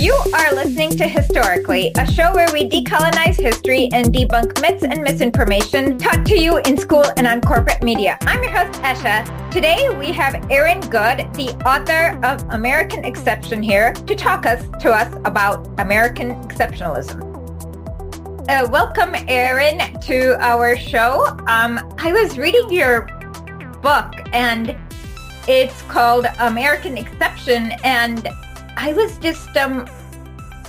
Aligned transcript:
You 0.00 0.14
are 0.32 0.54
listening 0.54 0.96
to 0.96 1.06
Historically, 1.06 1.92
a 1.98 2.10
show 2.10 2.32
where 2.32 2.50
we 2.54 2.66
decolonize 2.66 3.36
history 3.36 3.90
and 3.92 4.06
debunk 4.06 4.58
myths 4.62 4.82
and 4.82 5.02
misinformation 5.02 5.98
taught 5.98 6.24
to 6.24 6.38
you 6.40 6.56
in 6.60 6.78
school 6.78 7.04
and 7.18 7.26
on 7.26 7.42
corporate 7.42 7.82
media. 7.82 8.16
I'm 8.22 8.42
your 8.42 8.50
host, 8.50 8.80
Esha. 8.80 9.50
Today 9.50 9.94
we 9.98 10.10
have 10.12 10.50
Aaron 10.50 10.80
Good, 10.80 11.30
the 11.34 11.54
author 11.66 12.18
of 12.24 12.42
American 12.48 13.04
Exception 13.04 13.62
here 13.62 13.92
to 13.92 14.16
talk 14.16 14.46
us 14.46 14.66
to 14.80 14.90
us 14.90 15.14
about 15.26 15.68
American 15.78 16.30
exceptionalism. 16.48 17.20
Uh, 18.48 18.66
welcome, 18.70 19.14
Aaron, 19.28 20.00
to 20.00 20.42
our 20.42 20.78
show. 20.78 21.26
Um, 21.46 21.94
I 21.98 22.10
was 22.10 22.38
reading 22.38 22.72
your 22.72 23.02
book 23.82 24.14
and 24.32 24.74
it's 25.46 25.82
called 25.82 26.24
American 26.38 26.96
Exception 26.96 27.72
and 27.84 28.26
I 28.76 28.92
was 28.92 29.18
just 29.18 29.56
um, 29.56 29.86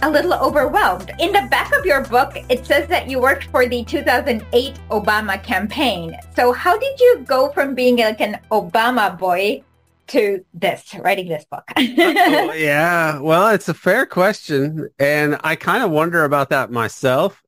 a 0.01 0.09
little 0.09 0.33
overwhelmed. 0.33 1.11
In 1.19 1.31
the 1.31 1.47
back 1.49 1.71
of 1.77 1.85
your 1.85 2.01
book, 2.01 2.35
it 2.49 2.65
says 2.65 2.87
that 2.87 3.09
you 3.09 3.19
worked 3.19 3.45
for 3.45 3.67
the 3.67 3.83
2008 3.83 4.79
Obama 4.89 5.41
campaign. 5.41 6.17
So 6.35 6.51
how 6.51 6.77
did 6.77 6.99
you 6.99 7.23
go 7.25 7.51
from 7.51 7.75
being 7.75 7.97
like 7.97 8.21
an 8.21 8.39
Obama 8.51 9.17
boy 9.17 9.63
to 10.07 10.43
this, 10.53 10.95
writing 10.99 11.29
this 11.29 11.45
book? 11.45 11.63
oh, 11.77 12.53
yeah, 12.57 13.19
well, 13.19 13.49
it's 13.49 13.69
a 13.69 13.73
fair 13.73 14.05
question. 14.05 14.89
And 14.99 15.39
I 15.43 15.55
kind 15.55 15.83
of 15.83 15.91
wonder 15.91 16.25
about 16.25 16.49
that 16.49 16.71
myself. 16.71 17.41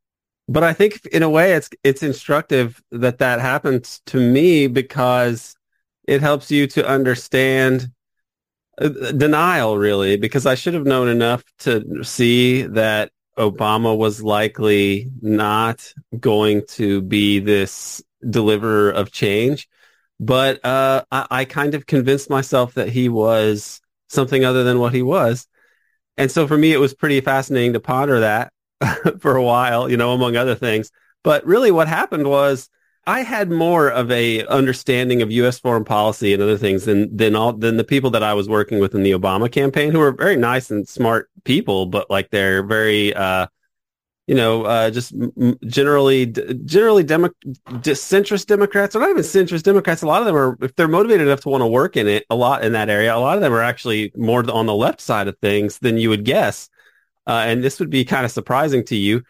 But 0.47 0.63
I 0.63 0.73
think 0.73 1.05
in 1.07 1.23
a 1.23 1.29
way 1.29 1.53
it's 1.53 1.69
it's 1.83 2.03
instructive 2.03 2.83
that 2.91 3.19
that 3.19 3.39
happens 3.39 4.01
to 4.07 4.19
me 4.19 4.67
because 4.67 5.55
it 6.05 6.19
helps 6.19 6.51
you 6.51 6.67
to 6.67 6.85
understand 6.85 7.92
denial 8.77 9.77
really 9.77 10.17
because 10.17 10.45
I 10.45 10.55
should 10.55 10.73
have 10.73 10.85
known 10.85 11.07
enough 11.07 11.43
to 11.59 12.03
see 12.03 12.63
that 12.63 13.11
Obama 13.37 13.97
was 13.97 14.21
likely 14.21 15.11
not 15.21 15.93
going 16.19 16.63
to 16.69 17.01
be 17.01 17.39
this 17.39 18.01
deliverer 18.27 18.91
of 18.91 19.11
change. 19.11 19.67
But 20.19 20.63
uh, 20.63 21.03
I, 21.11 21.27
I 21.29 21.45
kind 21.45 21.75
of 21.75 21.85
convinced 21.85 22.29
myself 22.29 22.75
that 22.75 22.89
he 22.89 23.09
was 23.09 23.81
something 24.09 24.45
other 24.45 24.63
than 24.63 24.79
what 24.79 24.93
he 24.93 25.01
was. 25.01 25.47
And 26.17 26.31
so 26.31 26.47
for 26.47 26.57
me, 26.57 26.71
it 26.71 26.79
was 26.79 26.93
pretty 26.93 27.19
fascinating 27.21 27.73
to 27.73 27.79
ponder 27.79 28.19
that 28.19 28.53
for 29.19 29.35
a 29.35 29.43
while, 29.43 29.89
you 29.89 29.97
know, 29.97 30.13
among 30.13 30.35
other 30.35 30.55
things. 30.55 30.91
But 31.23 31.45
really 31.45 31.71
what 31.71 31.87
happened 31.87 32.27
was 32.27 32.69
I 33.05 33.21
had 33.21 33.51
more 33.51 33.89
of 33.89 34.09
a 34.11 34.45
understanding 34.45 35.21
of 35.21 35.31
U.S. 35.31 35.59
foreign 35.59 35.83
policy 35.83 36.33
and 36.33 36.41
other 36.41 36.57
things 36.57 36.85
than 36.85 37.15
than 37.15 37.35
all 37.35 37.51
than 37.51 37.75
the 37.75 37.83
people 37.83 38.09
that 38.11 38.23
I 38.23 38.33
was 38.33 38.47
working 38.47 38.79
with 38.79 38.95
in 38.95 39.03
the 39.03 39.11
Obama 39.11 39.51
campaign, 39.51 39.91
who 39.91 39.99
were 39.99 40.13
very 40.13 40.37
nice 40.37 40.71
and 40.71 40.87
smart 40.87 41.29
people, 41.43 41.85
but 41.85 42.09
like 42.09 42.29
they're 42.29 42.63
very, 42.63 43.13
uh, 43.13 43.47
you 44.25 44.35
know, 44.35 44.63
uh, 44.63 44.89
just 44.89 45.13
generally 45.65 46.27
generally 46.27 47.03
demo, 47.03 47.29
centrist 47.67 48.45
Democrats, 48.45 48.95
or 48.95 48.99
not 48.99 49.09
even 49.09 49.23
centrist 49.23 49.63
Democrats. 49.63 50.01
A 50.01 50.07
lot 50.07 50.21
of 50.21 50.25
them 50.25 50.37
are, 50.37 50.57
if 50.61 50.73
they're 50.75 50.87
motivated 50.87 51.27
enough 51.27 51.41
to 51.41 51.49
want 51.49 51.61
to 51.61 51.67
work 51.67 51.97
in 51.97 52.07
it, 52.07 52.25
a 52.29 52.35
lot 52.35 52.63
in 52.63 52.71
that 52.71 52.89
area. 52.89 53.13
A 53.13 53.19
lot 53.19 53.35
of 53.35 53.41
them 53.41 53.51
are 53.51 53.61
actually 53.61 54.13
more 54.15 54.49
on 54.49 54.65
the 54.65 54.73
left 54.73 55.01
side 55.01 55.27
of 55.27 55.37
things 55.39 55.79
than 55.79 55.97
you 55.97 56.07
would 56.07 56.23
guess, 56.23 56.69
uh, 57.27 57.43
and 57.47 57.61
this 57.61 57.81
would 57.81 57.89
be 57.89 58.05
kind 58.05 58.23
of 58.23 58.31
surprising 58.31 58.85
to 58.85 58.95
you, 58.95 59.23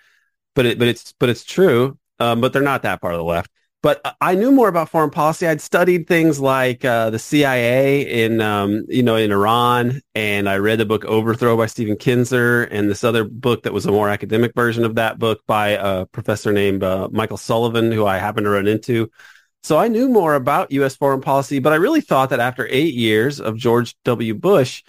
but 0.54 0.68
it, 0.68 0.78
but 0.78 0.88
it's 0.88 1.12
but 1.18 1.30
it's 1.30 1.44
true. 1.44 1.98
Um, 2.20 2.40
but 2.40 2.54
they're 2.54 2.62
not 2.62 2.84
that 2.84 3.02
part 3.02 3.16
of 3.16 3.18
the 3.18 3.24
left 3.24 3.50
but 3.84 4.16
I 4.22 4.34
knew 4.34 4.50
more 4.50 4.70
about 4.70 4.88
foreign 4.88 5.10
policy. 5.10 5.46
I'd 5.46 5.60
studied 5.60 6.08
things 6.08 6.40
like 6.40 6.86
uh, 6.86 7.10
the 7.10 7.20
CIA 7.20 8.24
in, 8.24 8.40
um, 8.40 8.86
you 8.88 9.04
know, 9.04 9.18
in 9.18 9.30
Iran, 9.30 10.02
and 10.16 10.48
I 10.48 10.58
read 10.58 10.80
the 10.80 10.86
book 10.86 11.04
Overthrow 11.04 11.58
by 11.58 11.66
Stephen 11.66 11.98
Kinzer, 11.98 12.64
and 12.64 12.90
this 12.90 13.04
other 13.04 13.26
book 13.26 13.64
that 13.64 13.74
was 13.74 13.86
a 13.86 13.92
more 13.92 14.08
academic 14.08 14.54
version 14.56 14.86
of 14.86 14.96
that 14.96 15.20
book 15.20 15.42
by 15.48 15.72
a 15.72 16.06
professor 16.06 16.54
named 16.54 16.82
uh, 16.82 17.10
Michael 17.12 17.36
Sullivan, 17.36 17.92
who 17.92 18.06
I 18.06 18.20
happened 18.20 18.46
to 18.46 18.52
run 18.52 18.68
into. 18.68 19.12
So 19.64 19.78
I 19.78 19.90
knew 19.90 20.08
more 20.08 20.36
about 20.36 20.72
U.S. 20.72 20.96
foreign 20.96 21.22
policy, 21.22 21.60
but 21.60 21.74
I 21.74 21.76
really 21.76 22.02
thought 22.02 22.30
that 22.30 22.40
after 22.40 22.66
eight 22.70 22.94
years 22.94 23.42
of 23.42 23.58
George 23.58 23.98
W. 24.06 24.34
Bush, 24.34 24.82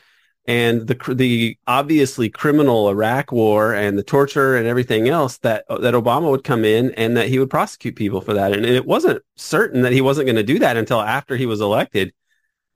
and 0.46 0.86
the 0.86 1.14
the 1.14 1.56
obviously 1.66 2.28
criminal 2.28 2.88
Iraq 2.88 3.32
war 3.32 3.72
and 3.72 3.96
the 3.96 4.02
torture 4.02 4.56
and 4.56 4.66
everything 4.66 5.08
else 5.08 5.38
that 5.38 5.64
that 5.68 5.94
Obama 5.94 6.30
would 6.30 6.44
come 6.44 6.64
in 6.64 6.90
and 6.92 7.16
that 7.16 7.28
he 7.28 7.38
would 7.38 7.50
prosecute 7.50 7.96
people 7.96 8.20
for 8.20 8.34
that. 8.34 8.52
And, 8.52 8.66
it 8.66 8.86
wasn't 8.86 9.22
certain 9.36 9.82
that 9.82 9.92
he 9.92 10.00
wasn't 10.00 10.26
going 10.26 10.36
to 10.36 10.42
do 10.42 10.58
that 10.58 10.76
until 10.76 11.00
after 11.00 11.36
he 11.36 11.46
was 11.46 11.60
elected. 11.60 12.12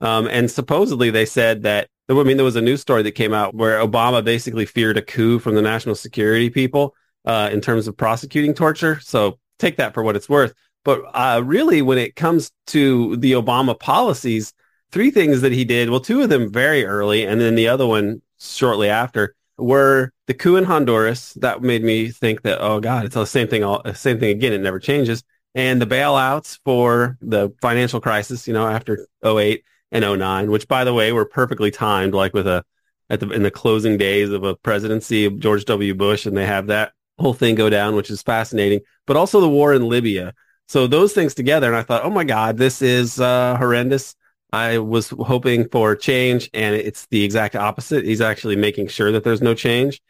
Um, 0.01 0.27
and 0.27 0.49
supposedly 0.49 1.11
they 1.11 1.25
said 1.25 1.63
that 1.63 1.89
I 2.09 2.13
mean 2.23 2.37
there 2.37 2.43
was 2.43 2.55
a 2.55 2.61
news 2.61 2.81
story 2.81 3.03
that 3.03 3.11
came 3.11 3.33
out 3.33 3.53
where 3.53 3.79
Obama 3.79 4.23
basically 4.23 4.65
feared 4.65 4.97
a 4.97 5.01
coup 5.01 5.39
from 5.39 5.55
the 5.55 5.61
national 5.61 5.95
security 5.95 6.49
people 6.49 6.95
uh, 7.25 7.49
in 7.51 7.61
terms 7.61 7.87
of 7.87 7.95
prosecuting 7.95 8.53
torture. 8.53 8.99
So 9.01 9.37
take 9.59 9.77
that 9.77 9.93
for 9.93 10.01
what 10.01 10.15
it's 10.15 10.29
worth. 10.29 10.53
But 10.85 11.01
uh, 11.13 11.41
really, 11.45 11.81
when 11.81 11.97
it 11.97 12.15
comes 12.15 12.51
to 12.67 13.17
the 13.17 13.33
Obama 13.33 13.77
policies, 13.77 14.53
three 14.91 15.11
things 15.11 15.41
that 15.41 15.51
he 15.51 15.65
did. 15.65 15.89
Well, 15.89 15.99
two 15.99 16.21
of 16.21 16.29
them 16.29 16.51
very 16.51 16.85
early, 16.85 17.25
and 17.25 17.39
then 17.39 17.55
the 17.55 17.67
other 17.67 17.85
one 17.85 18.21
shortly 18.39 18.89
after 18.89 19.35
were 19.57 20.11
the 20.27 20.33
coup 20.33 20.55
in 20.55 20.63
Honduras. 20.63 21.33
That 21.33 21.61
made 21.61 21.83
me 21.83 22.09
think 22.09 22.41
that, 22.43 22.59
oh 22.61 22.79
God, 22.79 23.05
it's 23.05 23.15
the 23.15 23.25
same 23.25 23.47
thing, 23.47 23.63
all, 23.63 23.81
same 23.93 24.19
thing 24.19 24.31
again. 24.31 24.53
It 24.53 24.61
never 24.61 24.79
changes. 24.79 25.23
And 25.55 25.81
the 25.81 25.87
bailouts 25.87 26.59
for 26.63 27.17
the 27.21 27.53
financial 27.61 27.99
crisis, 27.99 28.47
you 28.47 28.53
know, 28.53 28.67
after 28.67 29.07
08 29.25 29.63
and 29.91 30.19
09, 30.19 30.51
which 30.51 30.67
by 30.67 30.83
the 30.83 30.93
way, 30.93 31.11
were 31.11 31.25
perfectly 31.25 31.71
timed, 31.71 32.13
like 32.13 32.33
with 32.33 32.47
a, 32.47 32.63
at 33.09 33.19
the, 33.19 33.29
in 33.31 33.41
the 33.43 33.51
closing 33.51 33.97
days 33.97 34.29
of 34.29 34.43
a 34.43 34.55
presidency 34.55 35.25
of 35.25 35.39
George 35.39 35.65
W. 35.65 35.95
Bush. 35.95 36.25
And 36.25 36.37
they 36.37 36.45
have 36.45 36.67
that 36.67 36.93
whole 37.17 37.33
thing 37.33 37.55
go 37.55 37.69
down, 37.69 37.95
which 37.95 38.11
is 38.11 38.21
fascinating, 38.21 38.81
but 39.07 39.17
also 39.17 39.41
the 39.41 39.49
war 39.49 39.73
in 39.73 39.89
Libya. 39.89 40.33
So 40.67 40.85
those 40.85 41.13
things 41.13 41.33
together. 41.33 41.67
And 41.67 41.75
I 41.75 41.81
thought, 41.81 42.05
oh 42.05 42.11
my 42.11 42.23
God, 42.23 42.57
this 42.57 42.81
is 42.83 43.19
uh, 43.19 43.57
horrendous. 43.57 44.15
I 44.51 44.79
was 44.79 45.09
hoping 45.09 45.69
for 45.69 45.95
change 45.95 46.49
and 46.53 46.75
it's 46.75 47.05
the 47.07 47.23
exact 47.23 47.55
opposite. 47.55 48.05
He's 48.05 48.21
actually 48.21 48.55
making 48.55 48.87
sure 48.87 49.11
that 49.11 49.23
there's 49.23 49.41
no 49.41 49.53
change. 49.53 50.01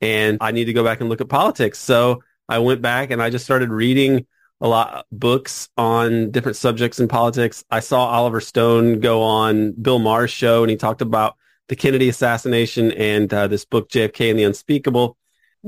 And 0.00 0.38
I 0.40 0.52
need 0.52 0.66
to 0.66 0.72
go 0.72 0.84
back 0.84 1.00
and 1.00 1.08
look 1.08 1.20
at 1.20 1.28
politics. 1.28 1.78
So 1.78 2.22
I 2.48 2.58
went 2.58 2.82
back 2.82 3.10
and 3.10 3.22
I 3.22 3.30
just 3.30 3.44
started 3.44 3.70
reading 3.70 4.26
a 4.60 4.68
lot 4.68 4.94
of 4.94 5.04
books 5.10 5.68
on 5.76 6.30
different 6.30 6.56
subjects 6.56 7.00
in 7.00 7.08
politics. 7.08 7.64
I 7.70 7.80
saw 7.80 8.06
Oliver 8.06 8.40
Stone 8.40 9.00
go 9.00 9.22
on 9.22 9.72
Bill 9.72 9.98
Maher's 9.98 10.30
show 10.30 10.62
and 10.62 10.70
he 10.70 10.76
talked 10.76 11.02
about 11.02 11.36
the 11.68 11.76
Kennedy 11.76 12.08
assassination 12.08 12.92
and 12.92 13.32
uh, 13.32 13.46
this 13.46 13.64
book, 13.64 13.88
JFK 13.88 14.30
and 14.30 14.38
the 14.38 14.44
Unspeakable. 14.44 15.16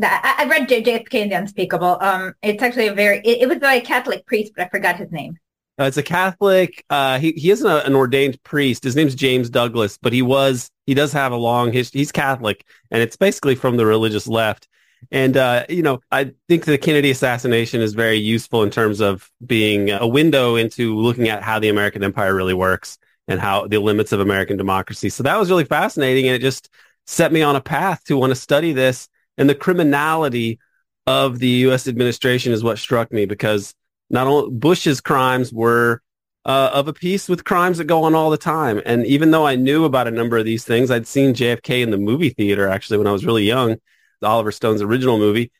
I 0.02 0.46
read 0.48 0.68
JFK 0.68 1.22
and 1.22 1.32
the 1.32 1.36
Unspeakable. 1.36 1.98
Um, 2.00 2.34
it's 2.42 2.62
actually 2.62 2.88
a 2.88 2.94
very, 2.94 3.18
it, 3.18 3.42
it 3.42 3.48
was 3.48 3.58
by 3.58 3.74
a 3.74 3.80
Catholic 3.80 4.26
priest, 4.26 4.52
but 4.56 4.66
I 4.66 4.68
forgot 4.68 4.96
his 4.96 5.10
name. 5.10 5.38
Uh, 5.80 5.84
it's 5.84 5.96
a 5.96 6.02
Catholic. 6.02 6.84
Uh, 6.90 7.18
he 7.18 7.32
he 7.32 7.50
isn't 7.50 7.66
a, 7.66 7.84
an 7.86 7.94
ordained 7.94 8.42
priest. 8.42 8.84
His 8.84 8.94
name's 8.96 9.14
James 9.14 9.48
Douglas, 9.48 9.98
but 10.00 10.12
he 10.12 10.22
was 10.22 10.70
he 10.86 10.94
does 10.94 11.12
have 11.12 11.32
a 11.32 11.36
long 11.36 11.72
history. 11.72 12.00
He's 12.00 12.12
Catholic, 12.12 12.66
and 12.90 13.02
it's 13.02 13.16
basically 13.16 13.54
from 13.54 13.76
the 13.76 13.86
religious 13.86 14.26
left. 14.26 14.68
And 15.10 15.36
uh, 15.36 15.64
you 15.68 15.82
know, 15.82 16.00
I 16.10 16.32
think 16.48 16.64
the 16.64 16.78
Kennedy 16.78 17.10
assassination 17.10 17.80
is 17.80 17.94
very 17.94 18.18
useful 18.18 18.62
in 18.62 18.70
terms 18.70 19.00
of 19.00 19.30
being 19.44 19.90
a 19.90 20.06
window 20.06 20.56
into 20.56 20.96
looking 20.96 21.28
at 21.28 21.42
how 21.42 21.58
the 21.58 21.70
American 21.70 22.04
empire 22.04 22.34
really 22.34 22.54
works 22.54 22.98
and 23.26 23.40
how 23.40 23.66
the 23.66 23.78
limits 23.78 24.12
of 24.12 24.20
American 24.20 24.56
democracy. 24.56 25.08
So 25.08 25.22
that 25.22 25.38
was 25.38 25.50
really 25.50 25.64
fascinating, 25.64 26.26
and 26.26 26.36
it 26.36 26.42
just 26.42 26.68
set 27.06 27.32
me 27.32 27.42
on 27.42 27.56
a 27.56 27.60
path 27.60 28.04
to 28.04 28.16
want 28.16 28.30
to 28.30 28.36
study 28.36 28.72
this. 28.72 29.08
And 29.38 29.48
the 29.48 29.54
criminality 29.54 30.60
of 31.06 31.38
the 31.38 31.48
U.S. 31.48 31.88
administration 31.88 32.52
is 32.52 32.62
what 32.62 32.78
struck 32.78 33.10
me 33.10 33.24
because 33.24 33.74
not 34.12 34.26
only 34.26 34.50
Bush's 34.50 35.00
crimes 35.00 35.52
were 35.52 36.02
uh, 36.44 36.70
of 36.72 36.88
a 36.88 36.92
piece 36.92 37.28
with 37.28 37.44
crimes 37.44 37.78
that 37.78 37.84
go 37.84 38.04
on 38.04 38.14
all 38.14 38.30
the 38.30 38.36
time. 38.36 38.80
And 38.84 39.06
even 39.06 39.30
though 39.30 39.46
I 39.46 39.56
knew 39.56 39.84
about 39.84 40.08
a 40.08 40.12
number 40.12 40.36
of 40.36 40.44
these 40.44 40.64
things, 40.64 40.90
I'd 40.90 41.06
seen 41.06 41.34
JFK 41.34 41.82
in 41.82 41.90
the 41.90 41.98
movie 41.98 42.30
theater 42.30 42.68
actually 42.68 42.98
when 42.98 43.06
I 43.06 43.12
was 43.12 43.24
really 43.24 43.44
young, 43.44 43.76
Oliver 44.22 44.52
Stone's 44.52 44.82
original 44.82 45.18
movie. 45.18 45.52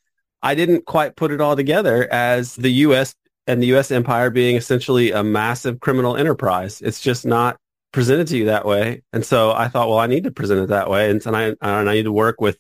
I 0.42 0.54
didn't 0.54 0.86
quite 0.86 1.14
put 1.14 1.30
it 1.30 1.40
all 1.40 1.54
together 1.54 2.12
as 2.12 2.56
the 2.56 2.70
U.S. 2.70 3.14
and 3.46 3.62
the 3.62 3.68
U.S. 3.68 3.92
empire 3.92 4.30
being 4.30 4.56
essentially 4.56 5.12
a 5.12 5.22
massive 5.22 5.78
criminal 5.78 6.16
enterprise. 6.16 6.80
It's 6.80 7.00
just 7.00 7.24
not 7.24 7.56
presented 7.92 8.26
to 8.28 8.38
you 8.38 8.46
that 8.46 8.66
way. 8.66 9.02
And 9.12 9.24
so 9.24 9.52
I 9.52 9.68
thought, 9.68 9.88
well, 9.88 9.98
I 9.98 10.08
need 10.08 10.24
to 10.24 10.32
present 10.32 10.60
it 10.60 10.68
that 10.70 10.90
way. 10.90 11.10
And, 11.10 11.24
and 11.26 11.36
I, 11.36 11.42
and 11.42 11.88
I 11.88 11.94
need 11.94 12.04
to 12.04 12.12
work 12.12 12.40
with 12.40 12.58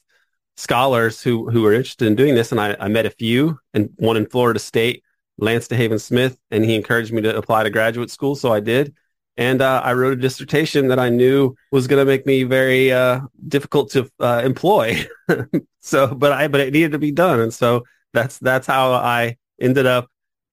scholars 0.56 1.22
who, 1.22 1.50
who 1.50 1.64
are 1.66 1.72
interested 1.72 2.06
in 2.06 2.14
doing 2.14 2.36
this. 2.36 2.52
And 2.52 2.60
I, 2.60 2.76
I 2.78 2.88
met 2.88 3.06
a 3.06 3.10
few 3.10 3.58
and 3.74 3.90
one 3.96 4.16
in 4.16 4.26
Florida 4.26 4.60
State 4.60 5.02
Lance 5.42 5.66
DeHaven 5.66 6.00
Smith, 6.00 6.38
and 6.50 6.64
he 6.64 6.76
encouraged 6.76 7.12
me 7.12 7.20
to 7.22 7.36
apply 7.36 7.64
to 7.64 7.70
graduate 7.70 8.10
school, 8.10 8.36
so 8.36 8.52
I 8.52 8.60
did. 8.60 8.94
And 9.36 9.60
uh, 9.60 9.80
I 9.82 9.94
wrote 9.94 10.12
a 10.12 10.20
dissertation 10.20 10.88
that 10.88 10.98
I 10.98 11.08
knew 11.08 11.54
was 11.72 11.86
going 11.86 12.00
to 12.00 12.04
make 12.04 12.26
me 12.26 12.44
very 12.44 12.92
uh, 12.92 13.20
difficult 13.48 13.90
to 13.92 14.08
uh, 14.20 14.42
employ. 14.44 15.06
so, 15.80 16.14
but 16.14 16.32
I 16.32 16.48
but 16.48 16.60
it 16.60 16.72
needed 16.72 16.92
to 16.92 16.98
be 16.98 17.10
done, 17.10 17.40
and 17.40 17.52
so 17.52 17.84
that's 18.12 18.38
that's 18.38 18.66
how 18.66 18.92
I 18.92 19.36
ended 19.60 19.86
up 19.86 20.08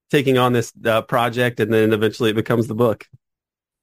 taking 0.10 0.38
on 0.38 0.54
this 0.54 0.74
uh, 0.86 1.02
project, 1.04 1.60
and 1.60 1.72
then 1.72 1.94
eventually 1.94 2.32
it 2.32 2.36
becomes 2.36 2.68
the 2.68 2.76
book. 2.76 3.06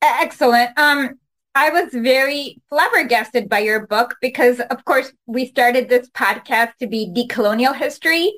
Excellent. 0.02 0.76
Um, 0.78 1.18
I 1.54 1.70
was 1.70 1.90
very 1.92 2.60
flabbergasted 2.68 3.48
by 3.48 3.60
your 3.60 3.86
book 3.86 4.16
because, 4.20 4.60
of 4.60 4.84
course, 4.84 5.12
we 5.26 5.46
started 5.46 5.88
this 5.88 6.08
podcast 6.10 6.76
to 6.80 6.86
be 6.86 7.12
decolonial 7.14 7.74
history, 7.74 8.32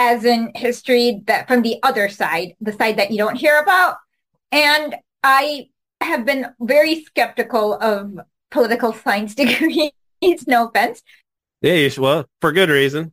as 0.00 0.24
in 0.24 0.50
history 0.54 1.22
that 1.26 1.46
from 1.46 1.60
the 1.60 1.76
other 1.82 2.08
side, 2.08 2.54
the 2.58 2.72
side 2.72 2.96
that 2.96 3.10
you 3.10 3.18
don't 3.18 3.36
hear 3.36 3.60
about. 3.60 3.98
And 4.50 4.96
I 5.22 5.68
have 6.00 6.24
been 6.24 6.46
very 6.58 7.04
skeptical 7.04 7.74
of 7.74 8.18
political 8.50 8.94
science 8.94 9.34
degrees. 9.42 9.92
no 10.46 10.68
offense. 10.68 11.02
Yeah, 11.60 11.86
well, 11.98 12.24
for 12.40 12.50
good 12.50 12.70
reason. 12.70 13.12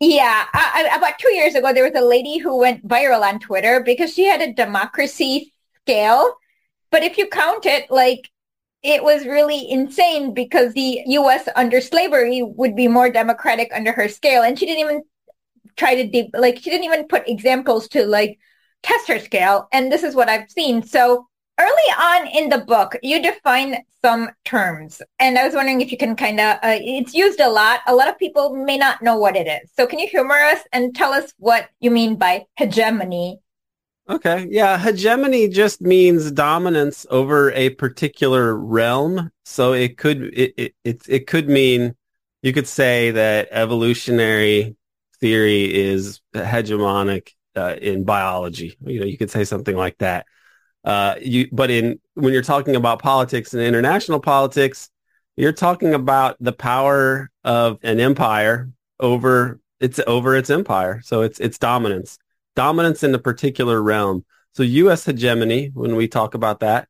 Yeah, 0.00 0.46
I, 0.54 0.88
I, 0.90 0.96
about 0.96 1.18
two 1.18 1.32
years 1.34 1.54
ago, 1.54 1.74
there 1.74 1.84
was 1.84 1.94
a 1.94 2.04
lady 2.04 2.38
who 2.38 2.56
went 2.58 2.88
viral 2.88 3.20
on 3.20 3.38
Twitter 3.38 3.82
because 3.84 4.14
she 4.14 4.24
had 4.24 4.40
a 4.40 4.54
democracy 4.54 5.52
scale. 5.82 6.36
But 6.90 7.02
if 7.02 7.18
you 7.18 7.28
count 7.28 7.66
it, 7.66 7.90
like 7.90 8.30
it 8.82 9.04
was 9.04 9.26
really 9.26 9.70
insane 9.70 10.32
because 10.32 10.72
the 10.72 11.02
U.S. 11.06 11.48
under 11.54 11.82
slavery 11.82 12.42
would 12.42 12.74
be 12.74 12.88
more 12.88 13.10
democratic 13.10 13.70
under 13.74 13.92
her 13.92 14.08
scale, 14.08 14.42
and 14.42 14.58
she 14.58 14.64
didn't 14.64 14.80
even 14.80 15.02
try 15.76 15.94
to 15.94 16.06
de- 16.06 16.30
like 16.34 16.58
she 16.58 16.70
didn't 16.70 16.84
even 16.84 17.06
put 17.06 17.28
examples 17.28 17.88
to 17.88 18.06
like 18.06 18.38
test 18.82 19.08
her 19.08 19.18
scale. 19.18 19.68
And 19.72 19.90
this 19.90 20.02
is 20.02 20.14
what 20.14 20.28
I've 20.28 20.50
seen. 20.50 20.82
So 20.82 21.26
early 21.58 21.70
on 21.70 22.26
in 22.28 22.48
the 22.48 22.58
book, 22.58 22.96
you 23.02 23.22
define 23.22 23.76
some 24.02 24.30
terms. 24.44 25.00
And 25.18 25.38
I 25.38 25.44
was 25.44 25.54
wondering 25.54 25.80
if 25.80 25.90
you 25.90 25.96
can 25.96 26.16
kind 26.16 26.38
of, 26.40 26.56
uh, 26.56 26.78
it's 26.80 27.14
used 27.14 27.40
a 27.40 27.48
lot. 27.48 27.80
A 27.86 27.94
lot 27.94 28.08
of 28.08 28.18
people 28.18 28.54
may 28.54 28.76
not 28.76 29.02
know 29.02 29.16
what 29.16 29.36
it 29.36 29.46
is. 29.46 29.70
So 29.74 29.86
can 29.86 29.98
you 29.98 30.08
humor 30.08 30.34
us 30.34 30.60
and 30.72 30.94
tell 30.94 31.12
us 31.12 31.32
what 31.38 31.68
you 31.80 31.90
mean 31.90 32.16
by 32.16 32.44
hegemony? 32.56 33.38
Okay. 34.06 34.46
Yeah. 34.50 34.76
Hegemony 34.76 35.48
just 35.48 35.80
means 35.80 36.30
dominance 36.30 37.06
over 37.08 37.50
a 37.52 37.70
particular 37.70 38.54
realm. 38.54 39.30
So 39.46 39.72
it 39.72 39.96
could, 39.96 40.24
it, 40.34 40.54
it, 40.58 40.74
it, 40.84 41.02
it 41.08 41.26
could 41.26 41.48
mean, 41.48 41.94
you 42.42 42.52
could 42.52 42.68
say 42.68 43.12
that 43.12 43.48
evolutionary 43.50 44.76
theory 45.24 45.74
is 45.74 46.20
hegemonic 46.34 47.30
uh, 47.56 47.76
in 47.80 48.04
biology. 48.04 48.76
You 48.84 49.00
know, 49.00 49.06
you 49.06 49.16
could 49.16 49.30
say 49.30 49.44
something 49.44 49.74
like 49.74 49.96
that. 49.98 50.26
Uh, 50.84 51.14
you, 51.18 51.48
but 51.50 51.70
in 51.70 51.98
when 52.12 52.34
you're 52.34 52.42
talking 52.42 52.76
about 52.76 53.00
politics 53.00 53.54
and 53.54 53.62
international 53.62 54.20
politics, 54.20 54.90
you're 55.34 55.54
talking 55.54 55.94
about 55.94 56.36
the 56.40 56.52
power 56.52 57.30
of 57.42 57.78
an 57.82 58.00
empire 58.00 58.70
over 59.00 59.60
its 59.80 59.98
over 60.06 60.36
its 60.36 60.50
empire. 60.50 61.00
So 61.02 61.22
it's 61.22 61.40
its 61.40 61.56
dominance, 61.56 62.18
dominance 62.54 63.02
in 63.02 63.14
a 63.14 63.18
particular 63.18 63.82
realm. 63.82 64.26
So 64.52 64.62
U.S. 64.62 65.06
hegemony, 65.06 65.70
when 65.72 65.96
we 65.96 66.06
talk 66.06 66.34
about 66.34 66.60
that, 66.60 66.86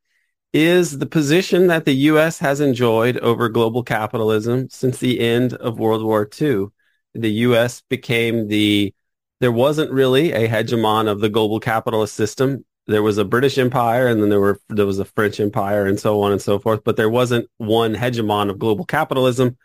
is 0.51 0.99
the 0.99 1.05
position 1.05 1.67
that 1.67 1.85
the 1.85 1.95
U.S. 2.11 2.39
has 2.39 2.59
enjoyed 2.59 3.15
over 3.19 3.47
global 3.47 3.81
capitalism 3.81 4.67
since 4.69 4.97
the 4.97 5.21
end 5.21 5.53
of 5.53 5.79
World 5.79 6.03
War 6.03 6.29
II. 6.41 6.67
The 7.15 7.31
U.S. 7.31 7.81
became 7.89 8.47
the 8.47 8.93
there 9.41 9.51
wasn't 9.51 9.91
really 9.91 10.31
a 10.31 10.47
hegemon 10.47 11.07
of 11.07 11.19
the 11.19 11.29
global 11.29 11.59
capitalist 11.59 12.15
system 12.15 12.63
there 12.87 13.03
was 13.03 13.17
a 13.17 13.25
British 13.25 13.57
Empire 13.57 14.07
and 14.07 14.21
then 14.21 14.29
there 14.29 14.39
were 14.39 14.59
there 14.69 14.85
was 14.85 14.99
a 14.99 15.05
French 15.05 15.39
Empire 15.39 15.85
and 15.85 15.99
so 15.99 16.21
on 16.21 16.31
and 16.31 16.41
so 16.41 16.59
forth, 16.59 16.83
but 16.83 16.97
there 16.97 17.09
wasn't 17.09 17.49
one 17.57 17.95
hegemon 17.95 18.49
of 18.49 18.59
global 18.59 18.85
capitalism. 18.85 19.57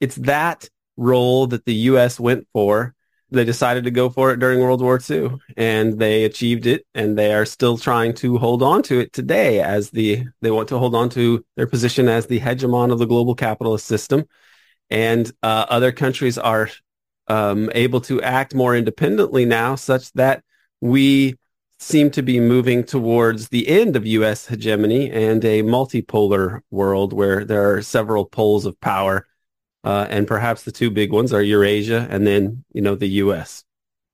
It's 0.00 0.16
that 0.16 0.68
role 0.96 1.46
that 1.48 1.64
the 1.64 1.74
US 1.74 2.18
went 2.18 2.46
for. 2.52 2.94
They 3.30 3.44
decided 3.44 3.84
to 3.84 3.90
go 3.90 4.10
for 4.10 4.30
it 4.30 4.40
during 4.40 4.60
World 4.60 4.82
War 4.82 5.00
II 5.08 5.38
and 5.56 5.98
they 5.98 6.24
achieved 6.24 6.66
it 6.66 6.86
and 6.94 7.16
they 7.16 7.32
are 7.32 7.46
still 7.46 7.78
trying 7.78 8.12
to 8.16 8.36
hold 8.36 8.62
on 8.62 8.82
to 8.84 9.00
it 9.00 9.12
today 9.12 9.60
as 9.60 9.90
the 9.90 10.24
they 10.42 10.50
want 10.50 10.68
to 10.68 10.78
hold 10.78 10.94
on 10.94 11.08
to 11.10 11.44
their 11.56 11.66
position 11.66 12.08
as 12.08 12.26
the 12.26 12.40
hegemon 12.40 12.92
of 12.92 12.98
the 12.98 13.06
global 13.06 13.34
capitalist 13.34 13.86
system. 13.86 14.24
And 14.90 15.30
uh, 15.42 15.66
other 15.70 15.92
countries 15.92 16.36
are 16.36 16.68
um, 17.28 17.70
able 17.74 18.00
to 18.02 18.20
act 18.22 18.54
more 18.54 18.76
independently 18.76 19.44
now 19.44 19.74
such 19.74 20.12
that 20.12 20.42
we 20.80 21.36
seem 21.78 22.10
to 22.10 22.22
be 22.22 22.38
moving 22.38 22.84
towards 22.84 23.48
the 23.48 23.68
end 23.68 23.96
of 23.96 24.06
U.S. 24.06 24.46
hegemony 24.46 25.10
and 25.10 25.44
a 25.44 25.62
multipolar 25.62 26.60
world 26.70 27.12
where 27.12 27.44
there 27.44 27.74
are 27.74 27.82
several 27.82 28.24
poles 28.24 28.66
of 28.66 28.80
power. 28.80 29.26
Uh, 29.84 30.06
and 30.08 30.28
perhaps 30.28 30.62
the 30.62 30.70
two 30.70 30.90
big 30.90 31.12
ones 31.12 31.32
are 31.32 31.42
Eurasia 31.42 32.06
and 32.08 32.24
then, 32.24 32.64
you 32.72 32.80
know, 32.80 32.94
the 32.94 33.08
U.S. 33.08 33.64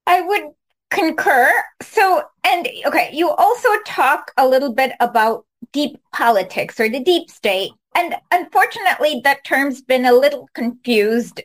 I 0.07 0.21
would 0.21 0.45
concur. 0.89 1.51
So, 1.81 2.23
and 2.43 2.67
okay, 2.87 3.11
you 3.13 3.29
also 3.29 3.69
talk 3.85 4.31
a 4.37 4.47
little 4.47 4.73
bit 4.73 4.93
about 4.99 5.45
deep 5.71 5.99
politics 6.11 6.79
or 6.79 6.89
the 6.89 6.99
deep 6.99 7.29
state. 7.29 7.71
And 7.93 8.15
unfortunately, 8.31 9.21
that 9.23 9.43
term's 9.45 9.81
been 9.81 10.05
a 10.05 10.13
little 10.13 10.49
confused 10.55 11.41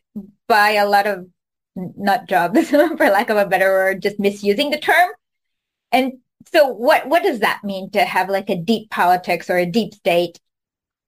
by 0.48 0.70
a 0.70 0.88
lot 0.88 1.06
of 1.06 1.26
nut 1.76 2.26
jobs, 2.28 2.70
for 2.70 3.10
lack 3.10 3.30
of 3.30 3.36
a 3.36 3.46
better 3.46 3.70
word, 3.70 4.02
just 4.02 4.18
misusing 4.18 4.70
the 4.70 4.78
term. 4.78 5.10
And 5.92 6.14
so 6.52 6.68
what, 6.68 7.08
what 7.08 7.22
does 7.22 7.40
that 7.40 7.62
mean 7.64 7.90
to 7.90 8.04
have 8.04 8.28
like 8.28 8.50
a 8.50 8.56
deep 8.56 8.90
politics 8.90 9.48
or 9.48 9.56
a 9.56 9.66
deep 9.66 9.94
state? 9.94 10.38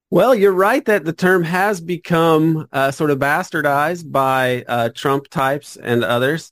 Well, 0.09 0.33
you're 0.33 0.53
right 0.53 0.83
that 0.85 1.03
the 1.03 1.13
term 1.13 1.43
has 1.43 1.81
become 1.81 2.67
uh, 2.71 2.91
sort 2.91 3.11
of 3.11 3.19
bastardized 3.19 4.09
by 4.09 4.63
uh, 4.67 4.89
Trump 4.95 5.27
types 5.27 5.75
and 5.75 6.03
others. 6.03 6.51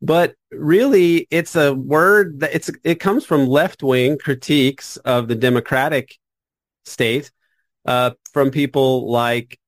But 0.00 0.34
really, 0.50 1.26
it's 1.30 1.54
a 1.54 1.74
word 1.74 2.40
that 2.40 2.54
it's 2.54 2.70
it 2.82 3.00
comes 3.00 3.24
from 3.24 3.46
left 3.46 3.82
wing 3.82 4.18
critiques 4.18 4.96
of 4.98 5.28
the 5.28 5.34
democratic 5.34 6.18
state 6.84 7.30
uh, 7.86 8.10
from 8.32 8.50
people 8.50 9.10
like 9.10 9.58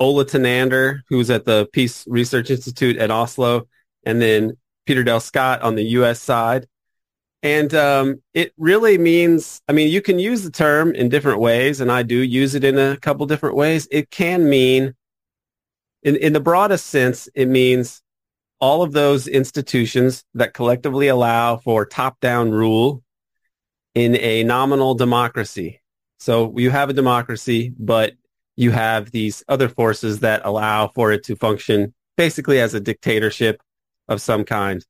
Ola 0.00 0.24
Tunander, 0.24 1.02
who's 1.08 1.30
at 1.30 1.44
the 1.44 1.68
Peace 1.72 2.04
Research 2.08 2.50
Institute 2.50 2.96
at 2.96 3.10
Oslo, 3.10 3.68
and 4.04 4.20
then 4.20 4.56
Peter 4.86 5.04
Dale 5.04 5.20
Scott 5.20 5.62
on 5.62 5.74
the 5.74 5.84
U.S. 5.84 6.20
side. 6.20 6.66
And 7.42 7.74
um, 7.74 8.22
it 8.34 8.52
really 8.56 8.98
means, 8.98 9.60
I 9.68 9.72
mean, 9.72 9.90
you 9.90 10.00
can 10.00 10.18
use 10.18 10.44
the 10.44 10.50
term 10.50 10.94
in 10.94 11.08
different 11.08 11.40
ways, 11.40 11.80
and 11.80 11.90
I 11.90 12.02
do 12.04 12.16
use 12.16 12.54
it 12.54 12.62
in 12.62 12.78
a 12.78 12.96
couple 12.96 13.26
different 13.26 13.56
ways. 13.56 13.88
It 13.90 14.10
can 14.10 14.48
mean, 14.48 14.94
in, 16.02 16.16
in 16.16 16.32
the 16.32 16.40
broadest 16.40 16.86
sense, 16.86 17.28
it 17.34 17.46
means 17.46 18.00
all 18.60 18.82
of 18.82 18.92
those 18.92 19.26
institutions 19.26 20.24
that 20.34 20.54
collectively 20.54 21.08
allow 21.08 21.56
for 21.56 21.84
top-down 21.84 22.52
rule 22.52 23.02
in 23.96 24.14
a 24.16 24.44
nominal 24.44 24.94
democracy. 24.94 25.80
So 26.20 26.56
you 26.56 26.70
have 26.70 26.88
a 26.88 26.92
democracy, 26.94 27.72
but 27.76 28.12
you 28.62 28.70
have 28.70 29.10
these 29.10 29.44
other 29.48 29.68
forces 29.68 30.20
that 30.20 30.42
allow 30.44 30.88
for 30.88 31.12
it 31.12 31.24
to 31.24 31.36
function 31.36 31.92
basically 32.16 32.60
as 32.60 32.74
a 32.74 32.80
dictatorship 32.80 33.60
of 34.08 34.20
some 34.20 34.44
kind. 34.44 34.84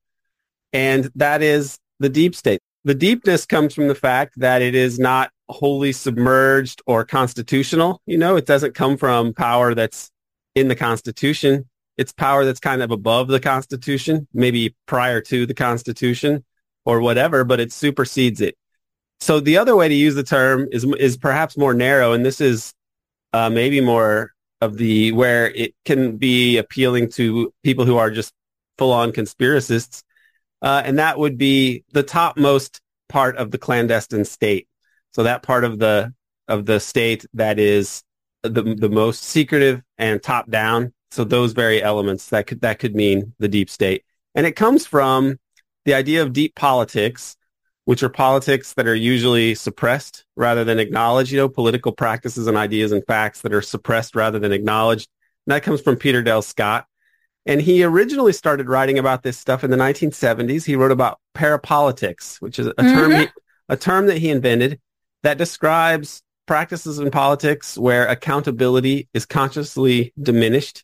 And 0.71 1.11
that 1.15 1.41
is 1.41 1.79
the 1.99 2.09
deep 2.09 2.35
state. 2.35 2.61
The 2.85 2.95
deepness 2.95 3.45
comes 3.45 3.73
from 3.73 3.87
the 3.87 3.95
fact 3.95 4.33
that 4.37 4.61
it 4.61 4.75
is 4.75 4.99
not 4.99 5.31
wholly 5.47 5.91
submerged 5.91 6.81
or 6.85 7.05
constitutional. 7.05 8.01
You 8.05 8.17
know, 8.17 8.35
it 8.35 8.45
doesn't 8.45 8.75
come 8.75 8.97
from 8.97 9.33
power 9.33 9.73
that's 9.73 10.09
in 10.55 10.67
the 10.67 10.75
Constitution. 10.75 11.69
It's 11.97 12.11
power 12.11 12.43
that's 12.43 12.59
kind 12.59 12.81
of 12.81 12.91
above 12.91 13.27
the 13.27 13.39
Constitution, 13.39 14.27
maybe 14.33 14.75
prior 14.85 15.21
to 15.21 15.45
the 15.45 15.53
Constitution 15.53 16.43
or 16.85 16.99
whatever, 16.99 17.43
but 17.43 17.59
it 17.59 17.71
supersedes 17.71 18.41
it. 18.41 18.55
So 19.19 19.39
the 19.39 19.57
other 19.57 19.75
way 19.75 19.87
to 19.87 19.93
use 19.95 20.15
the 20.15 20.23
term 20.23 20.67
is 20.71 20.83
is 20.83 21.15
perhaps 21.15 21.57
more 21.57 21.73
narrow, 21.73 22.11
and 22.11 22.25
this 22.25 22.41
is 22.41 22.73
uh, 23.33 23.49
maybe 23.49 23.81
more 23.81 24.31
of 24.61 24.77
the 24.77 25.11
where 25.11 25.49
it 25.51 25.73
can 25.83 26.17
be 26.17 26.57
appealing 26.57 27.09
to 27.09 27.53
people 27.63 27.85
who 27.85 27.97
are 27.97 28.09
just 28.09 28.33
full 28.77 28.93
on 28.93 29.11
conspiracists 29.11 30.03
uh, 30.63 30.81
and 30.85 30.97
that 30.97 31.19
would 31.19 31.37
be 31.37 31.83
the 31.91 32.01
topmost 32.03 32.79
part 33.09 33.35
of 33.35 33.51
the 33.51 33.57
clandestine 33.57 34.23
state. 34.25 34.67
So 35.11 35.23
that 35.23 35.43
part 35.43 35.65
of 35.65 35.77
the 35.77 36.13
of 36.47 36.65
the 36.65 36.79
state 36.79 37.25
that 37.33 37.59
is 37.59 38.01
the 38.41 38.63
the 38.63 38.89
most 38.89 39.23
secretive 39.23 39.81
and 39.97 40.23
top 40.23 40.49
down. 40.49 40.93
So 41.11 41.23
those 41.23 41.51
very 41.51 41.83
elements 41.83 42.29
that 42.29 42.47
could 42.47 42.61
that 42.61 42.79
could 42.79 42.95
mean 42.95 43.35
the 43.39 43.49
deep 43.49 43.69
state, 43.69 44.03
and 44.33 44.47
it 44.47 44.55
comes 44.55 44.87
from 44.87 45.37
the 45.85 45.93
idea 45.93 46.23
of 46.23 46.31
deep 46.33 46.55
politics, 46.55 47.35
which 47.85 48.03
are 48.03 48.09
politics 48.09 48.73
that 48.73 48.87
are 48.87 48.95
usually 48.95 49.55
suppressed 49.55 50.25
rather 50.35 50.63
than 50.63 50.79
acknowledged. 50.79 51.31
You 51.31 51.37
know, 51.37 51.49
political 51.49 51.91
practices 51.91 52.47
and 52.47 52.57
ideas 52.57 52.91
and 52.91 53.05
facts 53.05 53.41
that 53.41 53.53
are 53.53 53.61
suppressed 53.61 54.15
rather 54.15 54.39
than 54.39 54.51
acknowledged. 54.51 55.09
And 55.45 55.53
that 55.53 55.63
comes 55.63 55.81
from 55.81 55.97
Peter 55.97 56.21
Dale 56.21 56.41
Scott. 56.41 56.85
And 57.45 57.61
he 57.61 57.83
originally 57.83 58.31
started 58.31 58.69
writing 58.69 58.97
about 58.97 59.23
this 59.23 59.37
stuff 59.37 59.63
in 59.63 59.71
the 59.71 59.77
1970s. 59.77 60.65
He 60.65 60.75
wrote 60.75 60.91
about 60.91 61.19
parapolitics, 61.35 62.41
which 62.41 62.57
is 62.57 62.67
a 62.67 62.73
mm-hmm. 62.73 62.95
term 62.95 63.11
he, 63.11 63.27
a 63.67 63.77
term 63.77 64.07
that 64.07 64.17
he 64.17 64.29
invented 64.29 64.79
that 65.23 65.37
describes 65.37 66.21
practices 66.45 66.99
in 66.99 67.11
politics 67.11 67.77
where 67.77 68.07
accountability 68.07 69.09
is 69.13 69.25
consciously 69.25 70.13
diminished. 70.21 70.83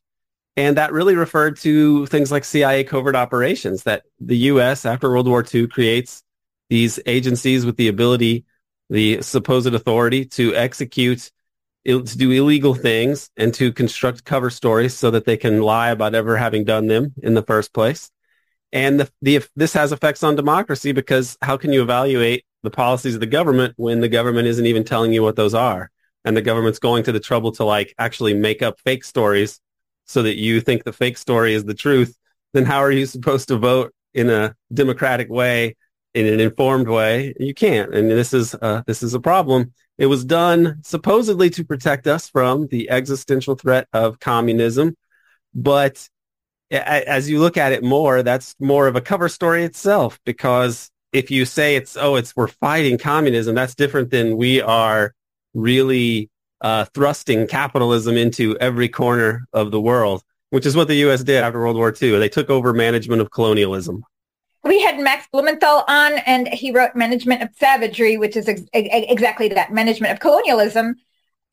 And 0.57 0.75
that 0.77 0.91
really 0.91 1.15
referred 1.15 1.57
to 1.59 2.05
things 2.07 2.31
like 2.31 2.43
CIA 2.43 2.83
covert 2.83 3.15
operations 3.15 3.83
that 3.83 4.03
the 4.19 4.37
U.S. 4.37 4.85
after 4.85 5.09
World 5.09 5.27
War 5.27 5.45
II 5.53 5.67
creates 5.67 6.23
these 6.69 6.99
agencies 7.05 7.65
with 7.65 7.77
the 7.77 7.87
ability, 7.87 8.45
the 8.89 9.21
supposed 9.21 9.73
authority 9.73 10.25
to 10.25 10.55
execute 10.55 11.31
to 11.85 12.03
do 12.03 12.31
illegal 12.31 12.75
things 12.75 13.29
and 13.37 13.53
to 13.55 13.71
construct 13.71 14.23
cover 14.23 14.49
stories 14.49 14.93
so 14.93 15.11
that 15.11 15.25
they 15.25 15.37
can 15.37 15.61
lie 15.61 15.89
about 15.89 16.13
ever 16.13 16.37
having 16.37 16.63
done 16.63 16.87
them 16.87 17.13
in 17.23 17.33
the 17.33 17.41
first 17.41 17.73
place. 17.73 18.11
And 18.71 18.99
the, 18.99 19.09
the, 19.21 19.45
this 19.55 19.73
has 19.73 19.91
effects 19.91 20.23
on 20.23 20.35
democracy 20.35 20.91
because 20.91 21.37
how 21.41 21.57
can 21.57 21.73
you 21.73 21.81
evaluate 21.81 22.45
the 22.61 22.69
policies 22.69 23.15
of 23.15 23.21
the 23.21 23.25
government 23.25 23.73
when 23.77 24.01
the 24.01 24.09
government 24.09 24.47
isn't 24.47 24.65
even 24.65 24.83
telling 24.83 25.13
you 25.13 25.23
what 25.23 25.35
those 25.35 25.53
are? 25.53 25.89
And 26.25 26.35
the 26.37 26.41
government's 26.41 26.79
going 26.79 27.03
to 27.03 27.11
the 27.11 27.19
trouble 27.19 27.51
to 27.53 27.63
like 27.63 27.95
actually 27.97 28.33
make 28.33 28.61
up 28.61 28.79
fake 28.81 29.03
stories 29.03 29.59
so 30.05 30.21
that 30.23 30.35
you 30.35 30.61
think 30.61 30.83
the 30.83 30.93
fake 30.93 31.17
story 31.17 31.53
is 31.53 31.63
the 31.63 31.73
truth. 31.73 32.15
Then 32.53 32.65
how 32.65 32.79
are 32.79 32.91
you 32.91 33.05
supposed 33.05 33.47
to 33.47 33.57
vote 33.57 33.93
in 34.13 34.29
a 34.29 34.55
democratic 34.71 35.29
way, 35.29 35.77
in 36.13 36.25
an 36.25 36.39
informed 36.39 36.87
way? 36.87 37.33
You 37.39 37.53
can't. 37.53 37.93
And 37.93 38.09
this 38.09 38.33
is, 38.33 38.55
uh, 38.61 38.83
this 38.87 39.03
is 39.03 39.13
a 39.13 39.19
problem. 39.19 39.73
It 39.97 40.07
was 40.07 40.23
done 40.23 40.79
supposedly 40.83 41.49
to 41.51 41.65
protect 41.65 42.07
us 42.07 42.29
from 42.29 42.67
the 42.67 42.89
existential 42.89 43.55
threat 43.55 43.87
of 43.93 44.19
communism. 44.19 44.95
But 45.53 46.07
as 46.71 47.29
you 47.29 47.39
look 47.39 47.57
at 47.57 47.71
it 47.71 47.83
more, 47.83 48.23
that's 48.23 48.55
more 48.59 48.87
of 48.87 48.95
a 48.95 49.01
cover 49.01 49.27
story 49.27 49.63
itself 49.63 50.19
because 50.23 50.91
if 51.11 51.31
you 51.31 51.45
say 51.45 51.75
it's, 51.75 51.97
oh, 51.97 52.15
it's 52.15 52.35
we're 52.35 52.47
fighting 52.47 52.97
communism, 52.97 53.55
that's 53.55 53.75
different 53.75 54.11
than 54.11 54.37
we 54.37 54.61
are 54.61 55.13
really 55.53 56.29
uh, 56.61 56.85
thrusting 56.93 57.47
capitalism 57.47 58.15
into 58.17 58.57
every 58.57 58.89
corner 58.89 59.47
of 59.53 59.71
the 59.71 59.81
world, 59.81 60.23
which 60.51 60.65
is 60.65 60.75
what 60.75 60.87
the 60.87 60.95
U.S. 60.95 61.23
did 61.23 61.43
after 61.43 61.59
World 61.59 61.77
War 61.77 61.93
II. 61.99 62.19
They 62.19 62.29
took 62.29 62.49
over 62.49 62.73
management 62.73 63.21
of 63.21 63.31
colonialism. 63.31 64.03
We 64.63 64.81
had 64.81 64.99
Max 64.99 65.27
Blumenthal 65.31 65.83
on, 65.87 66.13
and 66.25 66.47
he 66.49 66.71
wrote 66.71 66.95
Management 66.95 67.41
of 67.41 67.49
Savagery, 67.57 68.17
which 68.17 68.35
is 68.35 68.47
ex- 68.47 68.63
exactly 68.73 69.47
that, 69.49 69.71
management 69.71 70.13
of 70.13 70.19
colonialism. 70.19 70.95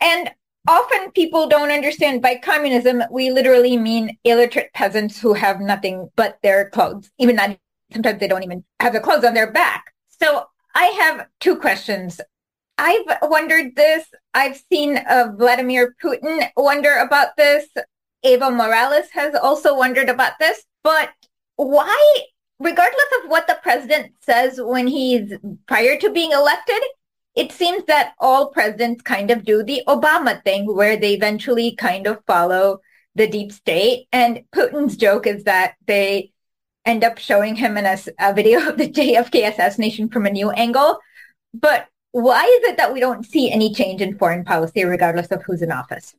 And 0.00 0.30
often 0.68 1.12
people 1.12 1.48
don't 1.48 1.70
understand 1.70 2.20
by 2.20 2.36
communism, 2.36 3.02
we 3.10 3.30
literally 3.30 3.76
mean 3.76 4.18
illiterate 4.24 4.72
peasants 4.74 5.20
who 5.20 5.34
have 5.34 5.60
nothing 5.60 6.10
but 6.16 6.38
their 6.42 6.70
clothes, 6.70 7.10
even 7.18 7.38
sometimes 7.92 8.18
they 8.18 8.28
don't 8.28 8.42
even 8.42 8.64
have 8.80 8.92
the 8.92 9.00
clothes 9.00 9.24
on 9.24 9.34
their 9.34 9.52
back. 9.52 9.92
So 10.08 10.46
I 10.74 10.84
have 10.86 11.26
two 11.40 11.56
questions. 11.56 12.20
I've 12.78 13.06
wondered 13.22 13.76
this. 13.76 14.04
I've 14.34 14.62
seen 14.70 14.98
uh, 14.98 15.32
Vladimir 15.36 15.94
Putin 16.02 16.48
wonder 16.56 16.96
about 16.96 17.36
this. 17.36 17.66
Evo 18.24 18.54
Morales 18.54 19.08
has 19.12 19.34
also 19.34 19.76
wondered 19.76 20.08
about 20.08 20.32
this. 20.38 20.64
But 20.82 21.10
why, 21.56 22.22
regardless 22.58 23.06
of 23.22 23.30
what 23.30 23.46
the 23.46 23.58
president 23.62 24.12
says 24.20 24.60
when 24.62 24.86
he's 24.86 25.32
prior 25.66 25.98
to 25.98 26.10
being 26.10 26.32
elected, 26.32 26.80
it 27.34 27.52
seems 27.52 27.84
that 27.84 28.14
all 28.18 28.48
presidents 28.48 29.02
kind 29.02 29.30
of 29.30 29.44
do 29.44 29.62
the 29.62 29.82
Obama 29.86 30.42
thing 30.42 30.74
where 30.74 30.96
they 30.96 31.12
eventually 31.12 31.74
kind 31.76 32.06
of 32.06 32.24
follow 32.26 32.80
the 33.14 33.26
deep 33.26 33.52
state. 33.52 34.06
And 34.10 34.42
Putin's 34.54 34.96
joke 34.96 35.26
is 35.26 35.44
that 35.44 35.74
they 35.86 36.32
end 36.86 37.04
up 37.04 37.18
showing 37.18 37.56
him 37.56 37.76
in 37.76 37.84
a, 37.84 37.98
a 38.18 38.32
video 38.32 38.66
of 38.68 38.78
the 38.78 38.88
JFK 38.92 39.48
assassination 39.48 40.08
from 40.08 40.24
a 40.24 40.30
new 40.30 40.50
angle. 40.50 40.98
But 41.52 41.88
why 42.12 42.44
is 42.44 42.70
it 42.70 42.78
that 42.78 42.94
we 42.94 43.00
don't 43.00 43.26
see 43.26 43.50
any 43.50 43.74
change 43.74 44.00
in 44.00 44.16
foreign 44.16 44.44
policy 44.44 44.84
regardless 44.84 45.30
of 45.30 45.42
who's 45.42 45.60
in 45.60 45.72
office? 45.72 46.14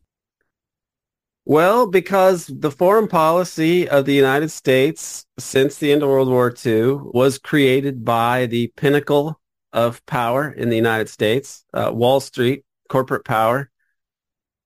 Well, 1.49 1.87
because 1.87 2.47
the 2.47 2.71
foreign 2.71 3.07
policy 3.07 3.87
of 3.87 4.03
the 4.03 4.13
United 4.13 4.49
States 4.49 5.25
since 5.39 5.77
the 5.77 5.93
end 5.93 6.03
of 6.03 6.09
World 6.09 6.27
War 6.27 6.53
II 6.53 6.97
was 7.13 7.37
created 7.37 8.03
by 8.03 8.47
the 8.47 8.67
pinnacle 8.75 9.39
of 9.71 10.05
power 10.05 10.51
in 10.51 10.67
the 10.67 10.75
United 10.75 11.07
States, 11.07 11.63
uh, 11.73 11.89
Wall 11.93 12.19
Street, 12.19 12.65
corporate 12.89 13.23
power. 13.23 13.69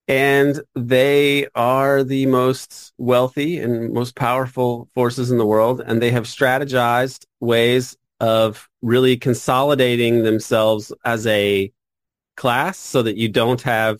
And 0.08 0.60
they 0.74 1.50
are 1.54 2.04
the 2.04 2.26
most 2.26 2.94
wealthy 2.98 3.60
and 3.60 3.94
most 3.94 4.16
powerful 4.16 4.90
forces 4.96 5.30
in 5.30 5.38
the 5.38 5.46
world. 5.46 5.84
And 5.86 6.02
they 6.02 6.10
have 6.10 6.24
strategized 6.24 7.28
ways 7.40 7.96
of 8.20 8.68
really 8.82 9.18
consolidating 9.18 10.24
themselves 10.24 10.92
as 11.06 11.28
a 11.28 11.72
class 12.36 12.80
so 12.80 13.04
that 13.04 13.18
you 13.18 13.30
don't 13.30 13.62
have 13.62 14.00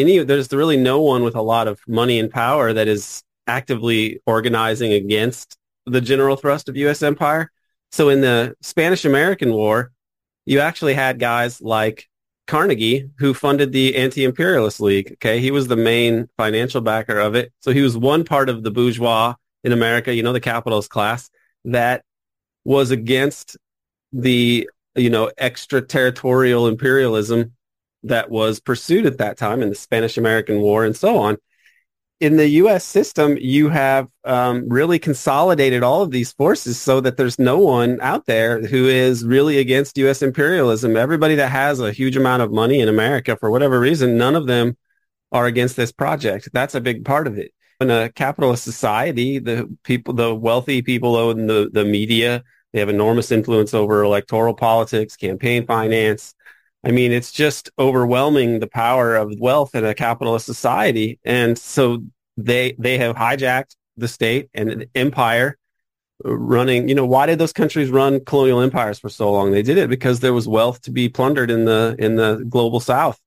any, 0.00 0.18
there's 0.18 0.52
really 0.52 0.76
no 0.76 1.00
one 1.00 1.22
with 1.22 1.34
a 1.34 1.42
lot 1.42 1.68
of 1.68 1.80
money 1.86 2.18
and 2.18 2.30
power 2.30 2.72
that 2.72 2.88
is 2.88 3.22
actively 3.46 4.20
organizing 4.26 4.92
against 4.92 5.56
the 5.86 6.00
general 6.00 6.36
thrust 6.36 6.68
of 6.68 6.76
U.S. 6.76 7.02
empire. 7.02 7.50
So 7.92 8.08
in 8.08 8.20
the 8.20 8.54
Spanish 8.60 9.04
American 9.04 9.52
War, 9.52 9.92
you 10.46 10.60
actually 10.60 10.94
had 10.94 11.18
guys 11.18 11.60
like 11.60 12.08
Carnegie 12.46 13.10
who 13.18 13.34
funded 13.34 13.72
the 13.72 13.96
Anti-Imperialist 13.96 14.80
League. 14.80 15.12
Okay. 15.12 15.40
He 15.40 15.50
was 15.50 15.68
the 15.68 15.76
main 15.76 16.28
financial 16.36 16.80
backer 16.80 17.18
of 17.18 17.34
it. 17.34 17.52
So 17.60 17.72
he 17.72 17.82
was 17.82 17.96
one 17.96 18.24
part 18.24 18.48
of 18.48 18.62
the 18.62 18.70
bourgeois 18.70 19.34
in 19.64 19.72
America, 19.72 20.14
you 20.14 20.22
know, 20.22 20.32
the 20.32 20.40
capitalist 20.40 20.90
class 20.90 21.30
that 21.66 22.02
was 22.64 22.90
against 22.90 23.56
the, 24.12 24.68
you 24.94 25.10
know, 25.10 25.30
extraterritorial 25.38 26.66
imperialism 26.66 27.52
that 28.04 28.30
was 28.30 28.60
pursued 28.60 29.06
at 29.06 29.18
that 29.18 29.36
time 29.36 29.62
in 29.62 29.68
the 29.68 29.74
Spanish 29.74 30.16
American 30.16 30.60
War 30.60 30.84
and 30.84 30.96
so 30.96 31.18
on 31.18 31.36
in 32.20 32.36
the 32.36 32.48
U.S. 32.48 32.84
system, 32.84 33.36
you 33.40 33.68
have 33.68 34.08
um, 34.24 34.68
really 34.68 34.98
consolidated 34.98 35.82
all 35.84 36.02
of 36.02 36.10
these 36.10 36.32
forces 36.32 36.80
so 36.80 37.00
that 37.00 37.16
there's 37.16 37.38
no 37.38 37.58
one 37.58 38.00
out 38.00 38.26
there 38.26 38.60
who 38.60 38.86
is 38.86 39.24
really 39.24 39.58
against 39.58 39.98
U.S. 39.98 40.20
imperialism. 40.20 40.96
Everybody 40.96 41.36
that 41.36 41.50
has 41.50 41.78
a 41.78 41.92
huge 41.92 42.16
amount 42.16 42.42
of 42.42 42.50
money 42.50 42.80
in 42.80 42.88
America, 42.88 43.36
for 43.36 43.50
whatever 43.50 43.78
reason, 43.78 44.18
none 44.18 44.34
of 44.34 44.46
them 44.46 44.76
are 45.30 45.46
against 45.46 45.76
this 45.76 45.92
project. 45.92 46.48
That's 46.52 46.74
a 46.74 46.80
big 46.80 47.04
part 47.04 47.28
of 47.28 47.38
it. 47.38 47.52
In 47.80 47.90
a 47.90 48.10
capitalist 48.10 48.64
society, 48.64 49.38
the 49.38 49.72
people, 49.84 50.14
the 50.14 50.34
wealthy 50.34 50.82
people 50.82 51.14
own 51.14 51.46
the, 51.46 51.70
the 51.72 51.84
media. 51.84 52.42
They 52.72 52.80
have 52.80 52.88
enormous 52.88 53.30
influence 53.30 53.72
over 53.72 54.02
electoral 54.02 54.54
politics, 54.54 55.16
campaign 55.16 55.66
finance, 55.66 56.34
I 56.84 56.90
mean, 56.90 57.12
it's 57.12 57.32
just 57.32 57.70
overwhelming 57.78 58.60
the 58.60 58.66
power 58.68 59.16
of 59.16 59.34
wealth 59.38 59.74
in 59.74 59.84
a 59.84 59.94
capitalist 59.94 60.46
society. 60.46 61.18
And 61.24 61.58
so 61.58 62.04
they, 62.36 62.74
they 62.78 62.98
have 62.98 63.16
hijacked 63.16 63.74
the 63.96 64.08
state 64.08 64.48
and 64.54 64.70
an 64.70 64.84
empire 64.94 65.58
running, 66.24 66.88
you 66.88 66.94
know, 66.94 67.06
why 67.06 67.26
did 67.26 67.38
those 67.38 67.52
countries 67.52 67.90
run 67.90 68.24
colonial 68.24 68.60
empires 68.60 68.98
for 68.98 69.08
so 69.08 69.30
long? 69.30 69.50
They 69.50 69.62
did 69.62 69.78
it 69.78 69.90
because 69.90 70.20
there 70.20 70.34
was 70.34 70.46
wealth 70.46 70.80
to 70.82 70.90
be 70.90 71.08
plundered 71.08 71.50
in 71.50 71.64
the, 71.64 71.96
in 71.98 72.16
the 72.16 72.44
global 72.48 72.80
south. 72.80 73.20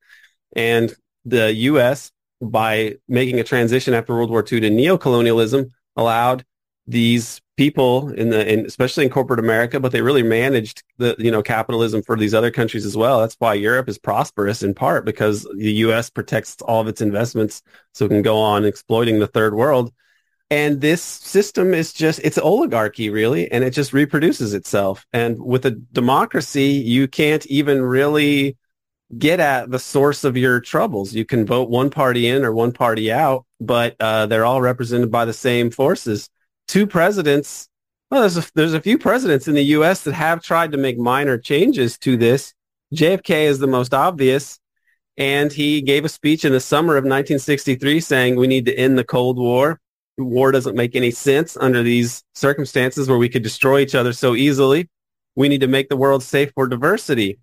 And 0.55 0.93
the 1.25 1.53
U.S., 1.53 2.12
by 2.41 2.96
making 3.08 3.39
a 3.39 3.43
transition 3.43 3.93
after 3.93 4.15
World 4.15 4.31
War 4.31 4.39
II 4.39 4.62
to 4.62 4.70
neocolonialism, 4.70 5.70
allowed 5.96 6.43
these 6.88 7.42
people 7.58 8.10
in 8.14 8.30
the 8.30 8.52
in, 8.52 8.66
especially 8.66 9.04
in 9.06 9.12
corporate 9.12 9.40
America, 9.40 9.80
but 9.80 9.92
they 9.92 10.02
really 10.02 10.24
managed 10.24 10.84
the 10.98 11.16
you 11.20 11.30
know 11.30 11.44
capitalism 11.44 12.02
for 12.02 12.18
these 12.18 12.34
other 12.34 12.52
countries 12.52 12.86
as 12.86 12.98
well. 12.98 13.20
That's 13.20 13.36
why 13.40 13.54
Europe 13.54 13.88
is 13.88 13.98
prosperous 13.98 14.64
in 14.64 14.74
part 14.74 15.06
because 15.06 15.44
the 15.56 15.74
U.S. 15.86 16.10
protects 16.10 16.60
all 16.64 16.82
of 16.82 16.88
its 16.88 17.02
investments 17.02 17.62
so 17.94 18.06
it 18.06 18.10
can 18.10 18.22
go 18.24 18.38
on 18.38 18.66
exploiting 18.66 19.20
the 19.20 19.28
third 19.28 19.54
world. 19.54 19.94
And 20.50 20.82
this 20.82 21.02
system 21.02 21.74
is 21.74 21.94
just 21.94 22.20
it's 22.24 22.38
oligarchy 22.38 23.10
really, 23.10 23.50
and 23.52 23.64
it 23.64 23.72
just 23.72 23.94
reproduces 23.94 24.54
itself. 24.54 25.06
And 25.14 25.40
with 25.40 25.66
a 25.66 25.72
democracy, 25.72 26.82
you 26.84 27.08
can't 27.08 27.46
even 27.46 27.82
really 27.82 28.58
get 29.18 29.40
at 29.40 29.70
the 29.70 29.80
source 29.80 30.24
of 30.24 30.36
your 30.36 30.60
troubles. 30.62 31.14
You 31.14 31.26
can 31.26 31.46
vote 31.46 31.70
one 31.70 31.90
party 31.90 32.28
in 32.28 32.44
or 32.44 32.54
one 32.54 32.72
party 32.72 33.12
out, 33.12 33.46
but 33.60 33.96
uh, 34.00 34.26
they're 34.26 34.46
all 34.46 34.62
represented 34.62 35.12
by 35.12 35.26
the 35.26 35.34
same 35.34 35.70
forces 35.70 36.30
two 36.72 36.88
presidents. 36.88 37.68
Well, 38.10 38.22
there's 38.22 38.38
a, 38.38 38.46
there's 38.56 38.74
a 38.74 38.82
few 38.82 38.98
presidents 38.98 39.50
in 39.50 39.56
the 39.56 39.66
U.S. 39.75 40.04
that 40.04 40.13
have 40.13 40.42
tried 40.42 40.72
to 40.72 40.78
make 40.78 40.98
minor 40.98 41.38
changes 41.38 41.98
to 42.00 42.16
this. 42.16 42.54
JFK 42.96 43.44
is 43.44 43.60
the 43.60 43.68
most 43.68 43.94
obvious. 43.94 44.58
And 45.18 45.51
he 45.51 45.82
gave 45.82 46.06
a 46.06 46.10
speech 46.10 46.46
in 46.46 46.54
the 46.54 46.62
summer 46.62 46.94
of 46.94 47.04
1963 47.04 48.00
saying 48.00 48.36
we 48.38 48.48
need 48.48 48.66
to 48.66 48.74
end 48.74 48.98
the 48.98 49.04
Cold 49.04 49.38
War. 49.38 49.82
War 50.18 50.51
doesn't 50.54 50.75
make 50.75 50.96
any 50.96 51.12
sense 51.12 51.58
under 51.58 51.84
these 51.84 52.24
circumstances 52.36 53.10
where 53.10 53.18
we 53.18 53.28
could 53.28 53.44
destroy 53.44 53.80
each 53.80 53.94
other 53.94 54.13
so 54.13 54.34
easily. 54.34 54.90
We 55.36 55.50
need 55.50 55.62
to 55.62 55.68
make 55.68 55.90
the 55.90 55.98
world 55.98 56.24
safe 56.24 56.54
for 56.56 56.68
diversity. 56.68 57.40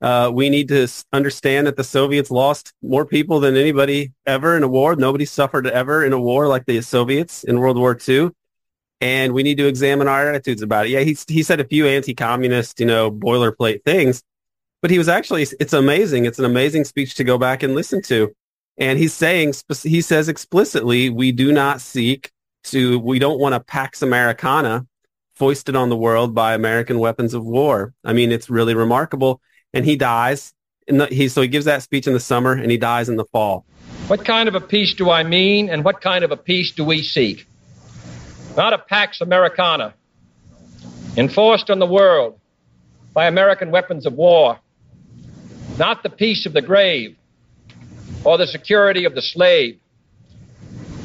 Uh, 0.00 0.30
we 0.32 0.48
need 0.48 0.68
to 0.68 0.88
understand 1.12 1.66
that 1.66 1.76
the 1.76 1.84
Soviets 1.84 2.30
lost 2.30 2.72
more 2.82 3.04
people 3.04 3.40
than 3.40 3.58
anybody 3.58 4.12
ever 4.24 4.56
in 4.56 4.62
a 4.62 4.68
war. 4.68 4.96
Nobody 4.96 5.26
suffered 5.26 5.66
ever 5.66 6.02
in 6.02 6.14
a 6.14 6.20
war 6.20 6.48
like 6.48 6.64
the 6.64 6.80
Soviets 6.80 7.44
in 7.44 7.60
World 7.60 7.76
War 7.76 7.98
II 8.08 8.30
and 9.00 9.32
we 9.32 9.42
need 9.42 9.58
to 9.58 9.66
examine 9.66 10.08
our 10.08 10.28
attitudes 10.30 10.62
about 10.62 10.86
it. 10.86 10.90
Yeah, 10.90 11.00
he 11.00 11.16
he 11.28 11.42
said 11.42 11.60
a 11.60 11.64
few 11.64 11.86
anti-communist, 11.86 12.80
you 12.80 12.86
know, 12.86 13.10
boilerplate 13.10 13.84
things, 13.84 14.22
but 14.82 14.90
he 14.90 14.98
was 14.98 15.08
actually 15.08 15.46
it's 15.58 15.72
amazing. 15.72 16.24
It's 16.26 16.38
an 16.38 16.44
amazing 16.44 16.84
speech 16.84 17.14
to 17.16 17.24
go 17.24 17.38
back 17.38 17.62
and 17.62 17.74
listen 17.74 18.02
to. 18.02 18.34
And 18.76 18.98
he's 18.98 19.14
saying 19.14 19.54
he 19.82 20.00
says 20.00 20.28
explicitly, 20.28 21.10
we 21.10 21.32
do 21.32 21.52
not 21.52 21.80
seek 21.80 22.30
to 22.64 22.98
we 22.98 23.18
don't 23.18 23.40
want 23.40 23.54
a 23.54 23.60
pax 23.60 24.02
americana 24.02 24.86
foisted 25.34 25.74
on 25.74 25.88
the 25.88 25.96
world 25.96 26.34
by 26.34 26.52
American 26.52 26.98
weapons 26.98 27.32
of 27.32 27.42
war. 27.42 27.94
I 28.04 28.12
mean, 28.12 28.30
it's 28.30 28.50
really 28.50 28.74
remarkable. 28.74 29.40
And 29.72 29.86
he 29.86 29.96
dies 29.96 30.52
the, 30.98 31.06
he 31.06 31.28
so 31.28 31.42
he 31.42 31.48
gives 31.48 31.64
that 31.66 31.82
speech 31.82 32.06
in 32.06 32.12
the 32.12 32.20
summer 32.20 32.52
and 32.52 32.70
he 32.70 32.76
dies 32.76 33.08
in 33.08 33.16
the 33.16 33.24
fall. 33.26 33.64
What 34.08 34.24
kind 34.24 34.48
of 34.48 34.54
a 34.54 34.60
peace 34.60 34.94
do 34.94 35.10
I 35.10 35.22
mean, 35.22 35.68
and 35.68 35.84
what 35.84 36.00
kind 36.00 36.24
of 36.24 36.32
a 36.32 36.36
peace 36.36 36.72
do 36.72 36.84
we 36.84 37.02
seek? 37.02 37.46
Not 38.56 38.72
a 38.72 38.78
Pax 38.78 39.20
Americana, 39.20 39.94
enforced 41.16 41.70
on 41.70 41.78
the 41.78 41.86
world 41.86 42.38
by 43.14 43.26
American 43.26 43.70
weapons 43.70 44.06
of 44.06 44.14
war, 44.14 44.58
not 45.78 46.02
the 46.02 46.10
peace 46.10 46.46
of 46.46 46.52
the 46.52 46.62
grave 46.62 47.16
or 48.24 48.38
the 48.38 48.46
security 48.46 49.04
of 49.04 49.14
the 49.14 49.22
slave. 49.22 49.78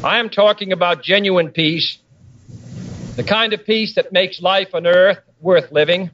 I 0.03 0.19
am 0.19 0.29
talking 0.29 0.71
about 0.71 1.03
genuine 1.03 1.51
peace, 1.51 1.97
the 3.15 3.23
kind 3.23 3.53
of 3.53 3.65
peace 3.65 3.95
that 3.95 4.11
makes 4.11 4.41
life 4.41 4.73
on 4.73 4.85
earth 4.87 5.19
worth 5.39 5.71
living, 5.71 6.11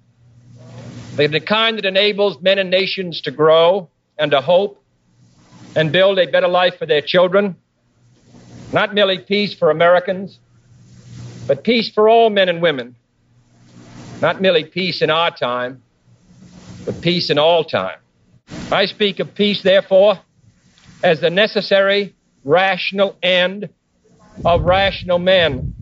the 1.15 1.39
kind 1.39 1.77
that 1.77 1.85
enables 1.85 2.41
men 2.41 2.59
and 2.59 2.69
nations 2.69 3.21
to 3.21 3.31
grow 3.31 3.89
and 4.17 4.31
to 4.31 4.41
hope 4.41 4.83
and 5.75 5.91
build 5.91 6.19
a 6.19 6.29
better 6.29 6.47
life 6.47 6.77
for 6.77 6.85
their 6.85 7.01
children. 7.01 7.55
Not 8.73 8.93
merely 8.93 9.17
peace 9.17 9.53
for 9.53 9.71
Americans, 9.71 10.39
but 11.47 11.63
peace 11.63 11.91
for 11.91 12.09
all 12.09 12.29
men 12.29 12.49
and 12.49 12.61
women. 12.61 12.95
Not 14.21 14.41
merely 14.41 14.63
peace 14.63 15.01
in 15.01 15.09
our 15.09 15.35
time, 15.35 15.81
but 16.85 17.01
peace 17.01 17.29
in 17.29 17.39
all 17.39 17.63
time. 17.63 17.97
I 18.71 18.85
speak 18.85 19.19
of 19.19 19.33
peace, 19.33 19.63
therefore, 19.63 20.19
as 21.03 21.21
the 21.21 21.29
necessary, 21.29 22.15
rational 22.43 23.17
end 23.21 23.69
of 24.45 24.61
rational 24.61 25.19
men. 25.19 25.73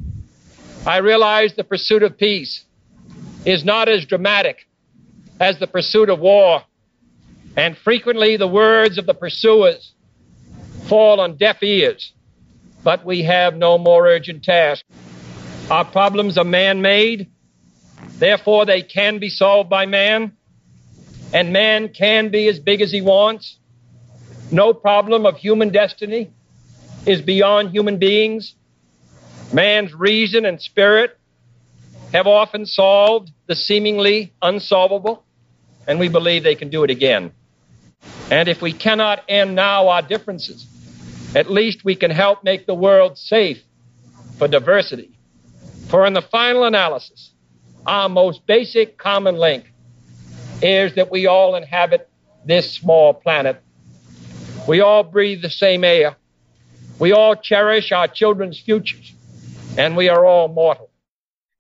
I 0.86 0.98
realize 0.98 1.56
the 1.56 1.64
pursuit 1.64 2.04
of 2.04 2.18
peace 2.18 2.64
is 3.46 3.66
not 3.66 3.90
as 3.90 4.06
dramatic 4.06 4.68
as 5.40 5.60
the 5.60 5.68
pursuit 5.68 6.10
of 6.10 6.20
war, 6.20 6.64
and 7.56 7.78
frequently 7.78 8.38
the 8.38 8.48
words 8.48 8.98
of 8.98 9.06
the 9.06 9.14
pursuers 9.14 9.94
fall 10.88 11.20
on 11.20 11.38
deaf 11.38 11.62
ears. 11.62 12.14
But 12.84 13.06
we 13.06 13.24
have 13.24 13.56
no 13.56 13.78
more 13.78 14.08
urgent 14.08 14.44
task. 14.44 14.86
Our 15.70 15.86
problems 15.86 16.40
are 16.40 16.44
man 16.44 16.82
made, 16.82 17.30
therefore, 18.18 18.66
they 18.66 18.82
can 18.82 19.20
be 19.20 19.30
solved 19.30 19.70
by 19.70 19.86
man, 19.86 20.36
and 21.32 21.54
man 21.54 21.90
can 21.90 22.30
be 22.30 22.48
as 22.48 22.58
big 22.58 22.82
as 22.82 22.92
he 22.92 23.02
wants. 23.02 23.56
No 24.52 24.74
problem 24.74 25.28
of 25.28 25.38
human 25.38 25.70
destiny 25.70 26.32
is 27.06 27.22
beyond 27.22 27.70
human 27.70 27.98
beings. 28.00 28.56
Man's 29.54 29.94
reason 29.94 30.44
and 30.44 30.60
spirit 30.60 31.16
have 32.14 32.26
often 32.26 32.66
solved 32.66 33.30
the 33.46 33.56
seemingly 33.56 34.34
unsolvable, 34.42 35.24
and 35.88 36.00
we 36.00 36.10
believe 36.10 36.42
they 36.42 36.56
can 36.56 36.72
do 36.72 36.84
it 36.84 36.90
again. 36.90 37.32
And 38.32 38.50
if 38.50 38.60
we 38.60 38.74
cannot 38.74 39.24
end 39.30 39.54
now 39.54 39.90
our 39.90 40.02
differences, 40.02 40.66
at 41.36 41.52
least 41.52 41.86
we 41.86 41.96
can 41.96 42.10
help 42.10 42.44
make 42.44 42.66
the 42.66 42.74
world 42.74 43.20
safe 43.20 43.62
for 44.40 44.48
diversity. 44.48 45.19
For 45.90 46.06
in 46.06 46.14
the 46.14 46.22
final 46.22 46.66
analysis, 46.66 47.32
our 47.88 48.08
most 48.08 48.46
basic 48.46 49.00
common 49.00 49.38
link 49.38 49.74
is 50.62 50.94
that 50.96 51.10
we 51.10 51.26
all 51.26 51.56
inhabit 51.56 52.08
this 52.46 52.72
small 52.72 53.14
planet. 53.14 53.62
We 54.68 54.82
all 54.82 55.04
breathe 55.04 55.42
the 55.42 55.50
same 55.50 55.84
air. 55.84 56.16
We 57.00 57.12
all 57.12 57.36
cherish 57.36 57.92
our 57.92 58.08
children's 58.08 58.60
futures. 58.60 59.14
And 59.78 59.98
we 59.98 60.10
are 60.10 60.26
all 60.26 60.48
mortal. 60.48 60.92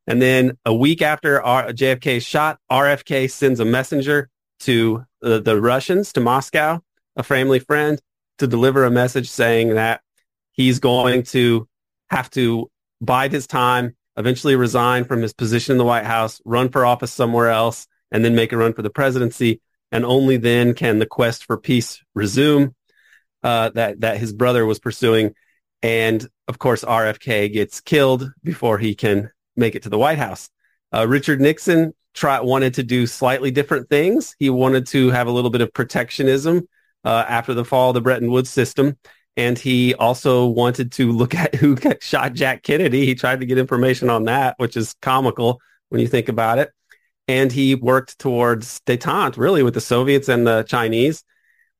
And 0.06 0.22
then 0.22 0.58
a 0.64 0.74
week 0.76 1.02
after 1.02 1.42
R- 1.42 1.70
JFK 1.70 2.22
shot, 2.26 2.60
RFK 2.72 3.32
sends 3.32 3.60
a 3.60 3.66
messenger 3.66 4.30
to 4.62 5.06
the, 5.22 5.42
the 5.42 5.60
Russians, 5.60 6.14
to 6.14 6.20
Moscow, 6.20 6.82
a 7.16 7.24
family 7.24 7.60
friend, 7.60 8.00
to 8.38 8.46
deliver 8.46 8.84
a 8.84 8.92
message 8.92 9.30
saying 9.30 9.70
that 9.76 10.02
he's 10.52 10.80
going 10.80 11.24
to 11.24 11.68
have 12.12 12.30
to 12.32 12.70
bide 13.02 13.32
his 13.32 13.48
time, 13.48 13.96
eventually 14.19 14.55
resign 14.55 15.05
from 15.05 15.21
his 15.21 15.34
position 15.34 15.71
in 15.71 15.77
the 15.77 15.86
White 15.86 16.05
House, 16.05 16.41
run 16.45 16.69
for 16.69 16.86
office 16.86 17.12
somewhere 17.12 17.49
else, 17.49 17.88
and 18.12 18.23
then 18.23 18.36
make 18.36 18.51
a 18.51 18.58
run 18.58 18.73
for 18.73 18.82
the 18.82 18.89
presidency. 18.89 19.62
And 19.91 20.05
only 20.05 20.38
then 20.38 20.75
can 20.75 20.99
the 20.99 21.08
quest 21.08 21.45
for 21.45 21.58
peace 21.58 22.03
resume 22.13 22.75
uh, 23.41 23.69
that 23.69 24.01
that 24.01 24.17
his 24.17 24.34
brother 24.34 24.65
was 24.65 24.77
pursuing. 24.77 25.34
And 25.82 26.27
of 26.47 26.60
course, 26.60 26.84
RFK 26.84 27.51
gets 27.51 27.82
killed 27.82 28.32
before 28.43 28.77
he 28.77 28.93
can 28.93 29.32
make 29.55 29.75
it 29.75 29.84
to 29.84 29.89
the 29.89 29.97
White 29.97 30.19
House. 30.19 30.49
Uh, 30.93 31.08
Richard 31.08 31.41
Nixon 31.41 31.93
try, 32.13 32.39
wanted 32.41 32.75
to 32.75 32.84
do 32.84 33.08
slightly 33.08 33.49
different 33.49 33.89
things. 33.89 34.36
He 34.38 34.49
wanted 34.49 34.86
to 34.88 35.10
have 35.10 35.27
a 35.27 35.32
little 35.32 35.49
bit 35.49 35.62
of 35.62 35.73
protectionism 35.73 36.67
uh, 37.03 37.25
after 37.27 37.53
the 37.53 37.65
fall 37.65 37.89
of 37.89 37.93
the 37.93 38.01
Bretton 38.01 38.29
Woods 38.29 38.49
system. 38.49 38.97
And 39.39 39.58
he 39.58 39.95
also 39.95 40.47
wanted 40.47 40.91
to 40.93 41.13
look 41.13 41.34
at 41.34 41.56
who 41.56 41.78
shot 42.02 42.34
Jack 42.34 42.62
Kennedy. 42.62 43.06
He 43.06 43.15
tried 43.15 43.39
to 43.39 43.45
get 43.45 43.58
information 43.58 44.10
on 44.10 44.25
that, 44.25 44.56
which 44.58 44.75
is 44.75 44.95
comical 45.02 45.62
when 45.88 46.02
you 46.02 46.10
think 46.10 46.28
about 46.28 46.60
it. 46.60 46.71
And 47.30 47.49
he 47.49 47.73
worked 47.73 48.19
towards 48.19 48.82
detente, 48.82 49.38
really, 49.38 49.63
with 49.63 49.75
the 49.75 49.82
Soviets 49.82 50.28
and 50.28 50.45
the 50.45 50.63
Chinese. 50.63 51.23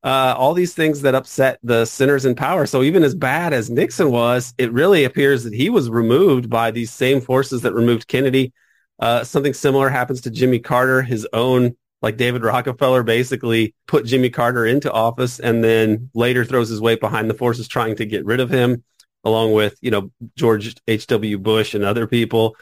Uh, 0.02 0.34
all 0.38 0.54
these 0.54 0.74
things 0.74 1.02
that 1.02 1.16
upset 1.16 1.60
the 1.62 1.84
sinners 1.84 2.24
in 2.24 2.34
power. 2.34 2.66
So 2.66 2.82
even 2.82 3.04
as 3.04 3.14
bad 3.14 3.52
as 3.52 3.70
Nixon 3.70 4.10
was, 4.10 4.54
it 4.58 4.72
really 4.72 5.04
appears 5.04 5.44
that 5.44 5.54
he 5.54 5.70
was 5.70 5.90
removed 5.90 6.50
by 6.50 6.72
these 6.72 6.94
same 6.94 7.20
forces 7.20 7.64
that 7.64 7.74
removed 7.74 8.08
Kennedy. 8.08 8.54
Uh, 9.00 9.26
something 9.26 9.54
similar 9.54 9.90
happens 9.90 10.22
to 10.22 10.30
Jimmy 10.30 10.60
Carter. 10.60 11.02
His 11.02 11.28
own, 11.34 11.76
like 12.02 12.18
David 12.18 12.44
Rockefeller, 12.44 13.04
basically 13.04 13.76
put 13.88 14.06
Jimmy 14.06 14.30
Carter 14.30 14.66
into 14.66 14.92
office 14.92 15.40
and 15.40 15.64
then 15.64 16.10
later 16.14 16.46
throws 16.46 16.70
his 16.70 16.82
weight 16.82 17.00
behind 17.00 17.30
the 17.30 17.34
forces 17.34 17.68
trying 17.68 17.96
to 17.98 18.06
get 18.06 18.26
rid 18.26 18.40
of 18.40 18.50
him, 18.50 18.84
along 19.24 19.54
with, 19.54 19.78
you 19.82 19.92
know, 19.92 20.12
George 20.36 20.76
H.W. 20.88 21.38
Bush 21.40 21.74
and 21.74 21.84
other 21.84 22.08
people. 22.08 22.56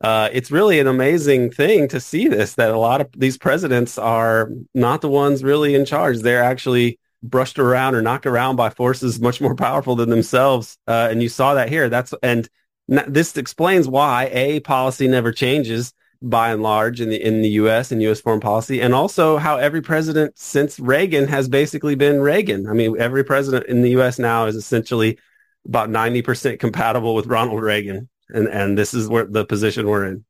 Uh, 0.00 0.28
it's 0.32 0.50
really 0.50 0.80
an 0.80 0.86
amazing 0.86 1.50
thing 1.50 1.86
to 1.88 2.00
see 2.00 2.26
this, 2.26 2.54
that 2.54 2.70
a 2.70 2.78
lot 2.78 3.00
of 3.00 3.08
these 3.16 3.36
presidents 3.36 3.98
are 3.98 4.50
not 4.74 5.02
the 5.02 5.10
ones 5.10 5.44
really 5.44 5.74
in 5.74 5.84
charge. 5.84 6.18
They're 6.18 6.42
actually 6.42 6.98
brushed 7.22 7.58
around 7.58 7.94
or 7.94 8.02
knocked 8.02 8.26
around 8.26 8.56
by 8.56 8.70
forces 8.70 9.20
much 9.20 9.40
more 9.40 9.54
powerful 9.54 9.94
than 9.94 10.08
themselves. 10.08 10.78
Uh, 10.88 11.08
and 11.10 11.22
you 11.22 11.28
saw 11.28 11.54
that 11.54 11.68
here. 11.68 11.90
That's, 11.90 12.14
and 12.22 12.48
this 12.88 13.36
explains 13.36 13.86
why 13.86 14.30
a 14.32 14.60
policy 14.60 15.06
never 15.06 15.32
changes 15.32 15.92
by 16.22 16.52
and 16.52 16.62
large 16.62 17.00
in 17.00 17.08
the 17.08 17.22
in 17.22 17.42
the 17.42 17.48
U.S. 17.50 17.92
and 17.92 18.02
U.S. 18.02 18.20
foreign 18.20 18.40
policy, 18.40 18.80
and 18.80 18.94
also 18.94 19.38
how 19.38 19.56
every 19.56 19.80
president 19.80 20.38
since 20.38 20.78
Reagan 20.78 21.28
has 21.28 21.48
basically 21.48 21.94
been 21.94 22.20
Reagan. 22.20 22.66
I 22.68 22.72
mean, 22.72 22.96
every 22.98 23.24
president 23.24 23.66
in 23.66 23.82
the 23.82 23.90
U.S. 23.90 24.18
now 24.18 24.46
is 24.46 24.56
essentially 24.56 25.18
about 25.66 25.90
ninety 25.90 26.22
percent 26.22 26.60
compatible 26.60 27.14
with 27.14 27.26
Ronald 27.26 27.62
Reagan, 27.62 28.08
and 28.28 28.48
and 28.48 28.76
this 28.76 28.92
is 28.94 29.08
where 29.08 29.24
the 29.24 29.44
position 29.44 29.86
we're 29.86 30.06
in. 30.06 30.24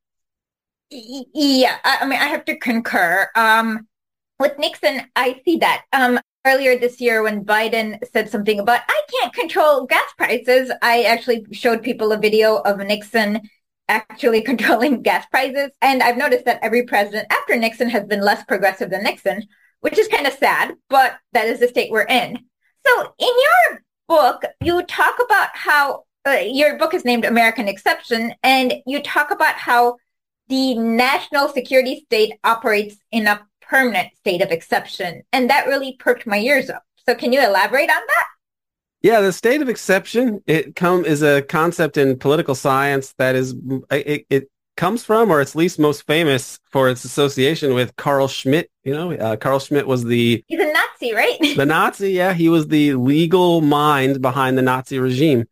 Yeah, 0.90 1.76
I 1.84 2.04
mean, 2.04 2.18
I 2.18 2.26
have 2.26 2.44
to 2.46 2.56
concur. 2.56 3.28
Um, 3.36 3.86
with 4.38 4.58
Nixon, 4.58 5.02
I 5.14 5.40
see 5.44 5.58
that. 5.58 5.84
Um, 5.92 6.18
earlier 6.46 6.78
this 6.78 7.00
year 7.00 7.22
when 7.22 7.44
Biden 7.44 7.98
said 8.12 8.30
something 8.30 8.58
about 8.58 8.80
I 8.88 9.02
can't 9.10 9.32
control 9.34 9.86
gas 9.86 10.10
prices, 10.16 10.72
I 10.82 11.02
actually 11.02 11.44
showed 11.52 11.82
people 11.82 12.12
a 12.12 12.18
video 12.18 12.56
of 12.56 12.78
Nixon 12.78 13.42
actually 13.90 14.40
controlling 14.50 15.02
gas 15.02 15.26
prices. 15.26 15.70
And 15.82 16.02
I've 16.02 16.16
noticed 16.16 16.46
that 16.46 16.60
every 16.62 16.84
president 16.84 17.26
after 17.30 17.56
Nixon 17.56 17.90
has 17.90 18.04
been 18.04 18.22
less 18.22 18.44
progressive 18.44 18.90
than 18.90 19.02
Nixon, 19.02 19.46
which 19.80 19.98
is 19.98 20.08
kind 20.08 20.26
of 20.26 20.32
sad, 20.34 20.74
but 20.88 21.18
that 21.32 21.46
is 21.46 21.60
the 21.60 21.68
state 21.68 21.90
we're 21.90 22.02
in. 22.02 22.38
So 22.86 23.14
in 23.18 23.28
your 23.28 23.82
book, 24.08 24.44
you 24.62 24.82
talk 24.84 25.16
about 25.22 25.48
how 25.54 26.04
uh, 26.26 26.38
your 26.44 26.78
book 26.78 26.94
is 26.94 27.04
named 27.04 27.24
American 27.24 27.68
Exception, 27.68 28.34
and 28.42 28.74
you 28.86 29.02
talk 29.02 29.30
about 29.30 29.54
how 29.54 29.96
the 30.48 30.74
national 30.74 31.48
security 31.48 32.02
state 32.06 32.34
operates 32.44 32.96
in 33.10 33.26
a 33.26 33.46
permanent 33.62 34.08
state 34.16 34.42
of 34.42 34.50
exception. 34.50 35.22
And 35.32 35.48
that 35.48 35.66
really 35.66 35.96
perked 35.98 36.26
my 36.26 36.38
ears 36.38 36.68
up. 36.68 36.82
So 37.06 37.14
can 37.14 37.32
you 37.32 37.40
elaborate 37.40 37.88
on 37.88 38.02
that? 38.06 38.26
Yeah, 39.02 39.20
the 39.20 39.32
state 39.32 39.62
of 39.62 39.68
exception 39.68 40.42
it 40.46 40.76
come 40.76 41.04
is 41.04 41.22
a 41.22 41.42
concept 41.42 41.96
in 41.96 42.18
political 42.18 42.54
science 42.54 43.14
that 43.18 43.34
is 43.34 43.54
it, 43.90 44.26
it 44.28 44.50
comes 44.76 45.04
from, 45.04 45.30
or 45.30 45.40
it's 45.40 45.54
least 45.54 45.78
most 45.78 46.06
famous 46.06 46.58
for 46.70 46.88
its 46.88 47.04
association 47.04 47.74
with 47.74 47.96
Carl 47.96 48.28
Schmitt. 48.28 48.70
You 48.84 48.92
know, 48.92 49.12
uh, 49.12 49.36
Carl 49.36 49.58
Schmitt 49.58 49.86
was 49.86 50.04
the 50.04 50.44
he's 50.46 50.60
a 50.60 50.72
Nazi, 50.72 51.14
right? 51.14 51.38
the 51.56 51.66
Nazi, 51.66 52.12
yeah, 52.12 52.34
he 52.34 52.48
was 52.48 52.68
the 52.68 52.94
legal 52.94 53.62
mind 53.62 54.20
behind 54.20 54.58
the 54.58 54.62
Nazi 54.62 54.98
regime, 54.98 55.46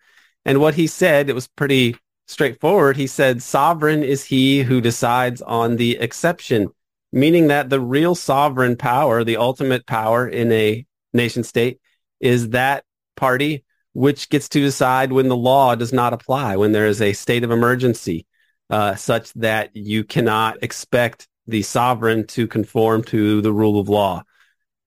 and 0.45 0.61
what 0.61 0.75
he 0.75 0.87
said 0.87 1.31
it 1.31 1.35
was 1.35 1.49
pretty 1.49 1.97
straightforward. 2.27 2.97
He 2.97 3.07
said, 3.07 3.43
"Sovereign 3.43 4.03
is 4.03 4.25
he 4.25 4.63
who 4.63 4.81
decides 4.81 5.41
on 5.43 5.77
the 5.77 5.97
exception." 5.99 6.69
meaning 7.13 7.49
that 7.49 7.71
the 7.71 7.81
real 7.81 8.15
sovereign 8.15 8.77
power, 8.77 9.25
the 9.25 9.37
ultimate 9.37 9.87
power 9.87 10.29
in 10.29 10.53
a 10.53 10.85
nation 11.13 11.43
state 11.43 11.81
is 12.21 12.51
that 12.51 12.85
party 13.19 13.65
which 13.99 14.29
gets 14.29 14.49
to 14.51 14.61
decide 14.61 15.11
when 15.11 15.27
the 15.27 15.37
law 15.37 15.75
does 15.75 15.93
not 15.93 16.13
apply, 16.13 16.55
when 16.55 16.71
there 16.71 16.87
is 16.87 17.03
a 17.03 17.13
state 17.13 17.43
of 17.43 17.51
emergency, 17.51 18.27
uh, 18.71 18.95
such 18.95 19.33
that 19.35 19.75
you 19.75 20.05
cannot 20.05 20.63
expect 20.63 21.27
the 21.49 21.63
sovereign 21.63 22.25
to 22.25 22.47
conform 22.47 23.03
to 23.03 23.41
the 23.41 23.53
rule 23.53 23.81
of 23.81 23.89
law. 23.89 24.23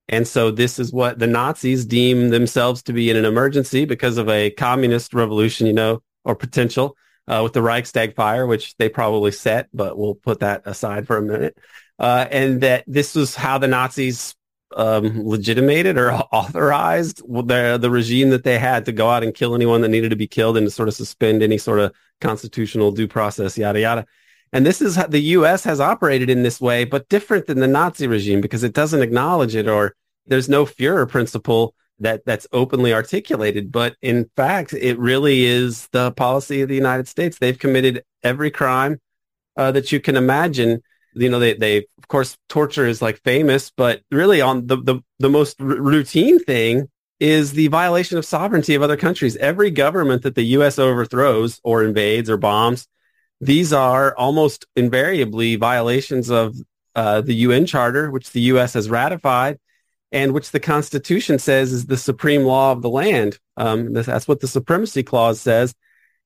And 0.08 0.26
so 0.26 0.50
this 0.50 0.78
is 0.78 0.94
what 0.94 1.18
the 1.18 1.26
Nazis 1.26 1.84
deem 1.84 2.30
themselves 2.30 2.82
to 2.84 2.94
be 2.94 3.10
in 3.10 3.18
an 3.18 3.26
emergency 3.26 3.84
because 3.84 4.16
of 4.16 4.30
a 4.30 4.50
communist 4.50 5.12
revolution, 5.12 5.66
you 5.66 5.74
know, 5.74 6.02
or 6.24 6.34
potential 6.34 6.96
uh, 7.28 7.40
with 7.42 7.52
the 7.52 7.60
Reichstag 7.60 8.14
fire, 8.14 8.46
which 8.46 8.74
they 8.78 8.88
probably 8.88 9.32
set, 9.32 9.68
but 9.74 9.98
we'll 9.98 10.14
put 10.14 10.40
that 10.40 10.62
aside 10.64 11.06
for 11.06 11.18
a 11.18 11.22
minute. 11.22 11.58
Uh, 11.98 12.26
and 12.30 12.62
that 12.62 12.84
this 12.86 13.14
was 13.14 13.34
how 13.34 13.58
the 13.58 13.68
Nazis 13.68 14.34
um, 14.76 15.26
legitimated 15.26 15.96
or 15.96 16.12
authorized 16.32 17.22
the 17.26 17.78
the 17.80 17.90
regime 17.90 18.30
that 18.30 18.44
they 18.44 18.58
had 18.58 18.84
to 18.86 18.92
go 18.92 19.10
out 19.10 19.22
and 19.22 19.34
kill 19.34 19.54
anyone 19.54 19.80
that 19.82 19.88
needed 19.88 20.10
to 20.10 20.16
be 20.16 20.26
killed 20.26 20.56
and 20.56 20.66
to 20.66 20.70
sort 20.70 20.88
of 20.88 20.94
suspend 20.94 21.42
any 21.42 21.58
sort 21.58 21.78
of 21.78 21.92
constitutional 22.20 22.92
due 22.92 23.08
process, 23.08 23.58
yada 23.58 23.80
yada. 23.80 24.06
And 24.52 24.66
this 24.66 24.82
is 24.82 24.96
how 24.96 25.06
the 25.06 25.20
U.S. 25.20 25.64
has 25.64 25.80
operated 25.80 26.28
in 26.28 26.42
this 26.42 26.60
way, 26.60 26.84
but 26.84 27.08
different 27.08 27.46
than 27.46 27.60
the 27.60 27.66
Nazi 27.66 28.06
regime 28.06 28.40
because 28.40 28.62
it 28.62 28.74
doesn't 28.74 29.00
acknowledge 29.00 29.54
it 29.54 29.66
or 29.66 29.94
there's 30.26 30.48
no 30.48 30.66
Führer 30.66 31.08
principle 31.08 31.74
that 31.98 32.24
that's 32.26 32.46
openly 32.52 32.92
articulated. 32.92 33.72
But 33.72 33.96
in 34.02 34.28
fact, 34.36 34.74
it 34.74 34.98
really 34.98 35.44
is 35.44 35.88
the 35.88 36.12
policy 36.12 36.60
of 36.60 36.68
the 36.68 36.74
United 36.74 37.08
States. 37.08 37.38
They've 37.38 37.58
committed 37.58 38.04
every 38.22 38.50
crime 38.50 39.00
uh, 39.56 39.72
that 39.72 39.92
you 39.92 40.00
can 40.00 40.16
imagine. 40.16 40.82
You 41.14 41.28
know, 41.28 41.38
they, 41.38 41.54
they, 41.54 41.78
of 41.78 42.08
course, 42.08 42.36
torture 42.48 42.86
is 42.86 43.02
like 43.02 43.22
famous, 43.22 43.70
but 43.76 44.02
really 44.10 44.40
on 44.40 44.66
the, 44.66 44.76
the, 44.76 45.00
the 45.18 45.28
most 45.28 45.60
r- 45.60 45.66
routine 45.66 46.38
thing 46.38 46.88
is 47.20 47.52
the 47.52 47.68
violation 47.68 48.18
of 48.18 48.24
sovereignty 48.24 48.74
of 48.74 48.82
other 48.82 48.96
countries. 48.96 49.36
Every 49.36 49.70
government 49.70 50.22
that 50.22 50.34
the 50.34 50.42
U.S. 50.56 50.78
overthrows 50.78 51.60
or 51.62 51.84
invades 51.84 52.28
or 52.28 52.36
bombs 52.36 52.86
these 53.42 53.72
are 53.72 54.16
almost 54.16 54.66
invariably 54.76 55.56
violations 55.56 56.30
of 56.30 56.56
uh, 56.94 57.22
the 57.22 57.34
UN 57.34 57.66
Charter, 57.66 58.08
which 58.08 58.30
the 58.30 58.40
U.S. 58.42 58.74
has 58.74 58.88
ratified, 58.88 59.58
and 60.12 60.32
which 60.32 60.52
the 60.52 60.60
Constitution 60.60 61.40
says 61.40 61.72
is 61.72 61.86
the 61.86 61.96
supreme 61.96 62.44
law 62.44 62.70
of 62.70 62.82
the 62.82 62.88
land. 62.88 63.40
Um, 63.56 63.94
that's 63.94 64.28
what 64.28 64.38
the 64.38 64.46
Supremacy 64.46 65.02
Clause 65.02 65.40
says, 65.40 65.74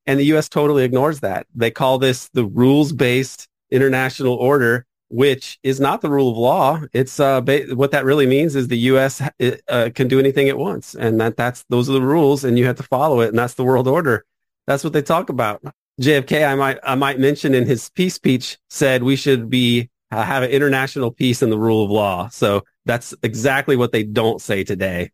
and 0.06 0.20
the 0.20 0.26
U.S. 0.26 0.50
totally 0.50 0.84
ignores 0.84 1.20
that. 1.20 1.46
They 1.54 1.70
call 1.70 1.98
this 1.98 2.28
the 2.34 2.44
rules-based 2.44 3.48
international 3.70 4.34
order, 4.34 4.86
which 5.08 5.58
is 5.62 5.80
not 5.80 6.00
the 6.00 6.10
rule 6.10 6.30
of 6.30 6.36
law. 6.36 6.80
It's 6.92 7.20
uh, 7.20 7.40
ba- 7.40 7.74
what 7.74 7.90
that 7.92 8.04
really 8.04 8.26
means 8.26 8.56
is 8.56 8.68
the 8.68 8.78
U.S. 8.78 9.22
Uh, 9.68 9.90
can 9.94 10.08
do 10.08 10.18
anything 10.18 10.48
it 10.48 10.58
wants, 10.58 10.94
and 10.94 11.20
that 11.20 11.36
that's 11.36 11.64
those 11.68 11.88
are 11.88 11.94
the 11.94 12.02
rules, 12.02 12.44
and 12.44 12.58
you 12.58 12.66
have 12.66 12.76
to 12.76 12.82
follow 12.82 13.20
it, 13.20 13.28
and 13.28 13.38
that's 13.38 13.54
the 13.54 13.64
world 13.64 13.88
order. 13.88 14.24
That's 14.66 14.84
what 14.84 14.92
they 14.92 15.02
talk 15.02 15.28
about. 15.28 15.62
JFK, 16.00 16.46
I 16.46 16.54
might 16.54 16.78
I 16.82 16.94
might 16.94 17.18
mention 17.18 17.54
in 17.54 17.66
his 17.66 17.88
peace 17.90 18.14
speech 18.14 18.58
said 18.68 19.02
we 19.02 19.16
should 19.16 19.48
be 19.48 19.90
uh, 20.10 20.22
have 20.22 20.42
an 20.42 20.50
international 20.50 21.10
peace 21.10 21.42
and 21.42 21.50
the 21.50 21.58
rule 21.58 21.84
of 21.84 21.90
law. 21.90 22.28
So 22.28 22.64
that's 22.84 23.14
exactly 23.22 23.76
what 23.76 23.92
they 23.92 24.02
don't 24.02 24.40
say 24.40 24.64
today. 24.64 25.10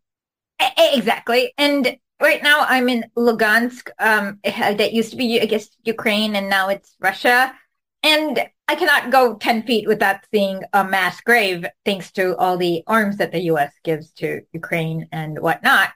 Exactly. 0.78 1.52
And 1.56 1.96
right 2.20 2.42
now 2.42 2.64
I'm 2.68 2.88
in 2.88 3.04
Lugansk. 3.16 3.90
Um, 3.98 4.38
that 4.44 4.92
used 4.92 5.10
to 5.10 5.16
be, 5.16 5.40
I 5.40 5.46
guess, 5.46 5.68
Ukraine, 5.84 6.36
and 6.36 6.48
now 6.48 6.68
it's 6.68 6.94
Russia. 7.00 7.54
And 8.02 8.48
I 8.68 8.74
cannot 8.74 9.10
go 9.10 9.36
10 9.36 9.62
feet 9.64 9.86
without 9.86 10.16
seeing 10.32 10.62
a 10.72 10.84
mass 10.84 11.20
grave, 11.20 11.66
thanks 11.84 12.10
to 12.12 12.36
all 12.36 12.56
the 12.56 12.82
arms 12.86 13.16
that 13.18 13.32
the 13.32 13.40
U.S. 13.44 13.72
gives 13.84 14.10
to 14.14 14.40
Ukraine 14.52 15.08
and 15.12 15.38
whatnot. 15.38 15.90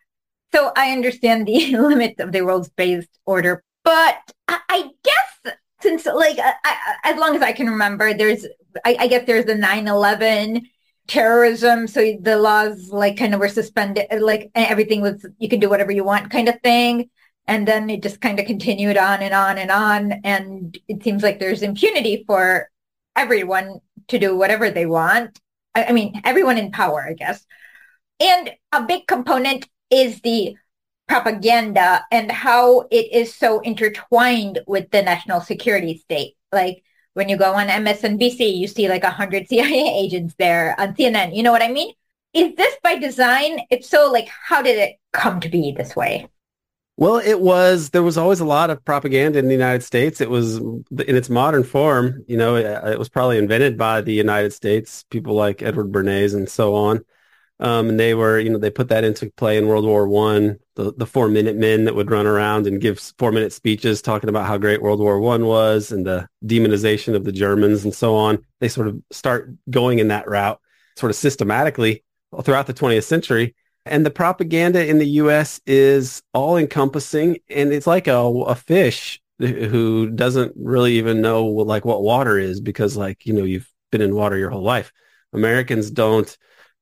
So 0.54 0.72
I 0.76 0.92
understand 0.92 1.46
the 1.46 1.76
limits 1.76 2.20
of 2.20 2.32
the 2.32 2.44
rules-based 2.44 3.18
order 3.26 3.62
but 3.86 4.18
I, 4.48 4.58
I 4.68 4.90
guess 5.04 5.54
since 5.80 6.04
like 6.06 6.38
I, 6.40 6.54
I, 6.64 6.96
as 7.04 7.18
long 7.18 7.36
as 7.36 7.42
I 7.42 7.52
can 7.52 7.70
remember, 7.70 8.12
there's 8.12 8.44
I, 8.84 9.06
guess 9.06 9.26
there's 9.26 9.44
the 9.46 9.54
9/11 9.54 10.62
terrorism, 11.06 11.86
so 11.86 12.16
the 12.20 12.36
laws 12.36 12.90
like 12.90 13.16
kind 13.16 13.32
of 13.32 13.38
were 13.38 13.48
suspended, 13.48 14.06
like 14.20 14.50
everything 14.56 15.02
was 15.02 15.24
you 15.38 15.48
can 15.48 15.60
do 15.60 15.70
whatever 15.70 15.92
you 15.92 16.02
want 16.02 16.32
kind 16.32 16.48
of 16.48 16.60
thing. 16.62 17.08
And 17.48 17.66
then 17.66 17.88
it 17.90 18.02
just 18.02 18.20
kind 18.20 18.40
of 18.40 18.46
continued 18.46 18.96
on 18.96 19.22
and 19.22 19.34
on 19.34 19.58
and 19.58 19.70
on. 19.70 20.12
And 20.24 20.76
it 20.88 21.02
seems 21.02 21.22
like 21.22 21.38
there's 21.38 21.62
impunity 21.62 22.24
for 22.26 22.70
everyone 23.14 23.80
to 24.08 24.18
do 24.18 24.36
whatever 24.36 24.70
they 24.70 24.86
want. 24.86 25.38
I, 25.74 25.84
I 25.84 25.92
mean, 25.92 26.20
everyone 26.24 26.58
in 26.58 26.72
power, 26.72 27.04
I 27.06 27.12
guess. 27.12 27.44
And 28.20 28.52
a 28.72 28.82
big 28.82 29.06
component 29.06 29.68
is 29.90 30.20
the 30.20 30.56
propaganda 31.08 32.04
and 32.10 32.30
how 32.30 32.80
it 32.90 33.12
is 33.12 33.34
so 33.34 33.60
intertwined 33.60 34.60
with 34.66 34.90
the 34.90 35.02
national 35.02 35.40
security 35.40 35.98
state. 35.98 36.34
Like 36.52 36.82
when 37.14 37.28
you 37.28 37.36
go 37.36 37.54
on 37.54 37.68
MSNBC, 37.68 38.56
you 38.56 38.66
see 38.66 38.88
like 38.88 39.04
a 39.04 39.10
hundred 39.10 39.48
CIA 39.48 39.98
agents 39.98 40.34
there 40.38 40.74
on 40.78 40.94
CNN. 40.94 41.36
You 41.36 41.42
know 41.42 41.52
what 41.52 41.62
I 41.62 41.68
mean? 41.68 41.92
Is 42.32 42.54
this 42.56 42.76
by 42.82 42.96
design? 42.96 43.60
If 43.70 43.84
so, 43.84 44.10
like 44.10 44.28
how 44.28 44.62
did 44.62 44.78
it 44.78 44.96
come 45.12 45.40
to 45.40 45.48
be 45.48 45.72
this 45.72 45.94
way? 45.94 46.28
Well, 46.98 47.18
it 47.18 47.40
was, 47.40 47.90
there 47.90 48.02
was 48.02 48.16
always 48.16 48.40
a 48.40 48.46
lot 48.46 48.70
of 48.70 48.82
propaganda 48.84 49.38
in 49.38 49.48
the 49.48 49.54
United 49.54 49.82
States. 49.82 50.22
It 50.22 50.30
was 50.30 50.56
in 50.56 50.84
its 50.90 51.28
modern 51.28 51.62
form, 51.62 52.24
you 52.26 52.38
know, 52.38 52.56
it, 52.56 52.98
was 52.98 53.10
probably 53.10 53.36
invented 53.36 53.76
by 53.76 54.00
the 54.00 54.14
United 54.14 54.54
States, 54.54 55.04
people 55.10 55.34
like 55.34 55.60
Edward 55.60 55.92
Bernays 55.92 56.34
and 56.34 56.48
so 56.48 56.74
on. 56.74 57.04
Um, 57.58 57.90
and 57.90 58.00
they 58.00 58.14
were, 58.14 58.38
you 58.38 58.50
know, 58.50 58.58
they 58.58 58.70
put 58.70 58.88
that 58.88 59.04
into 59.04 59.30
play 59.36 59.56
in 59.58 59.66
World 59.66 59.84
War 59.84 60.06
One. 60.06 60.58
The 60.74 60.92
the 60.92 61.06
four 61.06 61.28
minute 61.28 61.56
men 61.56 61.84
that 61.84 61.94
would 61.94 62.10
run 62.10 62.26
around 62.26 62.66
and 62.66 62.82
give 62.82 63.00
four 63.18 63.32
minute 63.32 63.52
speeches 63.52 64.02
talking 64.02 64.28
about 64.28 64.46
how 64.46 64.58
great 64.58 64.82
World 64.82 65.00
War 65.00 65.18
One 65.18 65.46
was 65.46 65.90
and 65.90 66.04
the 66.04 66.28
demonization 66.44 67.14
of 67.14 67.24
the 67.24 67.32
Germans 67.32 67.84
and 67.84 67.94
so 67.94 68.14
on. 68.14 68.44
They 68.60 68.68
sort 68.68 68.88
of 68.88 69.00
start 69.10 69.50
going 69.70 70.00
in 70.00 70.08
that 70.08 70.28
route, 70.28 70.60
sort 70.96 71.08
of 71.08 71.16
systematically 71.16 72.04
throughout 72.42 72.66
the 72.66 72.74
20th 72.74 73.04
century. 73.04 73.54
And 73.86 74.04
the 74.04 74.10
propaganda 74.10 74.86
in 74.86 74.98
the 74.98 75.08
U.S. 75.20 75.60
is 75.66 76.22
all 76.34 76.56
encompassing, 76.56 77.38
and 77.48 77.72
it's 77.72 77.86
like 77.86 78.08
a, 78.08 78.18
a 78.18 78.54
fish 78.54 79.20
who 79.38 80.10
doesn't 80.10 80.52
really 80.56 80.94
even 80.94 81.20
know 81.20 81.44
like 81.44 81.84
what 81.84 82.02
water 82.02 82.38
is 82.38 82.60
because, 82.60 82.96
like 82.96 83.26
you 83.26 83.32
know, 83.32 83.44
you've 83.44 83.70
been 83.92 84.00
in 84.00 84.14
water 84.14 84.36
your 84.36 84.50
whole 84.50 84.62
life. 84.62 84.92
Americans 85.32 85.90
don't 85.90 86.36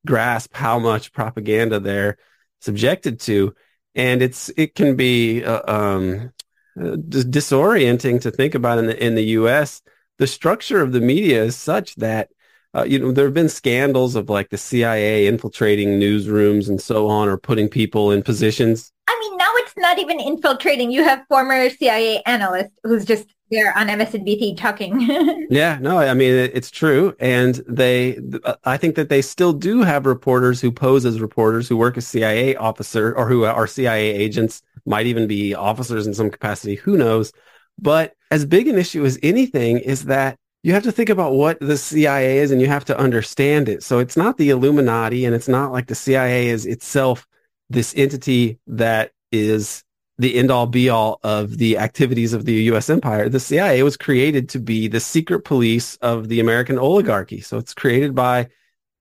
grasp 0.05 0.53
how 0.53 0.79
much 0.79 1.11
propaganda 1.11 1.79
they're 1.79 2.17
subjected 2.61 3.19
to. 3.21 3.53
And 3.95 4.21
it's, 4.21 4.49
it 4.57 4.75
can 4.75 4.95
be, 4.95 5.43
uh, 5.43 5.61
um, 5.71 6.31
uh, 6.79 6.97
disorienting 6.97 8.21
to 8.21 8.31
think 8.31 8.55
about 8.55 8.79
in 8.79 8.87
the, 8.87 9.05
in 9.05 9.15
the 9.15 9.23
U.S. 9.23 9.81
The 10.17 10.27
structure 10.27 10.81
of 10.81 10.91
the 10.91 11.01
media 11.01 11.43
is 11.43 11.55
such 11.55 11.95
that, 11.95 12.29
uh, 12.75 12.83
you 12.83 12.99
know, 12.99 13.11
there 13.11 13.25
have 13.25 13.33
been 13.33 13.49
scandals 13.49 14.15
of 14.15 14.29
like 14.29 14.49
the 14.49 14.57
CIA 14.57 15.27
infiltrating 15.27 15.99
newsrooms 15.99 16.67
and 16.67 16.81
so 16.81 17.07
on, 17.07 17.27
or 17.29 17.37
putting 17.37 17.69
people 17.69 18.11
in 18.11 18.21
positions. 18.21 18.91
I 19.07 19.17
mean, 19.19 19.37
now 19.37 19.51
it's 19.55 19.73
not 19.77 19.99
even 19.99 20.19
infiltrating. 20.19 20.91
You 20.91 21.03
have 21.03 21.25
former 21.29 21.69
CIA 21.69 22.21
analysts 22.25 22.77
who's 22.83 23.05
just 23.05 23.27
there 23.51 23.77
on 23.77 23.87
MSNBC 23.87 24.57
talking. 24.57 25.47
yeah, 25.49 25.77
no, 25.79 25.99
I 25.99 26.13
mean 26.13 26.33
it's 26.33 26.71
true, 26.71 27.15
and 27.19 27.55
they, 27.67 28.19
I 28.63 28.77
think 28.77 28.95
that 28.95 29.09
they 29.09 29.21
still 29.21 29.53
do 29.53 29.81
have 29.81 30.05
reporters 30.05 30.59
who 30.59 30.71
pose 30.71 31.05
as 31.05 31.21
reporters 31.21 31.69
who 31.69 31.77
work 31.77 31.97
as 31.97 32.07
CIA 32.07 32.55
officer 32.55 33.15
or 33.15 33.29
who 33.29 33.45
are 33.45 33.67
CIA 33.67 34.11
agents, 34.11 34.61
might 34.85 35.05
even 35.05 35.27
be 35.27 35.55
officers 35.55 36.07
in 36.07 36.13
some 36.13 36.29
capacity. 36.29 36.75
Who 36.75 36.97
knows? 36.97 37.31
But 37.79 38.15
as 38.31 38.45
big 38.45 38.67
an 38.67 38.77
issue 38.77 39.05
as 39.05 39.19
anything 39.21 39.79
is 39.79 40.05
that 40.05 40.37
you 40.65 40.73
have 40.73 40.81
to 40.81 40.91
think 40.91 41.09
about 41.09 41.33
what 41.33 41.59
the 41.59 41.77
CIA 41.77 42.39
is, 42.39 42.49
and 42.49 42.59
you 42.59 42.65
have 42.65 42.85
to 42.85 42.97
understand 42.97 43.69
it. 43.69 43.83
So 43.83 43.99
it's 43.99 44.17
not 44.17 44.37
the 44.37 44.49
Illuminati, 44.49 45.23
and 45.23 45.35
it's 45.35 45.47
not 45.47 45.71
like 45.71 45.85
the 45.85 45.93
CIA 45.93 46.49
is 46.49 46.65
itself 46.65 47.27
this 47.69 47.93
entity 47.95 48.57
that 48.65 49.11
is 49.31 49.83
the 50.17 50.33
end 50.33 50.49
all 50.49 50.65
be 50.65 50.89
all 50.89 51.19
of 51.21 51.59
the 51.59 51.77
activities 51.77 52.33
of 52.33 52.45
the 52.45 52.53
U.S. 52.53 52.89
empire. 52.89 53.29
The 53.29 53.39
CIA 53.39 53.83
was 53.83 53.95
created 53.95 54.49
to 54.49 54.59
be 54.59 54.87
the 54.87 54.99
secret 54.99 55.41
police 55.41 55.97
of 55.97 56.29
the 56.29 56.39
American 56.39 56.79
oligarchy. 56.79 57.41
So 57.41 57.59
it's 57.59 57.75
created 57.75 58.15
by 58.15 58.47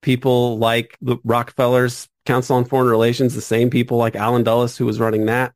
people 0.03 0.59
like 0.59 0.99
the 1.01 1.17
Rockefeller's 1.25 2.11
Council 2.27 2.57
on 2.57 2.67
Foreign 2.67 2.89
Relations, 2.89 3.35
the 3.35 3.41
same 3.41 3.71
people 3.71 3.97
like 3.97 4.17
Allen 4.17 4.45
Dulles 4.45 4.77
who 4.77 4.85
was 4.85 5.01
running 5.01 5.25
that. 5.27 5.55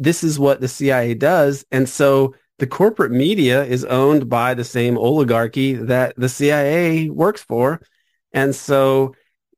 This 0.00 0.24
is 0.24 0.36
what 0.36 0.60
the 0.60 0.66
CIA 0.66 1.14
does. 1.14 1.64
And 1.70 1.88
so 1.88 2.34
the 2.58 2.66
corporate 2.66 3.12
media 3.12 3.64
is 3.64 3.84
owned 3.84 4.28
by 4.28 4.54
the 4.54 4.64
same 4.64 4.96
oligarchy 4.96 5.74
that 5.74 6.14
the 6.16 6.28
CIA 6.28 7.10
works 7.10 7.42
for. 7.42 7.80
And 8.32 8.54
so 8.54 9.14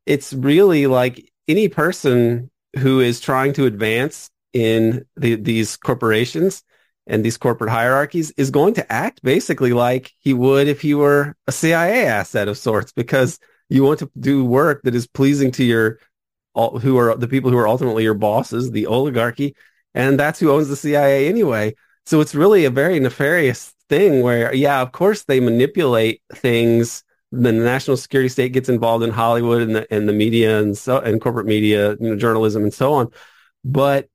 it's 0.06 0.32
really 0.32 0.86
like 0.86 1.30
any 1.48 1.68
person 1.68 2.50
who 2.78 3.00
is 3.00 3.20
trying 3.20 3.52
to 3.54 3.66
advance 3.66 4.30
in 4.52 5.04
the, 5.16 5.34
these 5.34 5.76
corporations 5.76 6.62
and 7.06 7.24
these 7.24 7.36
corporate 7.36 7.70
hierarchies 7.70 8.32
is 8.36 8.50
going 8.50 8.74
to 8.74 8.92
act 8.92 9.22
basically 9.22 9.72
like 9.72 10.12
he 10.18 10.32
would 10.32 10.66
if 10.66 10.80
he 10.80 10.94
were 10.94 11.36
a 11.46 11.52
CIA 11.52 12.06
asset 12.06 12.48
of 12.48 12.58
sorts 12.58 12.92
because 12.92 13.38
you 13.68 13.82
want 13.82 13.98
to 14.00 14.10
do 14.18 14.44
work 14.44 14.82
that 14.82 14.94
is 14.94 15.06
pleasing 15.06 15.50
to 15.52 15.64
your 15.64 15.98
who 16.54 16.96
are 16.96 17.14
the 17.14 17.28
people 17.28 17.50
who 17.50 17.58
are 17.58 17.68
ultimately 17.68 18.02
your 18.02 18.14
bosses, 18.14 18.70
the 18.70 18.86
oligarchy, 18.86 19.54
and 19.94 20.18
that's 20.18 20.40
who 20.40 20.50
owns 20.50 20.68
the 20.68 20.76
CIA 20.76 21.28
anyway. 21.28 21.74
So 22.06 22.20
it's 22.20 22.34
really 22.34 22.64
a 22.64 22.70
very 22.70 22.98
nefarious 23.00 23.74
thing 23.88 24.22
where, 24.22 24.54
yeah, 24.54 24.80
of 24.80 24.92
course 24.92 25.24
they 25.24 25.40
manipulate 25.40 26.22
things 26.32 27.04
the 27.32 27.52
national 27.52 27.96
security 27.96 28.28
state 28.28 28.52
gets 28.52 28.68
involved 28.68 29.04
in 29.04 29.10
Hollywood 29.10 29.62
and 29.62 29.76
the, 29.76 29.92
and 29.92 30.08
the 30.08 30.12
media 30.12 30.60
and 30.60 30.76
so 30.76 30.98
and 30.98 31.20
corporate 31.20 31.46
media, 31.46 31.96
you 32.00 32.10
know, 32.10 32.16
journalism 32.16 32.62
and 32.62 32.72
so 32.72 32.92
on. 32.94 33.10
But 33.64 34.08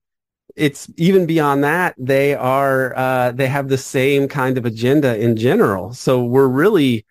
it's 0.55 0.89
even 0.97 1.25
beyond 1.25 1.63
that. 1.63 1.95
They 1.97 2.35
are 2.35 2.95
uh, 2.95 3.31
they 3.31 3.47
have 3.47 3.69
the 3.69 3.77
same 3.77 4.27
kind 4.27 4.57
of 4.57 4.65
agenda 4.65 5.17
in 5.17 5.35
general. 5.35 5.93
So 5.93 6.23
we're 6.23 6.47
really 6.47 7.05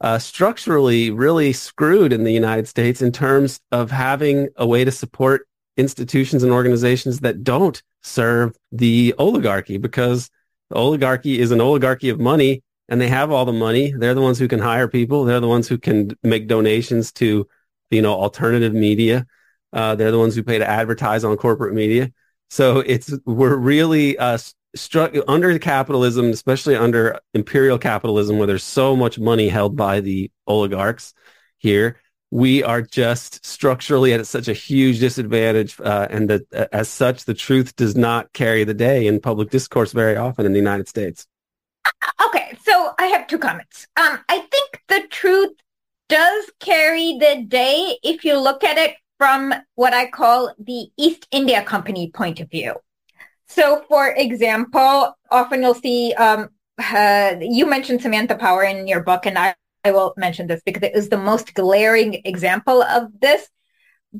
uh, 0.00 0.18
structurally 0.18 1.10
really 1.10 1.52
screwed 1.52 2.12
in 2.12 2.24
the 2.24 2.32
United 2.32 2.68
States 2.68 3.00
in 3.00 3.12
terms 3.12 3.60
of 3.72 3.90
having 3.90 4.48
a 4.56 4.66
way 4.66 4.84
to 4.84 4.92
support 4.92 5.48
institutions 5.76 6.42
and 6.42 6.52
organizations 6.52 7.20
that 7.20 7.44
don't 7.44 7.82
serve 8.06 8.56
the 8.72 9.14
oligarchy 9.18 9.78
because 9.78 10.30
the 10.70 10.76
oligarchy 10.76 11.40
is 11.40 11.50
an 11.50 11.60
oligarchy 11.60 12.08
of 12.08 12.20
money 12.20 12.62
and 12.88 13.00
they 13.00 13.08
have 13.08 13.30
all 13.30 13.44
the 13.44 13.52
money. 13.52 13.92
They're 13.92 14.14
the 14.14 14.22
ones 14.22 14.38
who 14.38 14.48
can 14.48 14.60
hire 14.60 14.88
people. 14.88 15.24
They're 15.24 15.40
the 15.40 15.48
ones 15.48 15.68
who 15.68 15.78
can 15.78 16.16
make 16.22 16.46
donations 16.46 17.12
to, 17.14 17.46
you 17.90 18.02
know, 18.02 18.14
alternative 18.14 18.72
media. 18.72 19.26
Uh, 19.72 19.94
they're 19.94 20.12
the 20.12 20.18
ones 20.18 20.34
who 20.34 20.42
pay 20.42 20.58
to 20.58 20.68
advertise 20.68 21.24
on 21.24 21.36
corporate 21.36 21.74
media. 21.74 22.12
So 22.48 22.78
it's 22.78 23.12
we're 23.26 23.56
really 23.56 24.16
uh, 24.18 24.38
struck 24.76 25.14
under 25.26 25.58
capitalism, 25.58 26.26
especially 26.26 26.76
under 26.76 27.18
imperial 27.34 27.78
capitalism, 27.78 28.38
where 28.38 28.46
there's 28.46 28.62
so 28.62 28.94
much 28.94 29.18
money 29.18 29.48
held 29.48 29.76
by 29.76 30.00
the 30.00 30.30
oligarchs 30.46 31.12
here. 31.58 32.00
We 32.30 32.62
are 32.62 32.82
just 32.82 33.44
structurally 33.46 34.12
at 34.12 34.26
such 34.26 34.48
a 34.48 34.52
huge 34.52 34.98
disadvantage, 34.98 35.78
uh, 35.80 36.08
and 36.10 36.28
that 36.28 36.42
uh, 36.52 36.66
as 36.72 36.88
such, 36.88 37.24
the 37.24 37.34
truth 37.34 37.76
does 37.76 37.96
not 37.96 38.32
carry 38.32 38.64
the 38.64 38.74
day 38.74 39.06
in 39.06 39.20
public 39.20 39.50
discourse 39.50 39.92
very 39.92 40.16
often 40.16 40.44
in 40.44 40.52
the 40.52 40.58
United 40.58 40.88
States. 40.88 41.26
Okay, 42.26 42.58
so 42.62 42.92
I 42.98 43.06
have 43.06 43.26
two 43.26 43.38
comments. 43.38 43.86
Um, 43.96 44.18
I 44.28 44.40
think 44.50 44.82
the 44.88 45.06
truth 45.08 45.52
does 46.08 46.50
carry 46.60 47.18
the 47.18 47.44
day 47.46 47.96
if 48.02 48.24
you 48.24 48.38
look 48.38 48.64
at 48.64 48.76
it 48.76 48.96
from 49.18 49.54
what 49.74 49.94
I 49.94 50.10
call 50.10 50.54
the 50.58 50.88
East 50.96 51.26
India 51.30 51.62
Company 51.62 52.10
point 52.10 52.40
of 52.40 52.50
view. 52.50 52.74
So, 53.48 53.84
for 53.88 54.08
example, 54.08 55.16
often 55.30 55.62
you'll 55.62 55.74
see, 55.74 56.12
um, 56.14 56.50
uh, 56.78 57.36
you 57.40 57.66
mentioned 57.66 58.02
Samantha 58.02 58.34
Power 58.34 58.64
in 58.64 58.86
your 58.86 59.02
book, 59.02 59.26
and 59.26 59.38
I, 59.38 59.54
I 59.86 59.92
will 59.92 60.14
mention 60.16 60.48
this 60.48 60.62
because 60.66 60.82
it 60.82 60.96
is 60.96 61.08
the 61.08 61.16
most 61.30 61.54
glaring 61.54 62.20
example 62.24 62.82
of 62.82 63.02
this. 63.20 63.48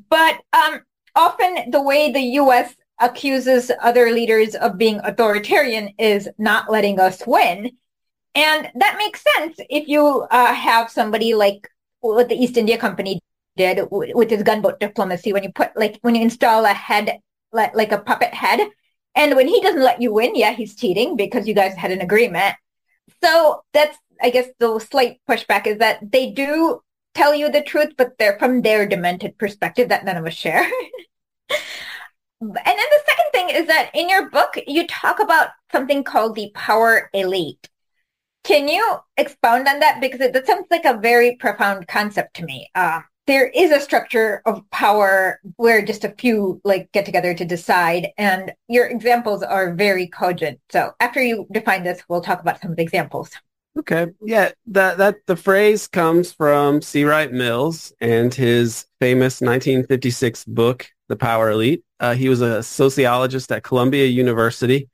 But 0.09 0.41
um, 0.53 0.83
often 1.17 1.71
the 1.73 1.83
way 1.83 2.13
the 2.13 2.27
U.S. 2.43 2.73
accuses 3.01 3.73
other 3.83 4.13
leaders 4.13 4.55
of 4.55 4.79
being 4.79 5.01
authoritarian 5.03 5.93
is 5.99 6.29
not 6.39 6.71
letting 6.71 7.01
us 7.01 7.27
win. 7.27 7.73
And 8.37 8.71
that 8.77 8.97
makes 8.97 9.25
sense 9.35 9.57
if 9.69 9.89
you 9.89 10.05
uh, 10.31 10.55
have 10.55 10.89
somebody 10.89 11.35
like 11.35 11.69
what 12.01 12.29
the 12.29 12.37
East 12.37 12.57
India 12.57 12.79
Company 12.79 13.21
did 13.57 13.81
with 13.91 14.31
his 14.31 14.45
gunboat 14.45 14.79
diplomacy 14.79 15.33
when 15.33 15.43
you 15.43 15.51
put 15.53 15.71
like 15.77 15.99
when 16.03 16.15
you 16.15 16.23
install 16.23 16.65
a 16.65 16.75
head 16.75 17.19
like, 17.53 17.75
like 17.75 17.91
a 17.91 17.99
puppet 17.99 18.35
head 18.35 18.61
and 19.15 19.35
when 19.35 19.49
he 19.49 19.63
doesn't 19.63 19.83
let 19.83 20.03
you 20.03 20.13
win 20.13 20.37
yeah 20.37 20.53
he's 20.53 20.77
cheating 20.77 21.17
because 21.17 21.49
you 21.49 21.55
guys 21.55 21.75
had 21.75 21.91
an 21.91 22.03
agreement 22.03 22.55
so 23.25 23.63
that's 23.73 23.97
i 24.23 24.31
guess 24.31 24.49
the 24.59 24.79
slight 24.79 25.21
pushback 25.29 25.67
is 25.67 25.79
that 25.79 25.99
they 26.11 26.31
do 26.31 26.81
tell 27.15 27.35
you 27.35 27.51
the 27.51 27.63
truth 27.63 27.95
but 27.97 28.19
they're 28.19 28.39
from 28.39 28.63
their 28.63 28.87
demented 28.87 29.37
perspective 29.39 29.89
that 29.89 30.05
none 30.05 30.17
of 30.17 30.27
us 30.27 30.35
share. 30.35 30.69
And 32.39 32.55
then 32.55 32.77
the 32.77 33.03
second 33.07 33.31
thing 33.33 33.49
is 33.57 33.67
that 33.67 33.91
in 33.95 34.11
your 34.11 34.29
book 34.29 34.59
you 34.67 34.87
talk 34.87 35.21
about 35.21 35.49
something 35.73 36.05
called 36.05 36.35
the 36.35 36.51
power 36.55 37.09
elite. 37.15 37.71
Can 38.45 38.69
you 38.69 38.99
expound 39.17 39.67
on 39.67 39.81
that? 39.81 40.01
Because 40.01 40.21
that 40.21 40.47
sounds 40.47 40.67
like 40.71 40.85
a 40.85 40.99
very 40.99 41.37
profound 41.37 41.89
concept 41.89 42.35
to 42.37 42.45
me. 42.45 42.69
Um, 42.75 43.05
there 43.27 43.49
is 43.49 43.73
a 43.73 43.81
structure 43.81 44.43
of 44.45 44.69
power 44.71 45.41
where 45.57 45.83
just 45.83 46.05
a 46.05 46.15
few 46.19 46.61
like 46.63 46.93
get 46.93 47.07
together 47.07 47.33
to 47.35 47.45
decide 47.45 48.09
and 48.19 48.53
your 48.69 48.87
examples 48.87 49.43
are 49.43 49.75
very 49.75 50.07
cogent. 50.07 50.61
So 50.71 50.93
after 51.01 51.23
you 51.23 51.47
define 51.51 51.85
this 51.85 52.03
we'll 52.09 52.21
talk 52.21 52.41
about 52.41 52.61
some 52.61 52.71
of 52.71 52.77
the 52.77 52.83
examples 52.83 53.31
okay. 53.79 54.07
Yeah 54.23 54.53
that 54.67 54.99
that 54.99 55.17
the 55.27 55.37
phrase 55.37 55.89
comes 55.89 56.33
from 56.33 56.83
c. 56.83 57.05
Wright 57.05 57.33
mills 57.33 57.93
and 58.01 58.33
his 58.33 58.87
famous 59.01 59.41
1956 59.41 60.45
book 60.45 60.89
the 61.09 61.17
power 61.17 61.51
elite. 61.51 61.85
Uh, 62.01 62.15
he 62.15 62.29
was 62.29 62.41
a 62.41 62.63
sociologist 62.63 63.53
at 63.53 63.63
columbia 63.63 64.07
university 64.07 64.89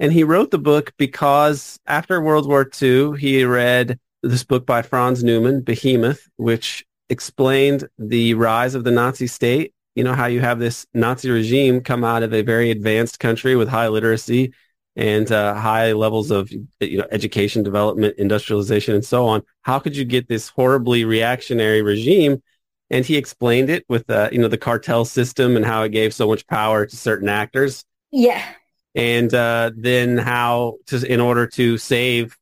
and 0.00 0.12
he 0.12 0.24
wrote 0.24 0.50
the 0.50 0.58
book 0.58 0.92
because 0.98 1.78
after 1.86 2.20
world 2.20 2.46
war 2.48 2.68
ii 2.82 3.16
he 3.18 3.44
read 3.44 3.98
this 4.22 4.44
book 4.44 4.66
by 4.66 4.82
franz 4.82 5.22
neumann 5.24 5.62
behemoth 5.62 6.28
which 6.36 6.84
explained 7.08 7.88
the 7.98 8.34
rise 8.34 8.74
of 8.74 8.84
the 8.84 8.90
Nazi 8.90 9.26
state. 9.26 9.72
You 9.94 10.04
know, 10.04 10.14
how 10.14 10.26
you 10.26 10.40
have 10.40 10.58
this 10.58 10.86
Nazi 10.94 11.30
regime 11.30 11.80
come 11.80 12.04
out 12.04 12.22
of 12.22 12.34
a 12.34 12.42
very 12.42 12.70
advanced 12.70 13.20
country 13.20 13.54
with 13.56 13.68
high 13.68 13.88
literacy 13.88 14.52
and 14.96 15.30
uh, 15.32 15.54
high 15.54 15.92
levels 15.92 16.30
of 16.30 16.50
you 16.52 16.98
know 16.98 17.06
education 17.10 17.62
development, 17.62 18.14
industrialization, 18.18 18.94
and 18.94 19.04
so 19.04 19.26
on. 19.26 19.42
How 19.62 19.78
could 19.78 19.96
you 19.96 20.04
get 20.04 20.28
this 20.28 20.48
horribly 20.48 21.04
reactionary 21.04 21.82
regime? 21.82 22.42
And 22.90 23.04
he 23.04 23.16
explained 23.16 23.70
it 23.70 23.84
with 23.88 24.08
uh, 24.08 24.28
you 24.30 24.38
know 24.38 24.48
the 24.48 24.58
cartel 24.58 25.04
system 25.04 25.56
and 25.56 25.64
how 25.64 25.82
it 25.82 25.90
gave 25.90 26.14
so 26.14 26.28
much 26.28 26.46
power 26.46 26.86
to 26.86 26.96
certain 26.96 27.28
actors. 27.28 27.84
Yeah. 28.12 28.44
And 28.94 29.34
uh, 29.34 29.72
then 29.76 30.18
how 30.18 30.76
to 30.86 31.04
in 31.04 31.20
order 31.20 31.48
to 31.48 31.78
save 31.78 32.36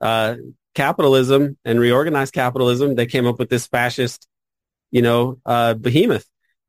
uh, 0.00 0.36
capitalism 0.74 1.56
and 1.64 1.80
reorganized 1.80 2.34
capitalism, 2.34 2.94
they 2.94 3.06
came 3.06 3.26
up 3.26 3.40
with 3.40 3.50
this 3.50 3.66
fascist, 3.66 4.28
you 4.92 5.02
know, 5.02 5.40
uh, 5.44 5.74
behemoth. 5.74 6.26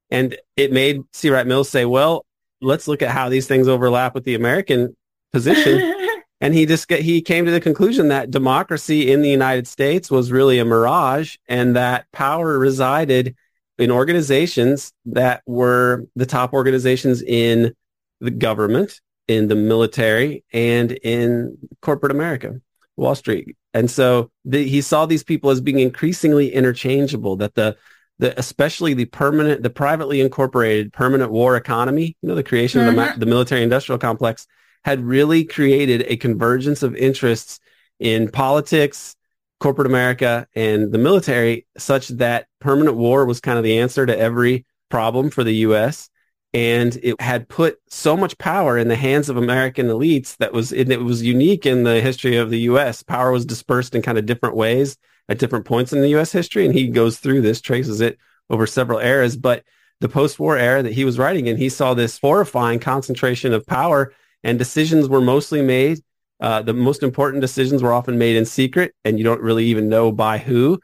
And 0.10 0.38
it 0.56 0.71
made 0.71 1.02
C. 1.13 1.30
Wright 1.30 1.45
Mills 1.45 1.69
say, 1.69 1.86
well, 1.86 2.26
let's 2.62 2.88
look 2.88 3.04
at 3.04 3.12
how 3.12 3.30
these 3.30 3.45
things 3.45 3.67
overlap 3.67 4.15
with 4.15 4.23
the 4.23 4.36
American 4.36 4.95
position. 5.34 5.94
and 6.42 6.54
he 6.54 6.66
just 6.66 6.92
he 6.92 7.22
came 7.22 7.46
to 7.46 7.52
the 7.52 7.62
conclusion 7.62 8.10
that 8.10 8.32
democracy 8.32 9.12
in 9.12 9.22
the 9.22 9.30
United 9.30 9.68
States 9.68 10.12
was 10.12 10.32
really 10.32 10.60
a 10.60 10.66
mirage 10.66 11.38
and 11.48 11.76
that 11.76 12.06
power 12.12 12.58
resided 12.58 13.36
in 13.78 13.92
organizations 13.92 14.94
that 15.06 15.42
were 15.46 16.06
the 16.16 16.26
top 16.26 16.54
organizations 16.54 17.22
in 17.22 17.74
the 18.20 18.32
government, 18.32 19.02
in 19.28 19.48
the 19.48 19.56
military, 19.56 20.44
and 20.52 20.92
in 20.92 21.58
corporate 21.82 22.12
America. 22.12 22.60
Wall 22.98 23.16
Street. 23.16 23.56
And 23.74 23.90
so 23.90 24.32
the, 24.44 24.68
he 24.68 24.82
saw 24.82 25.06
these 25.06 25.24
people 25.24 25.52
as 25.52 25.62
being 25.62 25.80
increasingly 25.80 26.52
interchangeable, 26.52 27.38
that 27.38 27.54
the, 27.54 27.78
the, 28.20 28.38
especially 28.40 28.96
the 28.96 29.06
permanent, 29.06 29.63
the 29.63 29.70
privately 29.70 30.20
incorporated 30.20 30.92
permanent 30.92 31.32
war 31.32 31.56
economy, 31.56 32.18
you 32.22 32.30
know, 32.30 32.36
the 32.36 32.44
creation 32.44 32.82
mm-hmm. 32.82 32.90
of 32.90 32.96
the, 32.96 33.02
mm-hmm. 33.02 33.20
the 33.20 33.26
military 33.28 33.63
industrial 33.63 34.00
complex 34.00 34.48
had 34.84 35.02
really 35.02 35.44
created 35.44 36.06
a 36.08 36.18
convergence 36.18 36.84
of 36.84 36.96
interests 36.96 37.60
in 38.00 38.30
politics, 38.30 39.16
corporate 39.60 39.88
America, 39.88 40.48
and 40.56 40.92
the 40.92 40.98
military 40.98 41.66
such 41.78 42.10
that 42.10 42.48
permanent 42.60 42.96
war 42.98 43.26
was 43.26 43.40
kind 43.40 43.58
of 43.58 43.63
the 43.63 43.80
answer 43.80 44.06
to 44.06 44.18
every 44.18 44.66
problem 44.90 45.30
for 45.30 45.44
the 45.44 45.56
U.S 45.56 46.10
and 46.54 46.98
it 47.04 47.20
had 47.22 47.50
put 47.50 47.78
so 47.90 48.16
much 48.16 48.38
power 48.38 48.78
in 48.78 48.88
the 48.88 48.96
hands 48.96 49.30
of 49.30 49.38
American 49.38 49.88
elites 49.88 50.38
that 50.38 50.54
was 50.54 50.72
it, 50.72 50.88
was 51.02 51.22
unique 51.22 51.66
in 51.66 51.84
the 51.84 52.02
history 52.02 52.38
of 52.38 52.50
the 52.50 52.62
U.S. 52.62 53.04
Power 53.04 53.32
was 53.32 53.46
dispersed 53.46 53.94
in 53.94 54.02
kind 54.02 54.18
of 54.18 54.26
different 54.26 54.56
ways 54.56 54.98
at 55.30 55.40
different 55.40 55.66
points 55.66 55.92
in 55.92 56.02
the 56.02 56.10
U.S. 56.10 56.32
history, 56.32 56.66
and 56.66 56.74
he 56.74 56.88
goes 56.88 57.20
through 57.20 57.42
this, 57.42 57.60
traces 57.60 58.00
it 58.00 58.18
over 58.50 58.66
several 58.66 59.00
eras. 59.00 59.36
But 59.36 59.66
the 60.00 60.08
post-war 60.08 60.58
era 60.58 60.82
that 60.82 60.94
he 60.94 61.04
was 61.04 61.20
writing 61.20 61.48
in, 61.48 61.58
he 61.58 61.70
saw 61.70 61.94
this 61.94 62.18
horrifying 62.18 62.80
concentration 62.80 63.54
of 63.54 63.66
power, 63.66 64.13
and 64.43 64.60
decisions 64.60 65.08
were 65.08 65.21
mostly 65.21 65.62
made. 65.62 66.00
Uh, 66.39 66.62
the 66.62 66.73
most 66.73 67.02
important 67.02 67.41
decisions 67.41 67.82
were 67.82 67.93
often 67.93 68.17
made 68.17 68.36
in 68.36 68.45
secret, 68.45 68.93
and 69.04 69.17
you 69.17 69.23
don't 69.23 69.41
really 69.41 69.65
even 69.65 69.89
know 69.89 70.12
by 70.12 70.38
who. 70.38 70.80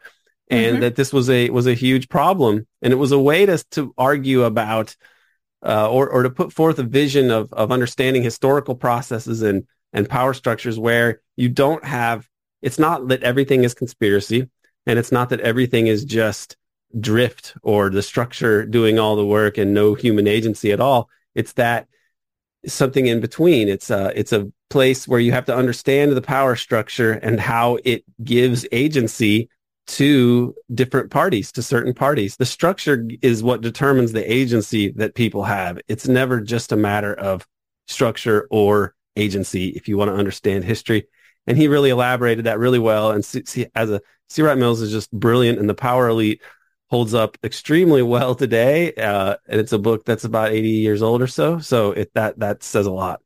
And 0.50 0.74
mm-hmm. 0.74 0.82
that 0.82 0.96
this 0.96 1.14
was 1.14 1.30
a 1.30 1.50
was 1.50 1.68
a 1.68 1.74
huge 1.74 2.10
problem, 2.10 2.68
and 2.82 2.92
it 2.92 2.98
was 2.98 3.12
a 3.12 3.20
way 3.20 3.46
to 3.46 3.64
to 3.72 3.94
argue 3.98 4.44
about 4.44 4.96
uh, 5.64 5.90
or, 5.90 6.10
or 6.10 6.24
to 6.24 6.30
put 6.30 6.52
forth 6.52 6.78
a 6.80 6.84
vision 6.84 7.32
of, 7.32 7.52
of 7.54 7.72
understanding 7.72 8.22
historical 8.22 8.76
processes 8.76 9.42
and, 9.42 9.66
and 9.94 10.10
power 10.10 10.34
structures 10.34 10.78
where 10.78 11.22
you 11.38 11.50
don't 11.50 11.84
have, 11.86 12.28
it's 12.62 12.80
not 12.80 13.08
that 13.08 13.24
everything 13.24 13.64
is 13.64 13.74
conspiracy 13.74 14.50
and 14.86 15.00
it's 15.00 15.12
not 15.12 15.30
that 15.30 15.40
everything 15.40 15.88
is 15.88 16.04
just 16.04 16.58
drift 17.00 17.56
or 17.64 17.90
the 17.90 18.02
structure 18.02 18.66
doing 18.66 19.00
all 19.00 19.16
the 19.16 19.26
work 19.26 19.58
and 19.58 19.74
no 19.74 19.94
human 19.94 20.28
agency 20.28 20.72
at 20.72 20.82
all. 20.82 21.10
It's 21.34 21.54
that 21.54 21.88
something 22.66 23.08
in 23.08 23.20
between. 23.20 23.70
It's 23.70 23.90
a, 23.90 24.12
it's 24.16 24.34
a 24.34 24.52
place 24.70 25.08
where 25.08 25.20
you 25.20 25.32
have 25.32 25.46
to 25.46 25.56
understand 25.56 26.12
the 26.12 26.22
power 26.22 26.56
structure 26.56 27.14
and 27.14 27.40
how 27.40 27.78
it 27.84 28.04
gives 28.24 28.66
agency 28.72 29.50
to 29.86 30.56
different 30.74 31.12
parties, 31.12 31.52
to 31.52 31.62
certain 31.62 31.94
parties. 31.94 32.38
The 32.38 32.46
structure 32.46 33.06
is 33.22 33.44
what 33.44 33.62
determines 33.62 34.14
the 34.14 34.32
agency 34.32 34.92
that 34.94 35.16
people 35.16 35.44
have. 35.44 35.80
It's 35.88 36.08
never 36.08 36.40
just 36.40 36.72
a 36.72 36.78
matter 36.78 37.14
of 37.14 37.46
structure 37.88 38.48
or 38.50 38.96
agency 39.16 39.70
if 39.70 39.88
you 39.88 39.98
want 39.98 40.10
to 40.10 40.16
understand 40.16 40.64
history. 40.64 41.08
And 41.48 41.58
he 41.58 41.68
really 41.68 41.90
elaborated 41.90 42.46
that 42.46 42.60
really 42.60 42.80
well. 42.80 43.12
And 43.12 43.26
see, 43.26 43.66
as 43.76 43.92
a 43.92 44.02
C. 44.30 44.42
Wright 44.42 44.58
Mills 44.58 44.82
is 44.82 44.92
just 44.92 45.12
brilliant, 45.12 45.60
and 45.60 45.70
the 45.70 45.76
Power 45.76 46.08
Elite 46.08 46.42
holds 46.94 47.16
up 47.16 47.40
extremely 47.44 48.04
well 48.04 48.36
today. 48.36 48.94
Uh, 48.94 49.36
and 49.48 49.60
it's 49.60 49.74
a 49.74 49.80
book 49.80 50.06
that's 50.06 50.26
about 50.26 50.52
80 50.52 50.70
years 50.70 51.02
old 51.02 51.24
or 51.24 51.28
so. 51.28 51.58
So 51.58 51.92
it, 51.92 52.14
that 52.14 52.38
that 52.38 52.62
says 52.62 52.86
a 52.86 52.92
lot. 52.92 53.20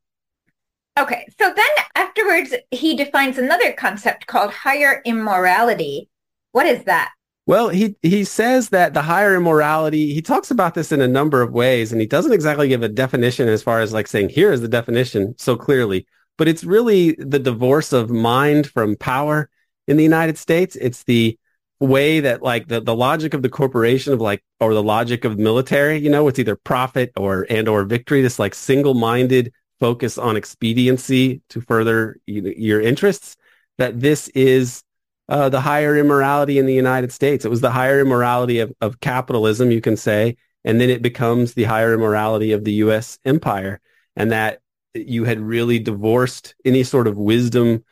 Okay, 0.98 1.26
so 1.38 1.52
then 1.54 1.66
afterwards, 1.94 2.54
he 2.70 2.96
defines 2.96 3.36
another 3.36 3.72
concept 3.72 4.26
called 4.26 4.54
higher 4.54 5.02
immorality. 5.04 6.08
What 6.52 6.64
is 6.64 6.84
that? 6.84 7.10
Well, 7.44 7.68
he 7.68 7.94
he 8.00 8.24
says 8.24 8.70
that 8.70 8.94
the 8.94 9.02
higher 9.02 9.36
immorality, 9.36 10.14
he 10.14 10.22
talks 10.22 10.50
about 10.50 10.72
this 10.72 10.90
in 10.90 11.02
a 11.02 11.06
number 11.06 11.42
of 11.42 11.52
ways, 11.52 11.92
and 11.92 12.00
he 12.00 12.06
doesn't 12.06 12.32
exactly 12.32 12.68
give 12.68 12.82
a 12.82 12.88
definition 12.88 13.48
as 13.48 13.62
far 13.62 13.80
as 13.80 13.92
like 13.92 14.06
saying, 14.06 14.30
here 14.30 14.50
is 14.50 14.62
the 14.62 14.68
definition 14.68 15.34
so 15.36 15.56
clearly, 15.56 16.06
but 16.38 16.48
it's 16.48 16.64
really 16.64 17.12
the 17.18 17.38
divorce 17.38 17.92
of 17.92 18.08
mind 18.08 18.66
from 18.66 18.96
power 18.96 19.50
in 19.86 19.98
the 19.98 20.02
United 20.04 20.38
States. 20.38 20.74
It's 20.76 21.04
the 21.04 21.38
way 21.80 22.20
that 22.20 22.42
like 22.42 22.68
the, 22.68 22.80
the 22.80 22.94
logic 22.94 23.34
of 23.34 23.42
the 23.42 23.48
corporation 23.48 24.12
of 24.12 24.20
like, 24.20 24.42
or 24.60 24.74
the 24.74 24.82
logic 24.82 25.24
of 25.24 25.36
the 25.36 25.42
military, 25.42 25.98
you 25.98 26.10
know, 26.10 26.26
it's 26.28 26.38
either 26.38 26.56
profit 26.56 27.12
or, 27.16 27.46
and 27.48 27.68
or 27.68 27.84
victory, 27.84 28.22
this 28.22 28.38
like 28.38 28.54
single-minded 28.54 29.52
focus 29.78 30.18
on 30.18 30.36
expediency 30.36 31.40
to 31.50 31.60
further 31.60 32.16
you 32.26 32.42
know, 32.42 32.52
your 32.56 32.80
interests, 32.80 33.36
that 33.78 34.00
this 34.00 34.28
is 34.28 34.82
uh, 35.28 35.48
the 35.48 35.60
higher 35.60 35.96
immorality 35.96 36.58
in 36.58 36.66
the 36.66 36.74
United 36.74 37.12
States. 37.12 37.44
It 37.44 37.50
was 37.50 37.60
the 37.60 37.70
higher 37.70 38.00
immorality 38.00 38.58
of, 38.60 38.72
of 38.80 39.00
capitalism, 39.00 39.70
you 39.70 39.80
can 39.80 39.96
say, 39.96 40.36
and 40.64 40.80
then 40.80 40.90
it 40.90 41.02
becomes 41.02 41.54
the 41.54 41.64
higher 41.64 41.94
immorality 41.94 42.52
of 42.52 42.64
the 42.64 42.72
U.S. 42.72 43.18
empire, 43.24 43.80
and 44.16 44.32
that 44.32 44.60
you 44.94 45.24
had 45.24 45.38
really 45.38 45.78
divorced 45.78 46.54
any 46.64 46.82
sort 46.82 47.06
of 47.06 47.16
wisdom 47.16 47.84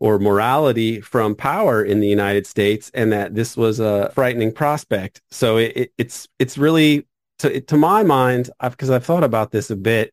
or 0.00 0.18
morality 0.18 1.00
from 1.00 1.34
power 1.34 1.82
in 1.82 2.00
the 2.00 2.08
United 2.08 2.46
States, 2.46 2.90
and 2.94 3.12
that 3.12 3.34
this 3.34 3.56
was 3.56 3.80
a 3.80 4.10
frightening 4.14 4.52
prospect. 4.52 5.22
So 5.30 5.56
it, 5.56 5.72
it, 5.76 5.92
it's 5.98 6.28
it's 6.38 6.58
really 6.58 7.06
to 7.38 7.60
to 7.60 7.76
my 7.76 8.02
mind, 8.02 8.50
because 8.60 8.90
I've, 8.90 8.96
I've 8.96 9.06
thought 9.06 9.24
about 9.24 9.50
this 9.50 9.70
a 9.70 9.76
bit 9.76 10.12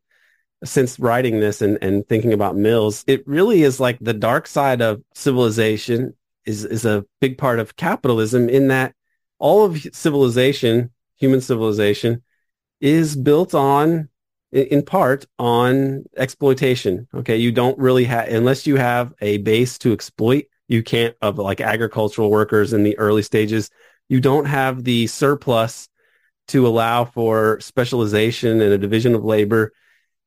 since 0.64 1.00
writing 1.00 1.40
this 1.40 1.62
and, 1.62 1.80
and 1.82 2.08
thinking 2.08 2.34
about 2.34 2.56
Mills, 2.56 3.04
it 3.08 3.28
really 3.28 3.64
is 3.64 3.80
like 3.80 3.98
the 4.00 4.14
dark 4.14 4.46
side 4.46 4.82
of 4.82 5.02
civilization 5.16 6.14
is 6.46 6.64
is 6.66 6.86
a 6.86 7.04
big 7.20 7.38
part 7.38 7.60
of 7.60 7.76
capitalism 7.76 8.48
in 8.48 8.68
that 8.68 8.94
all 9.40 9.66
of 9.66 9.82
civilization, 9.92 10.92
human 11.18 11.42
civilization, 11.42 12.22
is 12.80 13.16
built 13.16 13.56
on 13.56 14.08
in 14.52 14.84
part 14.84 15.26
on 15.40 16.04
exploitation. 16.18 17.08
Okay, 17.14 17.38
you 17.38 17.52
don't 17.52 17.78
really 17.78 18.06
have 18.06 18.28
unless 18.28 18.68
you 18.68 18.76
have 18.78 19.14
a 19.22 19.38
base 19.40 19.78
to 19.80 19.94
exploit. 19.94 20.46
You 20.68 20.84
can't 20.84 21.16
of 21.22 21.38
like 21.38 21.62
agricultural 21.62 22.32
workers 22.32 22.74
in 22.74 22.84
the 22.84 22.98
early 22.98 23.24
stages. 23.24 23.70
You 24.10 24.22
don't 24.22 24.46
have 24.46 24.84
the 24.84 25.08
surplus 25.08 25.88
to 26.50 26.68
allow 26.68 27.06
for 27.06 27.60
specialization 27.60 28.62
and 28.62 28.74
a 28.74 28.78
division 28.78 29.16
of 29.16 29.24
labor 29.24 29.72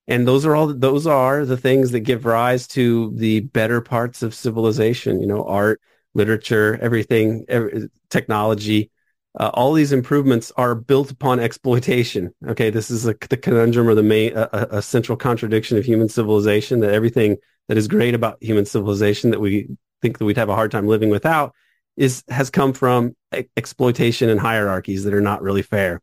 and 0.07 0.29
those 0.29 0.45
are 0.47 0.55
all 0.55 0.73
those 0.73 1.07
are 1.07 1.45
the 1.45 1.57
things 1.57 1.91
that 1.91 2.01
give 2.01 2.25
rise 2.25 2.67
to 2.69 3.13
the 3.17 3.41
better 3.41 3.81
parts 3.81 4.23
of 4.23 4.35
civilization 4.35 5.21
you 5.21 5.27
know 5.27 5.45
art 5.45 5.81
literature, 6.15 6.79
everything, 6.81 7.45
every, 7.49 7.89
technology, 8.09 8.91
uh, 9.39 9.51
all 9.55 9.73
these 9.73 9.93
improvements 9.93 10.53
are 10.57 10.75
built 10.75 11.11
upon 11.11 11.41
exploitation. 11.41 12.33
Okay, 12.47 12.71
this 12.71 12.91
is 12.91 13.07
a, 13.07 13.15
the 13.29 13.37
conundrum 13.37 13.89
or 13.89 13.95
the 13.95 14.03
main, 14.03 14.37
a, 14.37 14.49
a, 14.71 14.83
central 14.83 15.17
contradiction 15.17 15.77
of 15.77 15.85
human 15.85 16.09
civilization. 16.09 16.81
That 16.81 16.93
everything 16.93 17.39
that 17.69 17.77
is 17.77 17.89
great 17.89 18.15
about 18.15 18.43
human 18.43 18.65
civilization 18.65 19.31
that 19.31 19.41
we 19.41 19.69
think 20.03 20.19
that 20.19 20.25
we'd 20.25 20.37
have 20.37 20.51
a 20.51 20.55
hard 20.55 20.71
time 20.71 20.87
living 20.87 21.11
without 21.11 21.53
is 21.97 22.23
has 22.29 22.51
come 22.51 22.73
from 22.73 23.17
exploitation 23.57 24.29
and 24.29 24.39
hierarchies 24.39 25.05
that 25.05 25.15
are 25.15 25.21
not 25.21 25.43
really 25.43 25.63
fair. 25.63 26.01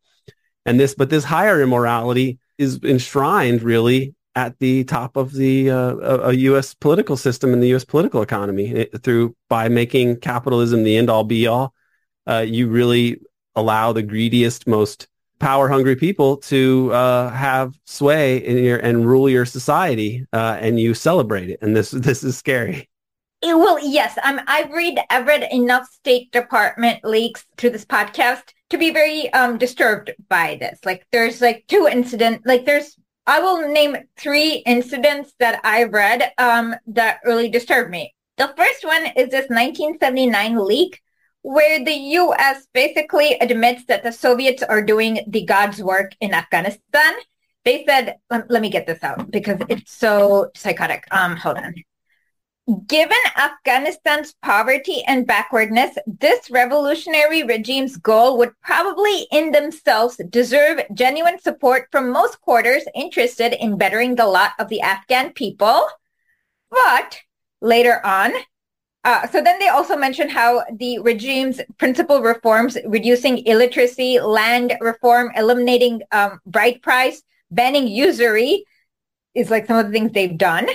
And 0.65 0.79
this, 0.79 0.93
but 0.93 1.09
this 1.09 1.23
higher 1.23 1.61
immorality 1.61 2.39
is 2.57 2.79
enshrined 2.83 3.63
really 3.63 4.13
at 4.35 4.57
the 4.59 4.83
top 4.85 5.17
of 5.17 5.33
the 5.33 5.69
uh, 5.69 5.95
a 6.29 6.33
U.S. 6.33 6.73
political 6.73 7.17
system 7.17 7.53
and 7.53 7.61
the 7.61 7.69
U.S. 7.69 7.83
political 7.83 8.21
economy 8.21 8.71
it, 8.71 9.03
through 9.03 9.35
by 9.49 9.69
making 9.69 10.17
capitalism 10.17 10.83
the 10.83 10.97
end 10.97 11.09
all 11.09 11.23
be 11.23 11.47
all. 11.47 11.73
Uh, 12.27 12.45
you 12.47 12.67
really 12.67 13.19
allow 13.55 13.91
the 13.91 14.03
greediest, 14.03 14.67
most 14.67 15.07
power 15.39 15.67
hungry 15.67 15.95
people 15.95 16.37
to 16.37 16.93
uh, 16.93 17.29
have 17.31 17.73
sway 17.85 18.37
in 18.37 18.63
your 18.63 18.77
and 18.77 19.07
rule 19.07 19.29
your 19.29 19.45
society, 19.45 20.25
uh, 20.33 20.57
and 20.59 20.79
you 20.79 20.93
celebrate 20.93 21.49
it. 21.49 21.59
And 21.61 21.75
this 21.75 21.91
this 21.91 22.23
is 22.23 22.37
scary. 22.37 22.87
Well, 23.43 23.79
yes, 23.79 24.17
I'm. 24.23 24.39
I've 24.47 24.71
read 24.71 24.99
I've 25.09 25.27
read 25.27 25.47
enough 25.51 25.87
State 25.91 26.31
Department 26.31 27.03
leaks 27.03 27.45
through 27.57 27.71
this 27.71 27.85
podcast 27.85 28.53
to 28.69 28.77
be 28.77 28.91
very 28.91 29.33
um 29.33 29.57
disturbed 29.57 30.11
by 30.29 30.57
this. 30.59 30.79
Like, 30.85 31.05
there's 31.11 31.41
like 31.41 31.65
two 31.67 31.89
incident. 31.91 32.43
Like, 32.45 32.65
there's 32.65 32.97
I 33.27 33.39
will 33.39 33.67
name 33.67 33.97
three 34.17 34.63
incidents 34.65 35.33
that 35.39 35.61
I 35.63 35.83
read 35.83 36.31
um, 36.37 36.75
that 36.87 37.19
really 37.23 37.49
disturbed 37.49 37.91
me. 37.91 38.13
The 38.37 38.53
first 38.57 38.83
one 38.83 39.05
is 39.15 39.29
this 39.29 39.47
1979 39.49 40.65
leak 40.65 41.01
where 41.41 41.83
the 41.83 41.93
U.S. 41.93 42.67
basically 42.73 43.33
admits 43.39 43.85
that 43.85 44.03
the 44.03 44.11
Soviets 44.11 44.63
are 44.63 44.81
doing 44.81 45.19
the 45.27 45.45
God's 45.45 45.81
work 45.81 46.13
in 46.19 46.33
Afghanistan. 46.33 47.13
They 47.65 47.85
said, 47.87 48.17
let, 48.29 48.49
let 48.49 48.61
me 48.61 48.69
get 48.69 48.87
this 48.87 49.03
out 49.03 49.29
because 49.31 49.59
it's 49.69 49.91
so 49.91 50.51
psychotic. 50.55 51.05
Um, 51.11 51.35
hold 51.35 51.57
on. 51.57 51.75
Given 52.87 53.17
Afghanistan's 53.35 54.35
poverty 54.41 55.03
and 55.07 55.25
backwardness, 55.25 55.97
this 56.05 56.49
revolutionary 56.51 57.43
regime's 57.43 57.97
goal 57.97 58.37
would 58.37 58.53
probably 58.61 59.27
in 59.31 59.51
themselves 59.51 60.21
deserve 60.29 60.81
genuine 60.93 61.39
support 61.39 61.87
from 61.91 62.11
most 62.11 62.39
quarters 62.41 62.83
interested 62.93 63.53
in 63.53 63.77
bettering 63.77 64.15
the 64.15 64.27
lot 64.27 64.51
of 64.59 64.69
the 64.69 64.81
Afghan 64.81 65.33
people. 65.33 65.87
But 66.69 67.19
later 67.61 68.05
on, 68.05 68.31
uh, 69.03 69.27
so 69.27 69.41
then 69.41 69.57
they 69.59 69.67
also 69.67 69.95
mention 69.95 70.29
how 70.29 70.63
the 70.77 70.99
regime's 70.99 71.59
principal 71.77 72.21
reforms, 72.21 72.77
reducing 72.85 73.45
illiteracy, 73.47 74.19
land 74.19 74.75
reform, 74.79 75.31
eliminating 75.35 76.01
um, 76.11 76.39
bride 76.45 76.81
price, 76.83 77.23
banning 77.49 77.87
usury, 77.87 78.63
is 79.33 79.49
like 79.49 79.65
some 79.65 79.77
of 79.77 79.87
the 79.87 79.91
things 79.91 80.11
they've 80.11 80.37
done. 80.37 80.67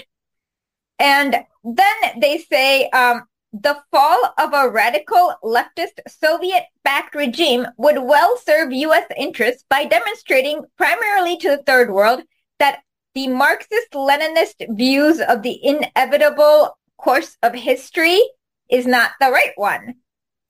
And 0.98 1.36
then 1.62 1.96
they 2.20 2.38
say 2.38 2.88
um, 2.90 3.22
the 3.52 3.78
fall 3.92 4.34
of 4.38 4.52
a 4.52 4.68
radical 4.68 5.34
leftist 5.44 6.00
Soviet-backed 6.08 7.14
regime 7.14 7.66
would 7.76 7.98
well 8.02 8.36
serve 8.38 8.72
U.S. 8.72 9.04
interests 9.16 9.64
by 9.70 9.84
demonstrating 9.84 10.62
primarily 10.76 11.36
to 11.38 11.50
the 11.50 11.62
third 11.62 11.92
world 11.92 12.22
that 12.58 12.80
the 13.14 13.28
Marxist-Leninist 13.28 14.76
views 14.76 15.20
of 15.20 15.42
the 15.42 15.64
inevitable 15.64 16.76
course 16.98 17.36
of 17.42 17.54
history 17.54 18.20
is 18.70 18.86
not 18.86 19.12
the 19.20 19.30
right 19.30 19.52
one. 19.56 19.94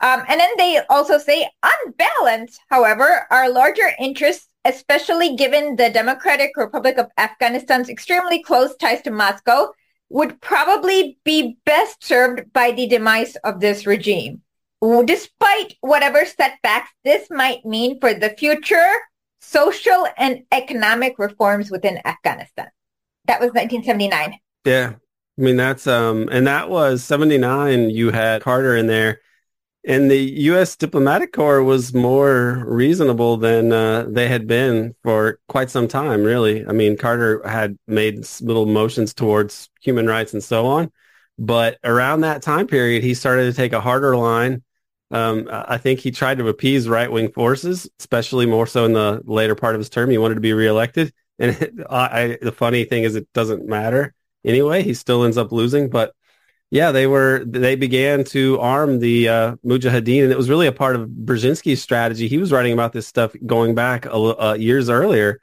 Um, 0.00 0.22
and 0.28 0.38
then 0.38 0.50
they 0.58 0.80
also 0.90 1.18
say, 1.18 1.48
on 1.62 1.92
balance, 1.92 2.58
however, 2.68 3.26
our 3.30 3.50
larger 3.50 3.90
interests, 3.98 4.48
especially 4.64 5.36
given 5.36 5.76
the 5.76 5.90
Democratic 5.90 6.50
Republic 6.56 6.98
of 6.98 7.10
Afghanistan's 7.16 7.88
extremely 7.88 8.42
close 8.42 8.76
ties 8.76 9.00
to 9.02 9.10
Moscow, 9.10 9.68
would 10.10 10.40
probably 10.40 11.18
be 11.24 11.56
best 11.64 12.04
served 12.04 12.52
by 12.52 12.72
the 12.72 12.86
demise 12.86 13.36
of 13.36 13.60
this 13.60 13.86
regime. 13.86 14.42
Despite 15.04 15.74
whatever 15.80 16.24
setbacks 16.26 16.90
this 17.02 17.28
might 17.30 17.64
mean 17.64 17.98
for 17.98 18.12
the 18.12 18.30
future 18.30 18.92
social 19.40 20.06
and 20.16 20.42
economic 20.52 21.18
reforms 21.18 21.70
within 21.70 21.98
Afghanistan. 22.04 22.68
That 23.26 23.40
was 23.40 23.48
1979. 23.48 24.38
Yeah. 24.64 24.94
I 25.38 25.42
mean, 25.42 25.56
that's, 25.56 25.86
um, 25.86 26.28
and 26.32 26.46
that 26.46 26.70
was 26.70 27.04
79. 27.04 27.90
You 27.90 28.10
had 28.10 28.42
Carter 28.42 28.76
in 28.76 28.86
there 28.86 29.20
and 29.86 30.10
the 30.10 30.18
U.S. 30.18 30.74
diplomatic 30.74 31.32
corps 31.32 31.62
was 31.62 31.94
more 31.94 32.64
reasonable 32.66 33.36
than 33.36 33.72
uh, 33.72 34.04
they 34.08 34.26
had 34.26 34.48
been 34.48 34.96
for 35.04 35.38
quite 35.48 35.70
some 35.70 35.86
time. 35.86 36.24
Really, 36.24 36.66
I 36.66 36.72
mean, 36.72 36.96
Carter 36.96 37.46
had 37.48 37.78
made 37.86 38.26
little 38.40 38.66
motions 38.66 39.14
towards 39.14 39.70
human 39.80 40.08
rights 40.08 40.32
and 40.32 40.42
so 40.42 40.66
on, 40.66 40.90
but 41.38 41.78
around 41.84 42.22
that 42.22 42.42
time 42.42 42.66
period, 42.66 43.04
he 43.04 43.14
started 43.14 43.44
to 43.44 43.52
take 43.52 43.72
a 43.72 43.80
harder 43.80 44.16
line. 44.16 44.64
Um, 45.12 45.46
I 45.48 45.78
think 45.78 46.00
he 46.00 46.10
tried 46.10 46.38
to 46.38 46.48
appease 46.48 46.88
right 46.88 47.10
wing 47.10 47.30
forces, 47.30 47.88
especially 48.00 48.44
more 48.44 48.66
so 48.66 48.84
in 48.86 48.92
the 48.92 49.22
later 49.24 49.54
part 49.54 49.76
of 49.76 49.78
his 49.78 49.88
term. 49.88 50.10
He 50.10 50.18
wanted 50.18 50.34
to 50.34 50.40
be 50.40 50.52
reelected, 50.52 51.12
and 51.38 51.50
it, 51.62 51.74
I, 51.88 52.38
the 52.42 52.50
funny 52.50 52.84
thing 52.86 53.04
is, 53.04 53.14
it 53.14 53.32
doesn't 53.32 53.68
matter 53.68 54.16
anyway. 54.46 54.82
He 54.82 54.94
still 54.94 55.24
ends 55.24 55.36
up 55.36 55.52
losing, 55.52 55.90
but 55.90 56.14
yeah, 56.70 56.92
they 56.92 57.06
were. 57.06 57.44
They 57.46 57.76
began 57.76 58.24
to 58.24 58.58
arm 58.60 58.98
the 58.98 59.28
uh, 59.28 59.56
Mujahideen, 59.64 60.24
and 60.24 60.32
it 60.32 60.38
was 60.38 60.48
really 60.48 60.66
a 60.66 60.72
part 60.72 60.96
of 60.96 61.08
Brzezinski's 61.08 61.82
strategy. 61.82 62.28
He 62.28 62.38
was 62.38 62.50
writing 62.50 62.72
about 62.72 62.92
this 62.92 63.06
stuff 63.06 63.34
going 63.44 63.74
back 63.74 64.06
uh, 64.06 64.56
years 64.58 64.88
earlier, 64.88 65.40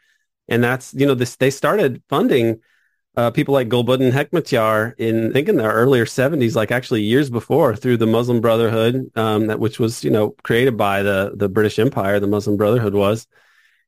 and 0.48 0.64
that's 0.64 0.94
you 0.94 1.06
know 1.06 1.16
this. 1.16 1.36
They 1.36 1.50
started 1.50 2.02
funding 2.10 2.60
uh, 3.16 3.32
people 3.32 3.54
like 3.54 3.70
Gulbuddin 3.70 4.12
Hekmatyar 4.12 4.96
in, 4.98 5.30
I 5.30 5.34
think 5.34 5.50
in 5.50 5.58
the 5.58 5.64
earlier 5.66 6.06
70s, 6.06 6.56
like 6.56 6.72
actually 6.72 7.04
years 7.04 7.30
before 7.30 7.76
through 7.76 7.98
the 7.98 8.08
Muslim 8.08 8.42
Brotherhood, 8.42 9.12
um, 9.16 9.48
that, 9.48 9.60
which 9.60 9.80
was, 9.80 10.04
you 10.04 10.10
know, 10.10 10.32
created 10.44 10.78
by 10.78 11.04
the, 11.04 11.34
the 11.36 11.48
British 11.48 11.78
Empire, 11.78 12.20
the 12.20 12.28
Muslim 12.28 12.58
Brotherhood 12.58 12.96
was. 12.96 13.28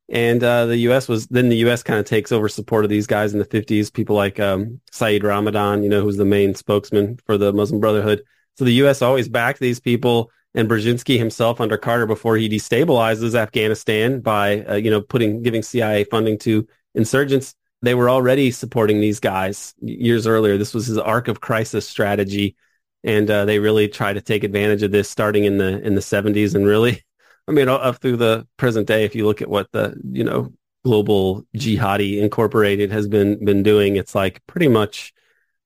And 0.07 0.43
uh, 0.43 0.67
the 0.67 0.77
U.S. 0.77 1.07
was, 1.07 1.27
then 1.27 1.49
the 1.49 1.57
U.S. 1.57 1.81
kind 1.81 1.99
of 1.99 2.05
takes 2.05 2.31
over 2.31 2.47
support 2.47 2.85
of 2.85 2.89
these 2.89 3.07
guys 3.07 3.33
in 3.33 3.39
the 3.39 3.45
50s, 3.45 3.91
people 3.91 4.15
like 4.15 4.39
um, 4.39 4.79
Saeed 4.91 5.23
Ramadan, 5.23 5.81
you 5.81 5.89
know, 5.89 6.01
who's 6.01 6.17
the 6.17 6.25
main 6.25 6.53
spokesman 6.53 7.17
for 7.25 7.37
the 7.37 7.51
Muslim 7.51 7.79
Brotherhood. 7.79 8.21
So 8.57 8.65
the 8.65 8.73
U.S. 8.73 9.01
always 9.01 9.27
backed 9.27 9.59
these 9.59 9.79
people 9.79 10.31
and 10.53 10.69
Brzezinski 10.69 11.17
himself 11.17 11.59
under 11.59 11.77
Carter 11.77 12.05
before 12.05 12.37
he 12.37 12.47
destabilizes 12.47 13.35
Afghanistan 13.35 14.21
by, 14.21 14.61
uh, 14.61 14.75
you 14.75 14.91
know, 14.91 15.01
putting, 15.01 15.41
giving 15.41 15.63
CIA 15.63 16.03
funding 16.03 16.37
to 16.39 16.67
insurgents 16.93 17.55
they 17.85 17.95
were 17.95 18.09
already 18.09 18.51
supporting 18.51 18.99
these 18.99 19.19
guys 19.19 19.73
years 19.79 20.27
earlier. 20.27 20.57
This 20.57 20.73
was 20.73 20.87
his 20.87 20.97
arc 20.97 21.27
of 21.27 21.39
crisis 21.39 21.87
strategy, 21.87 22.55
and 23.03 23.29
uh, 23.29 23.45
they 23.45 23.59
really 23.59 23.87
tried 23.87 24.13
to 24.13 24.21
take 24.21 24.43
advantage 24.43 24.83
of 24.83 24.91
this 24.91 25.09
starting 25.09 25.45
in 25.45 25.57
the 25.57 25.81
in 25.81 25.95
the 25.95 26.01
70s 26.01 26.55
and 26.55 26.65
really, 26.65 27.03
I 27.47 27.51
mean, 27.51 27.69
up 27.69 27.97
through 28.01 28.17
the 28.17 28.47
present 28.57 28.87
day. 28.87 29.05
If 29.05 29.15
you 29.15 29.25
look 29.25 29.41
at 29.41 29.49
what 29.49 29.71
the 29.71 29.99
you 30.11 30.23
know 30.23 30.51
global 30.83 31.45
jihadi 31.55 32.21
incorporated 32.21 32.91
has 32.91 33.07
been 33.07 33.43
been 33.43 33.63
doing, 33.63 33.95
it's 33.95 34.15
like 34.15 34.45
pretty 34.47 34.67
much. 34.67 35.13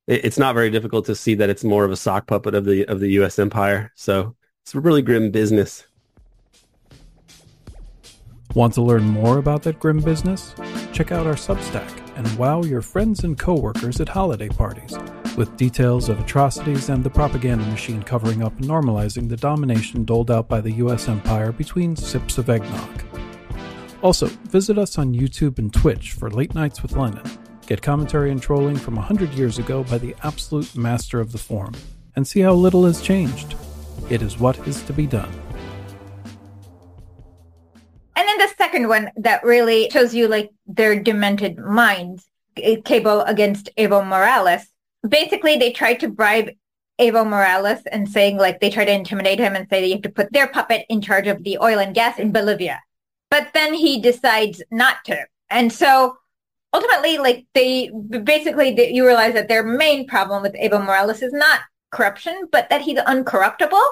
It's 0.08 0.40
not 0.40 0.56
very 0.56 0.72
difficult 0.72 1.06
to 1.06 1.16
see 1.16 1.36
that 1.36 1.52
it's 1.52 1.64
more 1.64 1.86
of 1.86 1.92
a 1.92 1.96
sock 1.96 2.26
puppet 2.28 2.56
of 2.56 2.66
the 2.66 2.86
of 2.86 3.00
the 3.00 3.10
U.S. 3.12 3.38
empire. 3.40 3.92
So 3.96 4.36
it's 4.64 4.74
a 4.74 4.80
really 4.80 5.02
grim 5.02 5.32
business. 5.32 5.86
Want 8.56 8.74
to 8.74 8.82
learn 8.82 9.04
more 9.04 9.38
about 9.38 9.62
that 9.64 9.80
grim 9.80 10.00
business? 10.00 10.56
Check 10.92 11.12
out 11.12 11.28
our 11.28 11.36
Substack 11.36 11.96
and 12.18 12.28
wow 12.38 12.64
your 12.64 12.82
friends 12.82 13.24
and 13.24 13.38
coworkers 13.38 14.02
at 14.02 14.10
holiday 14.10 14.50
parties 14.50 14.98
with 15.40 15.56
details 15.56 16.10
of 16.10 16.20
atrocities 16.20 16.90
and 16.90 17.02
the 17.02 17.10
propaganda 17.10 17.66
machine 17.68 18.04
covering 18.04 18.44
up 18.44 18.54
and 18.58 18.66
normalizing 18.66 19.30
the 19.30 19.38
domination 19.38 20.04
doled 20.04 20.30
out 20.30 20.50
by 20.50 20.60
the 20.60 20.74
US 20.74 21.08
empire 21.08 21.54
between 21.54 21.96
sips 21.96 22.38
of 22.38 22.50
eggnog. 22.50 23.04
Also, 24.02 24.28
visit 24.52 24.78
us 24.78 24.98
on 24.98 25.14
YouTube 25.14 25.58
and 25.58 25.74
Twitch 25.74 26.12
for 26.12 26.30
Late 26.30 26.54
Nights 26.54 26.82
with 26.84 26.92
Lenin. 26.92 27.24
Get 27.68 27.82
commentary 27.82 28.32
and 28.32 28.42
trolling 28.42 28.76
from 28.76 28.98
100 28.98 29.34
years 29.34 29.58
ago 29.58 29.86
by 29.86 29.98
the 29.98 30.14
absolute 30.24 30.76
master 30.76 31.22
of 31.22 31.32
the 31.32 31.38
form, 31.38 31.74
and 32.18 32.28
see 32.28 32.42
how 32.42 32.54
little 32.54 32.86
has 32.86 33.02
changed. 33.02 33.56
It 34.10 34.22
is 34.22 34.40
what 34.40 34.58
is 34.68 34.82
to 34.84 34.94
be 34.94 35.08
done 35.08 35.32
And 38.18 38.28
then 38.28 38.38
the 38.40 38.54
second 38.58 38.90
one 38.90 39.10
that 39.16 39.42
really 39.46 39.90
shows 39.90 40.14
you 40.14 40.28
like 40.28 40.52
their 40.68 41.02
demented 41.02 41.58
minds. 41.58 42.26
Eh, 42.58 42.82
Cable 42.84 43.22
against 43.22 43.70
Evo 43.78 44.06
Morales. 44.06 44.68
Basically, 45.08 45.58
they 45.58 45.72
tried 45.72 46.00
to 46.02 46.10
bribe 46.10 46.50
Evo 47.00 47.26
Morales 47.26 47.82
and 47.92 48.10
saying 48.10 48.38
like 48.38 48.60
they 48.60 48.70
try 48.70 48.84
to 48.84 48.92
intimidate 48.92 49.40
him 49.40 49.56
and 49.56 49.68
say 49.70 49.82
that 49.82 49.88
you 49.88 49.94
have 49.94 50.02
to 50.02 50.10
put 50.10 50.32
their 50.34 50.48
puppet 50.48 50.86
in 50.90 51.02
charge 51.02 51.28
of 51.28 51.44
the 51.44 51.58
oil 51.60 51.80
and 51.80 51.96
gas 51.96 52.20
in 52.20 52.32
Bolivia. 52.32 52.82
But 53.32 53.50
then 53.54 53.74
he 53.74 54.02
decides 54.02 54.62
not 54.70 54.98
to. 55.06 55.26
And 55.50 55.72
so 55.72 56.18
ultimately, 56.74 57.18
like 57.18 57.46
they 57.54 57.90
basically, 58.24 58.74
they, 58.74 58.92
you 58.92 59.06
realize 59.06 59.34
that 59.34 59.48
their 59.48 59.64
main 59.64 60.08
problem 60.08 60.42
with 60.42 60.54
Evo 60.56 60.84
Morales 60.84 61.22
is 61.22 61.32
not 61.32 61.62
corruption, 61.92 62.48
but 62.52 62.70
that 62.70 62.82
he's 62.82 63.00
uncorruptible. 63.00 63.88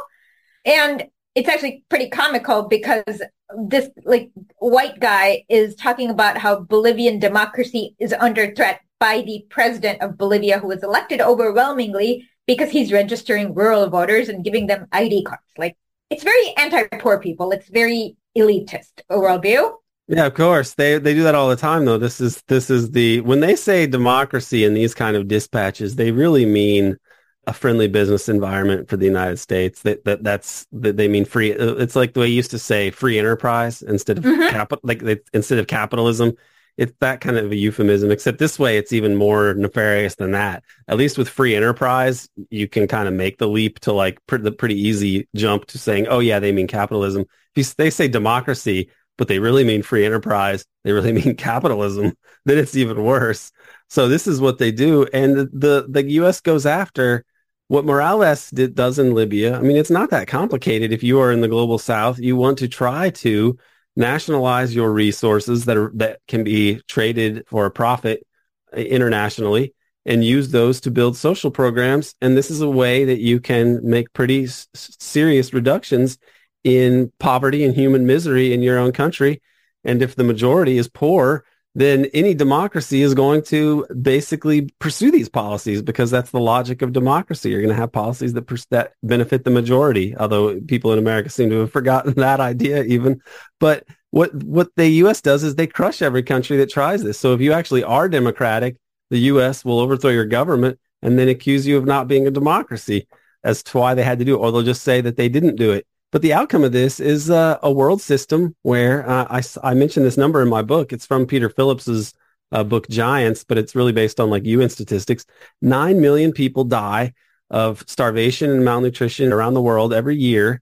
And 0.66 1.08
it's 1.34 1.48
actually 1.48 1.86
pretty 1.90 2.10
comical 2.10 2.64
because 2.64 3.22
this 3.58 3.90
like 4.04 4.32
white 4.58 5.00
guy 5.00 5.46
is 5.50 5.76
talking 5.76 6.10
about 6.10 6.38
how 6.38 6.60
Bolivian 6.60 7.20
democracy 7.20 7.96
is 8.00 8.14
under 8.14 8.54
threat 8.54 8.82
by 9.00 9.22
the 9.22 9.46
president 9.50 10.02
of 10.02 10.18
Bolivia, 10.18 10.60
who 10.60 10.68
was 10.68 10.84
elected 10.84 11.22
overwhelmingly 11.22 12.28
because 12.46 12.70
he's 12.70 12.92
registering 12.92 13.54
rural 13.54 13.90
voters 13.90 14.30
and 14.30 14.44
giving 14.44 14.68
them 14.68 14.88
ID 14.92 15.24
cards. 15.24 15.44
Like 15.58 15.76
it's 16.10 16.24
very 16.24 16.54
anti-poor 16.58 17.20
people. 17.20 17.52
It's 17.52 17.68
very 17.68 18.16
elitist 18.38 19.02
worldview. 19.12 19.74
Yeah, 20.08 20.26
of 20.26 20.34
course. 20.36 20.74
They 20.74 20.98
they 21.00 21.14
do 21.14 21.24
that 21.24 21.36
all 21.36 21.50
the 21.50 21.56
time 21.56 21.86
though. 21.86 21.98
This 21.98 22.22
is 22.22 22.42
this 22.48 22.70
is 22.70 22.92
the 22.92 23.20
when 23.22 23.42
they 23.42 23.56
say 23.56 23.88
democracy 23.88 24.64
in 24.64 24.74
these 24.74 24.94
kind 24.94 25.18
of 25.18 25.28
dispatches, 25.28 25.96
they 25.96 26.12
really 26.12 26.46
mean 26.46 26.98
a 27.46 27.54
friendly 27.54 27.88
business 27.88 28.28
environment 28.30 28.90
for 28.90 28.98
the 28.98 29.06
United 29.06 29.38
States. 29.38 29.82
That, 29.82 30.04
that 30.06 30.24
that's 30.24 30.66
that 30.72 30.96
they 30.96 31.10
mean 31.10 31.26
free. 31.26 31.52
It's 31.52 31.96
like 31.96 32.14
the 32.14 32.22
way 32.22 32.28
you 32.28 32.36
used 32.36 32.52
to 32.52 32.60
say 32.60 32.90
free 32.90 33.20
enterprise 33.20 33.82
instead 33.82 34.18
of 34.18 34.24
mm-hmm. 34.24 34.50
capital, 34.50 34.82
like 34.84 35.02
they, 35.02 35.20
instead 35.34 35.60
of 35.60 35.68
capitalism. 35.68 36.34
It's 36.78 36.94
that 37.00 37.22
kind 37.22 37.38
of 37.38 37.52
a 37.52 37.56
euphemism, 37.56 38.12
except 38.12 38.38
this 38.38 38.60
way 38.60 38.78
it's 38.78 38.94
even 38.94 39.16
more 39.16 39.56
nefarious 39.56 40.16
than 40.16 40.32
that. 40.32 40.64
At 40.88 40.98
least 40.98 41.18
with 41.18 41.28
free 41.28 41.56
enterprise, 41.56 42.30
you 42.50 42.68
can 42.68 42.88
kind 42.88 43.08
of 43.08 43.14
make 43.14 43.40
the 43.40 43.48
leap 43.48 43.80
to 43.82 43.94
like 43.94 44.20
pr- 44.28 44.38
the 44.38 44.52
pretty 44.52 44.80
easy 44.80 45.28
jump 45.36 45.66
to 45.68 45.80
saying, 45.80 46.08
oh 46.08 46.20
yeah, 46.20 46.40
they 46.40 46.52
mean 46.52 46.68
capitalism. 46.68 47.26
If 47.56 47.68
you, 47.68 47.74
they 47.78 47.90
say 47.90 48.08
democracy, 48.08 48.90
but 49.18 49.28
they 49.28 49.40
really 49.40 49.64
mean 49.64 49.82
free 49.82 50.06
enterprise, 50.06 50.66
they 50.84 50.92
really 50.92 51.14
mean 51.26 51.36
capitalism, 51.36 52.14
then 52.46 52.58
it's 52.60 52.76
even 52.76 53.04
worse. 53.04 53.52
So 53.90 54.08
this 54.08 54.28
is 54.28 54.40
what 54.40 54.60
they 54.60 54.72
do. 54.72 55.08
And 55.14 55.36
the, 55.36 55.88
the, 55.90 56.04
U.S. 56.04 56.42
goes 56.42 56.66
after 56.66 57.26
what 57.70 57.86
Morales 57.86 58.50
did, 58.52 58.76
does 58.76 59.00
in 59.00 59.14
Libya, 59.14 59.58
I 59.58 59.62
mean, 59.62 59.78
it's 59.78 59.90
not 59.90 60.10
that 60.12 60.28
complicated. 60.28 60.94
If 60.94 61.04
you 61.04 61.20
are 61.20 61.32
in 61.32 61.42
the 61.42 61.48
global 61.48 61.78
south, 61.78 62.20
you 62.20 62.36
want 62.36 62.60
to 62.60 62.68
try 62.68 63.10
to 63.10 63.58
nationalize 63.98 64.76
your 64.76 64.94
resources 64.94 65.66
that 65.66 65.76
are, 65.76 65.92
that 65.96 66.20
can 66.28 66.44
be 66.44 66.82
traded 66.88 67.44
for 67.48 67.66
a 67.66 67.72
profit 67.72 68.26
internationally 68.74 69.74
and 70.06 70.24
use 70.24 70.52
those 70.52 70.80
to 70.82 70.92
build 70.92 71.18
social 71.18 71.52
programs. 71.52 72.16
And 72.22 72.38
this 72.38 72.50
is 72.50 72.62
a 72.62 72.70
way 72.70 73.06
that 73.06 73.20
you 73.20 73.40
can 73.40 73.80
make 73.84 74.14
pretty 74.14 74.46
s- 74.46 74.68
serious 74.74 75.54
reductions 75.54 76.18
in 76.64 77.12
poverty 77.20 77.64
and 77.66 77.76
human 77.76 78.06
misery 78.06 78.54
in 78.54 78.62
your 78.62 78.78
own 78.78 78.92
country. 78.92 79.42
And 79.84 80.02
if 80.02 80.16
the 80.16 80.24
majority 80.24 80.78
is 80.78 80.88
poor, 80.88 81.44
then 81.78 82.06
any 82.12 82.34
democracy 82.34 83.04
is 83.04 83.14
going 83.14 83.44
to 83.44 83.86
basically 84.02 84.68
pursue 84.80 85.12
these 85.12 85.30
policies 85.30 85.84
because 85.84 86.10
that's 86.10 86.32
the 86.32 86.40
logic 86.40 86.82
of 86.82 86.92
democracy. 86.92 87.52
You're 87.52 87.62
going 87.62 87.70
to 87.70 87.80
have 87.80 87.92
policies 87.92 88.34
that 88.34 88.48
pers- 88.48 88.66
that 88.72 88.94
benefit 89.04 89.44
the 89.44 89.52
majority. 89.52 90.18
Although 90.18 90.60
people 90.62 90.92
in 90.92 90.98
America 90.98 91.30
seem 91.30 91.52
to 91.52 91.60
have 91.60 91.72
forgotten 91.72 92.14
that 92.18 92.40
idea 92.40 92.84
even. 92.86 93.22
But 93.60 93.86
what 94.10 94.34
what 94.44 94.70
the 94.76 94.88
U.S. 95.04 95.22
does 95.22 95.44
is 95.44 95.54
they 95.54 95.68
crush 95.68 96.02
every 96.02 96.24
country 96.24 96.58
that 96.58 96.72
tries 96.72 97.04
this. 97.04 97.20
So 97.20 97.36
if 97.36 97.42
you 97.42 97.54
actually 97.54 97.84
are 97.84 98.10
democratic, 98.10 98.78
the 99.12 99.20
U.S. 99.32 99.64
will 99.64 99.80
overthrow 99.80 100.10
your 100.10 100.26
government 100.26 100.80
and 101.04 101.20
then 101.20 101.30
accuse 101.30 101.68
you 101.68 101.78
of 101.78 101.86
not 101.86 102.08
being 102.08 102.26
a 102.26 102.32
democracy 102.32 103.08
as 103.44 103.62
to 103.62 103.78
why 103.78 103.94
they 103.94 104.04
had 104.04 104.18
to 104.18 104.26
do 104.26 104.34
it, 104.34 104.40
or 104.40 104.52
they'll 104.52 104.64
just 104.64 104.82
say 104.82 105.00
that 105.02 105.16
they 105.16 105.30
didn't 105.30 105.58
do 105.58 105.74
it. 105.74 105.86
But 106.12 106.22
the 106.22 106.34
outcome 106.34 106.64
of 106.64 106.72
this 106.72 107.00
is 107.00 107.30
uh, 107.30 107.60
a 107.62 107.72
world 107.72 108.02
system 108.02 108.56
where 108.62 109.08
uh, 109.08 109.28
I, 109.30 109.70
I 109.70 109.74
mentioned 109.74 110.06
this 110.06 110.18
number 110.18 110.42
in 110.42 110.48
my 110.48 110.62
book. 110.62 110.94
It's 110.94 111.06
from 111.06 111.26
Peter 111.26 111.50
Phillips's 111.50 112.14
uh, 112.52 112.64
book 112.64 112.88
Giants, 112.90 113.44
but 113.44 113.58
it's 113.58 113.76
really 113.76 113.92
based 113.92 114.20
on 114.20 114.30
like 114.30 114.46
UN 114.46 114.70
statistics. 114.70 115.26
Nine 115.62 116.00
million 116.00 116.32
people 116.32 116.64
die 116.64 117.14
of 117.50 117.84
starvation 117.88 118.50
and 118.50 118.64
malnutrition 118.64 119.34
around 119.34 119.54
the 119.54 119.62
world 119.62 119.94
every 119.94 120.16
year. 120.16 120.62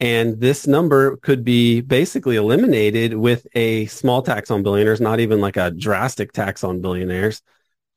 And 0.00 0.40
this 0.40 0.66
number 0.66 1.16
could 1.18 1.44
be 1.44 1.80
basically 1.80 2.36
eliminated 2.36 3.14
with 3.14 3.46
a 3.54 3.86
small 3.86 4.20
tax 4.20 4.50
on 4.50 4.62
billionaires, 4.62 5.00
not 5.00 5.20
even 5.20 5.40
like 5.40 5.56
a 5.56 5.70
drastic 5.70 6.32
tax 6.32 6.64
on 6.64 6.80
billionaires, 6.80 7.40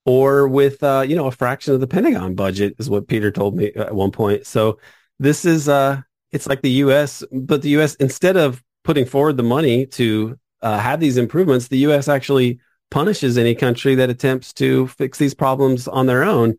or 0.05 0.47
with, 0.47 0.83
uh, 0.83 1.03
you 1.05 1.15
know, 1.15 1.25
a 1.25 1.31
fraction 1.31 1.73
of 1.73 1.79
the 1.79 1.87
Pentagon 1.87 2.35
budget 2.35 2.75
is 2.77 2.89
what 2.89 3.07
Peter 3.07 3.31
told 3.31 3.55
me 3.55 3.71
at 3.73 3.95
one 3.95 4.11
point. 4.11 4.45
So 4.45 4.77
this 5.19 5.45
is, 5.45 5.67
uh, 5.67 6.01
it's 6.35 6.47
like 6.47 6.61
the 6.61 6.71
U.S., 6.71 7.23
but 7.31 7.61
the 7.61 7.69
U.S. 7.69 7.95
instead 7.95 8.35
of 8.35 8.61
putting 8.83 9.05
forward 9.05 9.37
the 9.37 9.43
money 9.43 9.85
to 9.87 10.37
uh, 10.61 10.77
have 10.77 10.99
these 10.99 11.15
improvements, 11.17 11.69
the 11.69 11.77
U.S. 11.79 12.09
actually 12.09 12.59
punishes 12.91 13.37
any 13.37 13.55
country 13.55 13.95
that 13.95 14.09
attempts 14.09 14.51
to 14.53 14.87
fix 14.87 15.17
these 15.17 15.33
problems 15.33 15.87
on 15.87 16.07
their 16.07 16.23
own. 16.23 16.57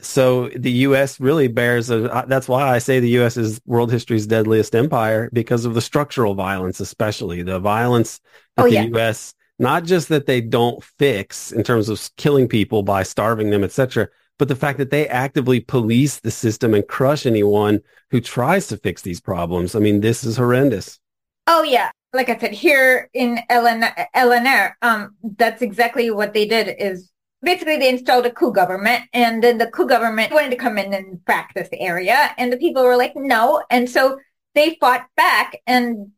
So 0.00 0.50
the 0.50 0.70
U.S. 0.88 1.18
really 1.18 1.48
bears 1.48 1.88
a. 1.88 2.12
Uh, 2.12 2.26
that's 2.26 2.48
why 2.48 2.68
I 2.68 2.78
say 2.78 3.00
the 3.00 3.08
U.S. 3.20 3.38
is 3.38 3.62
world 3.64 3.90
history's 3.90 4.26
deadliest 4.26 4.74
empire 4.74 5.30
because 5.32 5.64
of 5.64 5.72
the 5.72 5.80
structural 5.80 6.34
violence, 6.34 6.78
especially 6.80 7.42
the 7.42 7.58
violence 7.58 8.20
that 8.56 8.64
oh, 8.64 8.66
yeah. 8.66 8.82
the 8.82 8.88
U.S. 8.90 9.34
Not 9.58 9.84
just 9.84 10.10
that 10.10 10.26
they 10.26 10.42
don't 10.42 10.84
fix 10.98 11.50
in 11.50 11.62
terms 11.62 11.88
of 11.88 12.10
killing 12.18 12.46
people 12.48 12.82
by 12.82 13.04
starving 13.04 13.50
them, 13.50 13.64
etc., 13.64 14.08
but 14.38 14.48
the 14.48 14.56
fact 14.56 14.78
that 14.78 14.90
they 14.90 15.08
actively 15.08 15.60
police 15.60 16.20
the 16.20 16.30
system 16.30 16.74
and 16.74 16.86
crush 16.88 17.26
anyone 17.26 17.80
who 18.10 18.20
tries 18.20 18.66
to 18.68 18.76
fix 18.76 19.02
these 19.02 19.20
problems. 19.20 19.74
I 19.74 19.78
mean, 19.78 20.00
this 20.00 20.24
is 20.24 20.36
horrendous. 20.36 20.98
Oh 21.46 21.62
yeah. 21.62 21.90
Like 22.12 22.28
I 22.28 22.38
said, 22.38 22.52
here 22.52 23.10
in 23.12 23.38
LN- 23.50 24.06
LNR, 24.14 24.72
um, 24.82 25.16
that's 25.36 25.62
exactly 25.62 26.10
what 26.10 26.32
they 26.32 26.46
did 26.46 26.76
is 26.78 27.10
basically 27.42 27.76
they 27.76 27.88
installed 27.88 28.26
a 28.26 28.30
coup 28.30 28.52
government 28.52 29.04
and 29.12 29.42
then 29.42 29.58
the 29.58 29.66
coup 29.66 29.86
government 29.86 30.32
wanted 30.32 30.50
to 30.50 30.56
come 30.56 30.78
in 30.78 30.94
and 30.94 31.24
practice 31.24 31.68
this 31.68 31.78
area 31.80 32.30
and 32.38 32.52
the 32.52 32.56
people 32.56 32.82
were 32.82 32.96
like, 32.96 33.12
no. 33.16 33.62
And 33.70 33.88
so 33.88 34.18
they 34.54 34.76
fought 34.80 35.06
back 35.16 35.60
and 35.66 36.12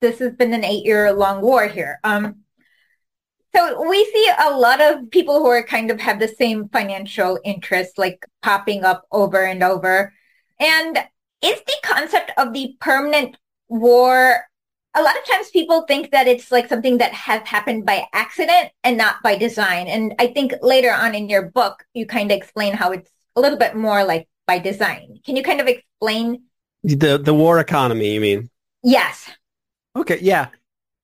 this 0.00 0.18
has 0.18 0.32
been 0.34 0.52
an 0.52 0.64
eight 0.64 0.84
year 0.84 1.12
long 1.12 1.40
war 1.40 1.66
here. 1.66 2.00
Um, 2.04 2.42
So 3.56 3.88
we 3.88 4.04
see 4.04 4.30
a 4.38 4.50
lot 4.50 4.82
of 4.82 5.10
people 5.10 5.38
who 5.38 5.46
are 5.46 5.62
kind 5.62 5.90
of 5.90 5.98
have 6.00 6.20
the 6.20 6.28
same 6.28 6.68
financial 6.68 7.38
interests 7.42 7.96
like 7.96 8.26
popping 8.42 8.84
up 8.84 9.06
over 9.10 9.42
and 9.42 9.62
over. 9.62 10.12
And 10.60 10.98
is 11.42 11.60
the 11.66 11.76
concept 11.82 12.32
of 12.36 12.52
the 12.52 12.76
permanent 12.80 13.36
war 13.68 14.44
a 14.96 15.02
lot 15.02 15.16
of 15.16 15.26
times 15.26 15.50
people 15.50 15.82
think 15.82 16.10
that 16.12 16.26
it's 16.26 16.50
like 16.50 16.68
something 16.68 16.98
that 16.98 17.12
has 17.12 17.46
happened 17.46 17.84
by 17.84 18.06
accident 18.14 18.70
and 18.82 18.96
not 18.96 19.22
by 19.22 19.36
design. 19.36 19.88
And 19.88 20.14
I 20.18 20.28
think 20.28 20.54
later 20.62 20.90
on 20.90 21.14
in 21.14 21.28
your 21.28 21.50
book, 21.50 21.84
you 21.92 22.06
kind 22.06 22.30
of 22.30 22.36
explain 22.36 22.72
how 22.72 22.92
it's 22.92 23.10
a 23.36 23.40
little 23.42 23.58
bit 23.58 23.76
more 23.76 24.04
like 24.04 24.26
by 24.46 24.58
design. 24.58 25.18
Can 25.24 25.36
you 25.36 25.42
kind 25.42 25.60
of 25.60 25.66
explain 25.66 26.44
the 26.82 27.18
the 27.18 27.34
war 27.34 27.58
economy? 27.58 28.14
You 28.14 28.20
mean? 28.20 28.50
Yes. 28.82 29.30
Okay. 29.94 30.18
Yeah. 30.22 30.48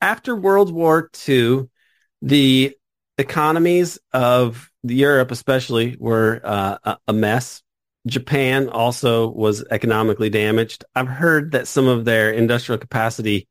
After 0.01 0.35
World 0.35 0.73
War 0.73 1.11
II, 1.29 1.69
the 2.23 2.77
economies 3.19 3.99
of 4.13 4.71
Europe, 4.85 5.31
especially, 5.31 5.97
were 5.99 6.41
uh, 6.43 6.97
a 7.07 7.13
mess. 7.13 7.63
Japan 8.07 8.69
also 8.69 9.29
was 9.29 9.65
economically 9.71 10.31
damaged. 10.31 10.85
I've 10.95 11.09
heard 11.09 11.53
that 11.53 11.69
some 11.69 11.89
of 11.89 12.05
their 12.05 12.31
industrial 12.31 12.79
capacity 12.79 13.49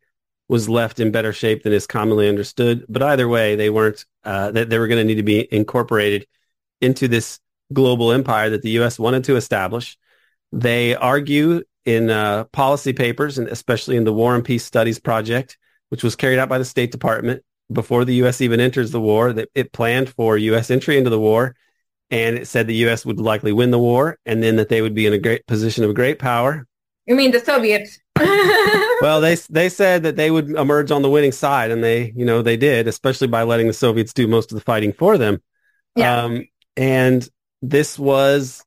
was 0.49 0.67
left 0.67 0.99
in 0.99 1.11
better 1.11 1.31
shape 1.31 1.63
than 1.63 1.71
is 1.71 1.87
commonly 1.87 2.27
understood. 2.27 2.85
But 2.89 3.03
either 3.03 3.27
way, 3.27 3.55
they 3.55 3.69
weren't, 3.69 4.05
uh, 4.25 4.51
that 4.51 4.69
they 4.69 4.79
were 4.79 4.87
going 4.87 4.99
to 4.99 5.05
need 5.05 5.15
to 5.15 5.23
be 5.23 5.47
incorporated 5.53 6.27
into 6.81 7.07
this 7.07 7.39
global 7.71 8.11
empire 8.11 8.49
that 8.49 8.61
the 8.61 8.71
U.S. 8.71 8.99
wanted 8.99 9.25
to 9.25 9.37
establish. 9.37 9.97
They 10.51 10.95
argue 10.95 11.63
in 11.85 12.09
uh, 12.09 12.45
policy 12.45 12.91
papers, 12.91 13.37
and 13.37 13.47
especially 13.47 13.95
in 13.95 14.03
the 14.03 14.13
War 14.13 14.35
and 14.35 14.43
Peace 14.43 14.65
Studies 14.65 14.99
Project, 14.99 15.57
which 15.89 16.03
was 16.03 16.17
carried 16.17 16.39
out 16.39 16.49
by 16.49 16.57
the 16.57 16.65
State 16.65 16.91
Department 16.91 17.43
before 17.71 18.05
the 18.05 18.15
U.S. 18.15 18.41
even 18.41 18.59
enters 18.59 18.91
the 18.91 19.01
war, 19.01 19.33
that 19.33 19.49
it 19.55 19.71
planned 19.71 20.09
for 20.09 20.37
U.S. 20.37 20.71
entry 20.71 20.97
into 20.97 21.09
the 21.09 21.19
war. 21.19 21.55
And 22.09 22.37
it 22.37 22.47
said 22.47 22.67
the 22.67 22.75
U.S. 22.75 23.05
would 23.05 23.19
likely 23.19 23.53
win 23.53 23.71
the 23.71 23.79
war 23.79 24.17
and 24.25 24.43
then 24.43 24.57
that 24.57 24.69
they 24.69 24.81
would 24.81 24.93
be 24.93 25.05
in 25.05 25.13
a 25.13 25.17
great 25.17 25.47
position 25.47 25.83
of 25.83 25.95
great 25.95 26.19
power. 26.19 26.67
You 27.05 27.15
mean 27.15 27.31
the 27.31 27.39
Soviets? 27.39 27.99
well, 29.01 29.21
they 29.21 29.35
they 29.49 29.69
said 29.69 30.03
that 30.03 30.15
they 30.15 30.29
would 30.29 30.49
emerge 30.51 30.91
on 30.91 31.01
the 31.01 31.09
winning 31.09 31.31
side, 31.31 31.71
and 31.71 31.83
they 31.83 32.13
you 32.15 32.25
know 32.25 32.41
they 32.41 32.57
did, 32.57 32.87
especially 32.87 33.27
by 33.27 33.43
letting 33.43 33.67
the 33.67 33.73
Soviets 33.73 34.13
do 34.13 34.27
most 34.27 34.51
of 34.51 34.55
the 34.55 34.63
fighting 34.63 34.93
for 34.93 35.17
them. 35.17 35.41
Yeah. 35.95 36.23
Um, 36.23 36.45
and 36.77 37.27
this 37.61 37.97
was 37.97 38.63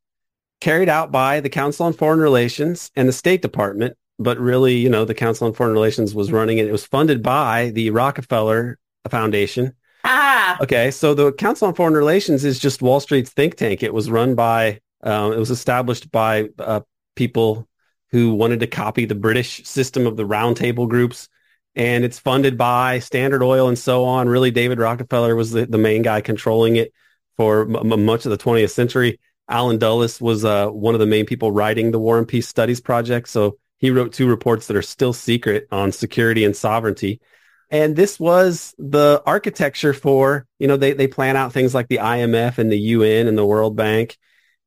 carried 0.60 0.88
out 0.88 1.12
by 1.12 1.40
the 1.40 1.48
Council 1.48 1.86
on 1.86 1.92
Foreign 1.92 2.20
Relations 2.20 2.90
and 2.96 3.08
the 3.08 3.12
State 3.12 3.42
Department, 3.42 3.96
but 4.18 4.38
really, 4.38 4.76
you 4.76 4.88
know, 4.88 5.04
the 5.04 5.14
Council 5.14 5.46
on 5.46 5.52
Foreign 5.52 5.72
Relations 5.72 6.14
was 6.14 6.32
running 6.32 6.58
it. 6.58 6.66
It 6.66 6.72
was 6.72 6.86
funded 6.86 7.22
by 7.22 7.70
the 7.70 7.90
Rockefeller 7.90 8.78
Foundation. 9.10 9.74
Ah. 10.04 10.58
Okay, 10.62 10.90
so 10.90 11.14
the 11.14 11.32
Council 11.32 11.68
on 11.68 11.74
Foreign 11.74 11.94
Relations 11.94 12.44
is 12.44 12.58
just 12.58 12.82
Wall 12.82 13.00
Street's 13.00 13.30
think 13.30 13.56
tank. 13.56 13.82
It 13.82 13.94
was 13.94 14.10
run 14.10 14.34
by, 14.34 14.80
um, 15.02 15.32
it 15.32 15.38
was 15.38 15.50
established 15.50 16.10
by 16.10 16.50
uh, 16.58 16.80
people 17.16 17.66
who 18.10 18.34
wanted 18.34 18.60
to 18.60 18.66
copy 18.66 19.06
the 19.06 19.14
British 19.14 19.64
system 19.64 20.06
of 20.06 20.16
the 20.16 20.26
roundtable 20.26 20.88
groups. 20.88 21.28
And 21.74 22.04
it's 22.04 22.18
funded 22.18 22.56
by 22.56 23.00
Standard 23.00 23.42
Oil 23.42 23.66
and 23.66 23.78
so 23.78 24.04
on. 24.04 24.28
Really, 24.28 24.52
David 24.52 24.78
Rockefeller 24.78 25.34
was 25.34 25.50
the, 25.50 25.66
the 25.66 25.78
main 25.78 26.02
guy 26.02 26.20
controlling 26.20 26.76
it 26.76 26.92
for 27.36 27.62
m- 27.62 28.04
much 28.04 28.24
of 28.26 28.30
the 28.30 28.38
20th 28.38 28.70
century. 28.70 29.18
Allen 29.48 29.78
Dulles 29.78 30.20
was 30.20 30.44
uh, 30.44 30.68
one 30.68 30.94
of 30.94 31.00
the 31.00 31.06
main 31.06 31.26
people 31.26 31.50
writing 31.50 31.90
the 31.90 31.98
War 31.98 32.18
and 32.18 32.28
Peace 32.28 32.46
Studies 32.48 32.80
Project. 32.80 33.28
So 33.28 33.58
he 33.78 33.90
wrote 33.90 34.12
two 34.12 34.28
reports 34.28 34.66
that 34.68 34.76
are 34.76 34.82
still 34.82 35.12
secret 35.12 35.66
on 35.70 35.92
security 35.92 36.44
and 36.44 36.56
sovereignty. 36.56 37.20
And 37.70 37.96
this 37.96 38.20
was 38.20 38.74
the 38.78 39.22
architecture 39.26 39.92
for, 39.92 40.46
you 40.58 40.68
know, 40.68 40.76
they, 40.76 40.92
they 40.92 41.08
plan 41.08 41.36
out 41.36 41.52
things 41.52 41.74
like 41.74 41.88
the 41.88 41.98
IMF 41.98 42.58
and 42.58 42.70
the 42.70 42.78
UN 42.78 43.26
and 43.26 43.36
the 43.36 43.46
World 43.46 43.76
Bank. 43.76 44.16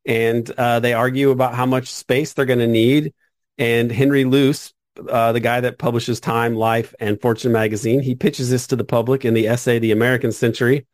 And 0.05 0.49
uh, 0.51 0.79
they 0.79 0.93
argue 0.93 1.31
about 1.31 1.53
how 1.53 1.65
much 1.65 1.91
space 1.91 2.33
they're 2.33 2.45
going 2.45 2.59
to 2.59 2.67
need 2.67 3.13
and 3.57 3.91
Henry 3.91 4.23
Luce, 4.23 4.73
uh, 5.09 5.31
the 5.31 5.39
guy 5.39 5.61
that 5.61 5.77
publishes 5.77 6.19
Time, 6.19 6.55
Life, 6.55 6.93
and 6.99 7.21
Fortune 7.21 7.51
magazine, 7.51 8.01
he 8.01 8.15
pitches 8.15 8.49
this 8.49 8.67
to 8.67 8.75
the 8.75 8.83
public 8.83 9.25
in 9.25 9.33
the 9.33 9.47
essay 9.47 9.79
"The 9.79 9.91
American 9.91 10.31
Century," 10.31 10.85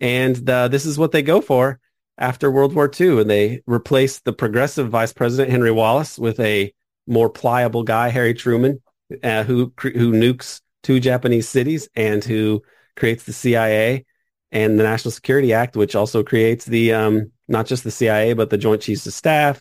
and 0.00 0.48
uh, 0.48 0.68
this 0.68 0.86
is 0.86 0.98
what 0.98 1.12
they 1.12 1.22
go 1.22 1.40
for 1.40 1.80
after 2.16 2.50
World 2.50 2.74
War 2.74 2.90
II, 2.98 3.20
and 3.20 3.30
they 3.30 3.62
replace 3.66 4.20
the 4.20 4.32
progressive 4.32 4.90
Vice 4.90 5.12
President 5.12 5.50
Henry 5.50 5.70
Wallace 5.70 6.18
with 6.18 6.40
a 6.40 6.72
more 7.06 7.30
pliable 7.30 7.84
guy, 7.84 8.08
Harry 8.08 8.34
Truman, 8.34 8.80
uh, 9.22 9.44
who 9.44 9.72
who 9.80 10.12
nukes 10.12 10.60
two 10.88 11.00
Japanese 11.00 11.46
cities 11.46 11.86
and 11.94 12.24
who 12.24 12.62
creates 12.96 13.24
the 13.24 13.32
CIA 13.34 14.06
and 14.50 14.78
the 14.78 14.82
National 14.82 15.12
Security 15.12 15.52
Act, 15.52 15.76
which 15.76 15.94
also 15.94 16.22
creates 16.22 16.64
the 16.64 16.94
um, 16.94 17.30
not 17.46 17.66
just 17.66 17.84
the 17.84 17.90
CIA 17.90 18.32
but 18.32 18.48
the 18.48 18.56
Joint 18.56 18.80
Chiefs 18.80 19.06
of 19.06 19.12
Staff 19.12 19.60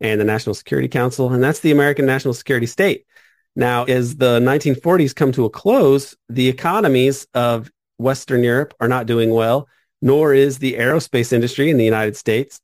and 0.00 0.18
the 0.18 0.24
National 0.24 0.54
Security 0.54 0.88
Council, 0.88 1.30
and 1.30 1.44
that's 1.44 1.60
the 1.60 1.72
American 1.72 2.06
national 2.06 2.32
security 2.32 2.64
state. 2.64 3.04
Now, 3.54 3.84
as 3.84 4.16
the 4.16 4.40
1940s 4.40 5.14
come 5.14 5.30
to 5.32 5.44
a 5.44 5.50
close, 5.50 6.16
the 6.30 6.48
economies 6.48 7.26
of 7.34 7.70
Western 7.98 8.42
Europe 8.42 8.72
are 8.80 8.88
not 8.88 9.04
doing 9.04 9.28
well, 9.28 9.68
nor 10.00 10.32
is 10.32 10.56
the 10.56 10.76
aerospace 10.76 11.34
industry 11.34 11.68
in 11.68 11.76
the 11.76 11.84
United 11.84 12.16
States. 12.16 12.62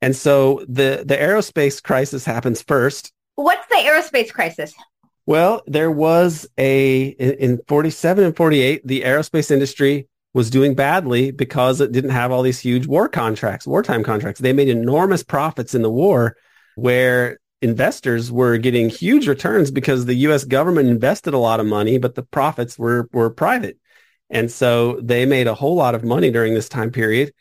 And 0.00 0.14
so 0.14 0.64
the, 0.68 1.02
the 1.04 1.16
aerospace 1.16 1.82
crisis 1.82 2.24
happens 2.24 2.62
first. 2.62 3.12
What's 3.34 3.66
the 3.66 3.74
aerospace 3.74 4.32
crisis? 4.32 4.72
Well, 5.30 5.62
there 5.68 5.92
was 5.92 6.48
a, 6.58 7.10
in 7.10 7.60
47 7.68 8.24
and 8.24 8.36
48, 8.36 8.84
the 8.84 9.02
aerospace 9.02 9.52
industry 9.52 10.08
was 10.34 10.50
doing 10.50 10.74
badly 10.74 11.30
because 11.30 11.80
it 11.80 11.92
didn't 11.92 12.10
have 12.10 12.32
all 12.32 12.42
these 12.42 12.58
huge 12.58 12.88
war 12.88 13.08
contracts, 13.08 13.64
wartime 13.64 14.02
contracts. 14.02 14.40
They 14.40 14.52
made 14.52 14.68
enormous 14.68 15.22
profits 15.22 15.72
in 15.72 15.82
the 15.82 15.90
war, 15.90 16.36
where 16.74 17.38
investors 17.62 18.32
were 18.32 18.56
getting 18.56 18.88
huge 18.88 19.28
returns 19.28 19.70
because 19.70 20.04
the 20.04 20.16
US 20.16 20.42
government 20.42 20.88
invested 20.88 21.32
a 21.32 21.38
lot 21.38 21.60
of 21.60 21.66
money, 21.66 21.96
but 21.96 22.16
the 22.16 22.24
profits 22.24 22.76
were, 22.76 23.08
were 23.12 23.30
private. 23.30 23.78
And 24.30 24.50
so 24.50 24.98
they 25.00 25.26
made 25.26 25.46
a 25.46 25.54
whole 25.54 25.76
lot 25.76 25.94
of 25.94 26.02
money 26.02 26.32
during 26.32 26.54
this 26.54 26.68
time 26.68 26.90
period, 26.90 27.32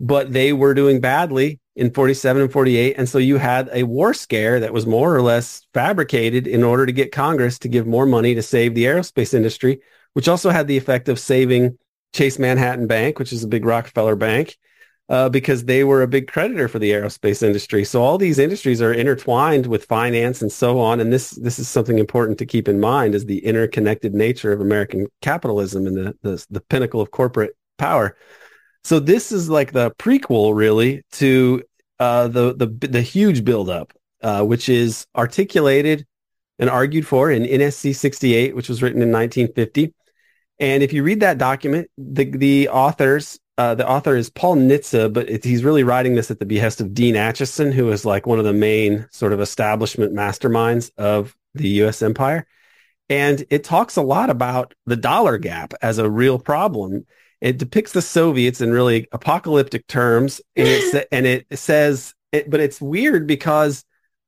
but 0.00 0.32
they 0.32 0.52
were 0.52 0.74
doing 0.74 1.00
badly 1.00 1.60
in 1.76 1.92
47 1.92 2.42
and 2.42 2.52
48. 2.52 2.96
And 2.98 3.08
so 3.08 3.18
you 3.18 3.36
had 3.36 3.68
a 3.72 3.84
war 3.84 4.14
scare 4.14 4.60
that 4.60 4.72
was 4.72 4.86
more 4.86 5.14
or 5.14 5.22
less 5.22 5.66
fabricated 5.74 6.46
in 6.46 6.64
order 6.64 6.86
to 6.86 6.92
get 6.92 7.12
Congress 7.12 7.58
to 7.60 7.68
give 7.68 7.86
more 7.86 8.06
money 8.06 8.34
to 8.34 8.42
save 8.42 8.74
the 8.74 8.84
aerospace 8.84 9.34
industry, 9.34 9.80
which 10.14 10.28
also 10.28 10.50
had 10.50 10.66
the 10.66 10.76
effect 10.76 11.08
of 11.08 11.18
saving 11.18 11.78
Chase 12.12 12.38
Manhattan 12.38 12.86
Bank, 12.86 13.18
which 13.18 13.32
is 13.32 13.44
a 13.44 13.48
big 13.48 13.64
Rockefeller 13.64 14.16
bank, 14.16 14.56
uh, 15.08 15.28
because 15.28 15.64
they 15.64 15.84
were 15.84 16.02
a 16.02 16.08
big 16.08 16.26
creditor 16.26 16.68
for 16.68 16.78
the 16.78 16.90
aerospace 16.90 17.42
industry. 17.42 17.84
So 17.84 18.02
all 18.02 18.18
these 18.18 18.38
industries 18.38 18.82
are 18.82 18.92
intertwined 18.92 19.66
with 19.66 19.84
finance 19.84 20.42
and 20.42 20.50
so 20.50 20.80
on. 20.80 21.00
And 21.00 21.12
this 21.12 21.30
this 21.30 21.58
is 21.58 21.68
something 21.68 21.98
important 21.98 22.38
to 22.38 22.46
keep 22.46 22.68
in 22.68 22.80
mind 22.80 23.14
is 23.14 23.26
the 23.26 23.44
interconnected 23.44 24.14
nature 24.14 24.52
of 24.52 24.60
American 24.60 25.06
capitalism 25.22 25.86
and 25.86 25.96
the, 25.96 26.16
the, 26.22 26.46
the 26.50 26.60
pinnacle 26.60 27.00
of 27.00 27.10
corporate 27.10 27.56
power. 27.78 28.16
So 28.88 28.98
this 28.98 29.32
is 29.32 29.50
like 29.50 29.72
the 29.72 29.90
prequel 29.90 30.56
really 30.56 31.02
to 31.12 31.62
uh, 31.98 32.28
the 32.28 32.54
the 32.54 32.88
the 32.88 33.02
huge 33.02 33.44
buildup, 33.44 33.92
uh, 34.22 34.42
which 34.46 34.70
is 34.70 35.06
articulated 35.14 36.06
and 36.58 36.70
argued 36.70 37.06
for 37.06 37.30
in 37.30 37.42
NSC 37.42 37.94
68, 37.94 38.56
which 38.56 38.70
was 38.70 38.80
written 38.80 39.02
in 39.02 39.12
1950. 39.12 39.92
And 40.58 40.82
if 40.82 40.94
you 40.94 41.02
read 41.02 41.20
that 41.20 41.36
document, 41.36 41.90
the 41.98 42.30
the 42.30 42.70
authors 42.70 43.38
uh, 43.58 43.74
the 43.74 43.86
author 43.86 44.16
is 44.16 44.30
Paul 44.30 44.56
Nitze, 44.56 45.12
but 45.12 45.28
it, 45.28 45.44
he's 45.44 45.64
really 45.64 45.84
writing 45.84 46.14
this 46.14 46.30
at 46.30 46.38
the 46.38 46.46
behest 46.46 46.80
of 46.80 46.94
Dean 46.94 47.14
Acheson, 47.14 47.74
who 47.74 47.92
is 47.92 48.06
like 48.06 48.26
one 48.26 48.38
of 48.38 48.46
the 48.46 48.54
main 48.54 49.06
sort 49.10 49.34
of 49.34 49.40
establishment 49.42 50.14
masterminds 50.14 50.90
of 50.96 51.36
the 51.52 51.68
U.S. 51.82 52.00
empire. 52.00 52.46
And 53.10 53.44
it 53.50 53.64
talks 53.64 53.96
a 53.96 54.02
lot 54.02 54.30
about 54.30 54.72
the 54.86 54.96
dollar 54.96 55.36
gap 55.36 55.74
as 55.82 55.98
a 55.98 56.08
real 56.08 56.38
problem. 56.38 57.04
It 57.40 57.58
depicts 57.58 57.92
the 57.92 58.02
Soviets 58.02 58.60
in 58.60 58.72
really 58.72 59.06
apocalyptic 59.12 59.86
terms, 59.86 60.40
and 60.56 60.66
it, 60.66 61.08
and 61.12 61.26
it 61.26 61.46
says, 61.56 62.14
it, 62.32 62.50
but 62.50 62.60
it's 62.60 62.80
weird 62.80 63.26
because 63.26 63.84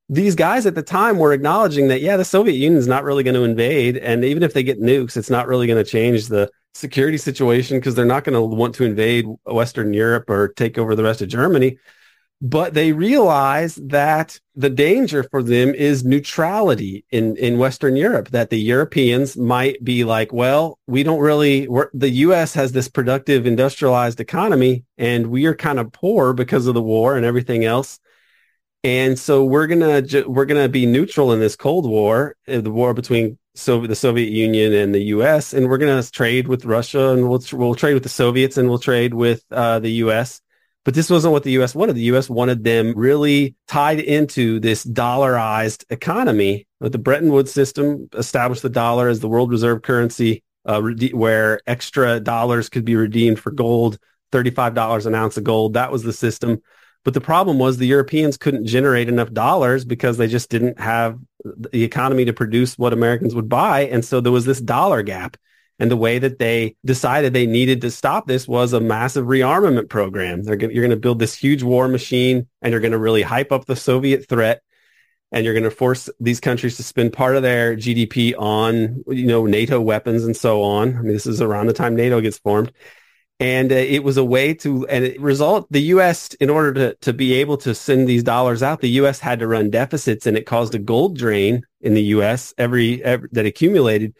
these 0.08 0.34
guys 0.34 0.66
at 0.66 0.74
the 0.74 0.82
time 0.82 1.18
were 1.18 1.32
acknowledging 1.32 1.88
that, 1.88 2.00
yeah, 2.00 2.16
the 2.16 2.24
Soviet 2.24 2.54
Union 2.54 2.78
is 2.78 2.88
not 2.88 3.04
really 3.04 3.22
going 3.22 3.34
to 3.34 3.44
invade. 3.44 3.96
And 3.96 4.24
even 4.24 4.42
if 4.42 4.54
they 4.54 4.62
get 4.62 4.80
nukes, 4.80 5.16
it's 5.16 5.30
not 5.30 5.46
really 5.46 5.66
going 5.66 5.82
to 5.82 5.88
change 5.88 6.26
the 6.26 6.50
security 6.74 7.16
situation 7.16 7.78
because 7.78 7.94
they're 7.94 8.04
not 8.04 8.24
going 8.24 8.34
to 8.34 8.42
want 8.42 8.74
to 8.76 8.84
invade 8.84 9.26
Western 9.44 9.92
Europe 9.92 10.28
or 10.28 10.48
take 10.48 10.78
over 10.78 10.94
the 10.94 11.04
rest 11.04 11.22
of 11.22 11.28
Germany. 11.28 11.78
But 12.42 12.72
they 12.72 12.92
realize 12.92 13.74
that 13.74 14.40
the 14.54 14.70
danger 14.70 15.22
for 15.24 15.42
them 15.42 15.74
is 15.74 16.04
neutrality 16.04 17.04
in, 17.10 17.36
in 17.36 17.58
Western 17.58 17.96
Europe, 17.96 18.30
that 18.30 18.48
the 18.48 18.58
Europeans 18.58 19.36
might 19.36 19.84
be 19.84 20.04
like, 20.04 20.32
well, 20.32 20.78
we 20.86 21.02
don't 21.02 21.20
really, 21.20 21.68
the 21.92 22.08
U.S. 22.08 22.54
has 22.54 22.72
this 22.72 22.88
productive 22.88 23.46
industrialized 23.46 24.20
economy 24.20 24.84
and 24.96 25.26
we 25.26 25.44
are 25.44 25.54
kind 25.54 25.78
of 25.78 25.92
poor 25.92 26.32
because 26.32 26.66
of 26.66 26.72
the 26.72 26.82
war 26.82 27.14
and 27.14 27.26
everything 27.26 27.66
else 27.66 28.00
and 28.82 29.18
so 29.18 29.44
we're 29.44 29.66
gonna 29.66 30.02
we're 30.26 30.46
gonna 30.46 30.68
be 30.68 30.86
neutral 30.86 31.32
in 31.32 31.40
this 31.40 31.56
Cold 31.56 31.88
War, 31.88 32.36
uh, 32.48 32.60
the 32.60 32.70
war 32.70 32.94
between 32.94 33.38
so 33.54 33.86
the 33.86 33.94
Soviet 33.94 34.30
Union 34.30 34.72
and 34.72 34.94
the 34.94 35.02
U.S. 35.04 35.52
and 35.52 35.68
we're 35.68 35.78
going 35.78 36.02
to 36.02 36.10
trade 36.10 36.48
with 36.48 36.64
Russia 36.64 37.10
and 37.10 37.28
we'll 37.28 37.42
we'll 37.52 37.74
trade 37.74 37.94
with 37.94 38.04
the 38.04 38.08
Soviets 38.08 38.56
and 38.56 38.68
we'll 38.68 38.78
trade 38.78 39.12
with 39.12 39.44
uh, 39.50 39.80
the 39.80 39.90
U.S. 40.04 40.40
But 40.84 40.94
this 40.94 41.10
wasn't 41.10 41.32
what 41.32 41.42
the 41.42 41.52
U.S. 41.52 41.74
wanted. 41.74 41.96
The 41.96 42.02
U.S. 42.02 42.30
wanted 42.30 42.64
them 42.64 42.94
really 42.96 43.54
tied 43.68 44.00
into 44.00 44.60
this 44.60 44.84
dollarized 44.84 45.84
economy. 45.90 46.66
But 46.80 46.92
the 46.92 46.98
Bretton 46.98 47.30
Woods 47.30 47.52
system 47.52 48.08
established 48.14 48.62
the 48.62 48.70
dollar 48.70 49.08
as 49.08 49.20
the 49.20 49.28
world 49.28 49.50
reserve 49.50 49.82
currency, 49.82 50.42
uh, 50.64 50.80
where 51.12 51.60
extra 51.66 52.18
dollars 52.18 52.70
could 52.70 52.86
be 52.86 52.96
redeemed 52.96 53.38
for 53.38 53.50
gold, 53.50 53.98
thirty-five 54.32 54.74
dollars 54.74 55.04
an 55.04 55.14
ounce 55.14 55.36
of 55.36 55.44
gold. 55.44 55.74
That 55.74 55.92
was 55.92 56.02
the 56.02 56.14
system. 56.14 56.62
But 57.04 57.14
the 57.14 57.20
problem 57.20 57.58
was 57.58 57.76
the 57.76 57.86
Europeans 57.86 58.36
couldn't 58.36 58.66
generate 58.66 59.08
enough 59.08 59.32
dollars 59.32 59.84
because 59.84 60.16
they 60.16 60.26
just 60.26 60.50
didn't 60.50 60.78
have 60.78 61.18
the 61.44 61.82
economy 61.84 62.26
to 62.26 62.32
produce 62.32 62.76
what 62.76 62.92
Americans 62.92 63.34
would 63.34 63.48
buy. 63.48 63.82
And 63.86 64.04
so 64.04 64.20
there 64.20 64.32
was 64.32 64.44
this 64.44 64.60
dollar 64.60 65.02
gap. 65.02 65.36
And 65.80 65.90
the 65.90 65.96
way 65.96 66.18
that 66.18 66.38
they 66.38 66.76
decided 66.84 67.32
they 67.32 67.46
needed 67.46 67.80
to 67.80 67.90
stop 67.90 68.26
this 68.26 68.46
was 68.46 68.72
a 68.72 68.80
massive 68.80 69.26
rearmament 69.26 69.88
program. 69.88 70.42
Gonna, 70.42 70.68
you're 70.72 70.84
going 70.84 70.90
to 70.90 70.96
build 70.96 71.18
this 71.18 71.34
huge 71.34 71.62
war 71.62 71.88
machine 71.88 72.46
and 72.60 72.70
you're 72.70 72.80
going 72.80 72.92
to 72.92 72.98
really 72.98 73.22
hype 73.22 73.50
up 73.50 73.64
the 73.64 73.76
Soviet 73.76 74.28
threat. 74.28 74.62
And 75.32 75.44
you're 75.44 75.54
going 75.54 75.64
to 75.64 75.70
force 75.70 76.10
these 76.18 76.40
countries 76.40 76.76
to 76.76 76.82
spend 76.82 77.12
part 77.12 77.36
of 77.36 77.42
their 77.42 77.76
GDP 77.76 78.34
on, 78.36 79.04
you 79.06 79.26
know, 79.26 79.46
NATO 79.46 79.80
weapons 79.80 80.24
and 80.24 80.36
so 80.36 80.62
on. 80.62 80.96
I 80.96 81.02
mean, 81.02 81.12
this 81.12 81.26
is 81.26 81.40
around 81.40 81.66
the 81.66 81.72
time 81.72 81.94
NATO 81.94 82.20
gets 82.20 82.38
formed 82.38 82.72
and 83.40 83.72
uh, 83.72 83.76
it 83.76 84.04
was 84.04 84.18
a 84.18 84.24
way 84.24 84.52
to 84.52 84.86
and 84.86 85.02
it 85.02 85.20
result 85.20 85.66
the 85.70 85.80
US 85.94 86.34
in 86.34 86.50
order 86.50 86.74
to 86.74 86.94
to 87.00 87.12
be 87.12 87.32
able 87.34 87.56
to 87.58 87.74
send 87.74 88.06
these 88.06 88.22
dollars 88.22 88.62
out 88.62 88.80
the 88.80 88.90
US 88.90 89.18
had 89.18 89.38
to 89.40 89.48
run 89.48 89.70
deficits 89.70 90.26
and 90.26 90.36
it 90.36 90.46
caused 90.46 90.74
a 90.74 90.78
gold 90.78 91.16
drain 91.16 91.62
in 91.80 91.94
the 91.94 92.02
US 92.02 92.54
every, 92.58 93.02
every 93.02 93.28
that 93.32 93.46
accumulated 93.46 94.14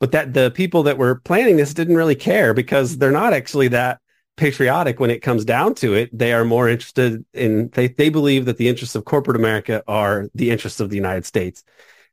but 0.00 0.12
that 0.12 0.34
the 0.34 0.50
people 0.50 0.82
that 0.84 0.98
were 0.98 1.16
planning 1.16 1.56
this 1.56 1.74
didn't 1.74 1.96
really 1.96 2.14
care 2.14 2.54
because 2.54 2.98
they're 2.98 3.10
not 3.10 3.32
actually 3.32 3.68
that 3.68 4.00
patriotic 4.36 5.00
when 5.00 5.10
it 5.10 5.22
comes 5.22 5.44
down 5.44 5.74
to 5.74 5.94
it 5.94 6.10
they 6.16 6.32
are 6.32 6.44
more 6.44 6.68
interested 6.68 7.24
in 7.32 7.68
they 7.70 7.88
they 7.88 8.10
believe 8.10 8.44
that 8.44 8.58
the 8.58 8.68
interests 8.68 8.94
of 8.94 9.04
corporate 9.04 9.36
America 9.36 9.82
are 9.88 10.28
the 10.34 10.50
interests 10.50 10.80
of 10.80 10.90
the 10.90 10.96
United 10.96 11.24
States 11.24 11.64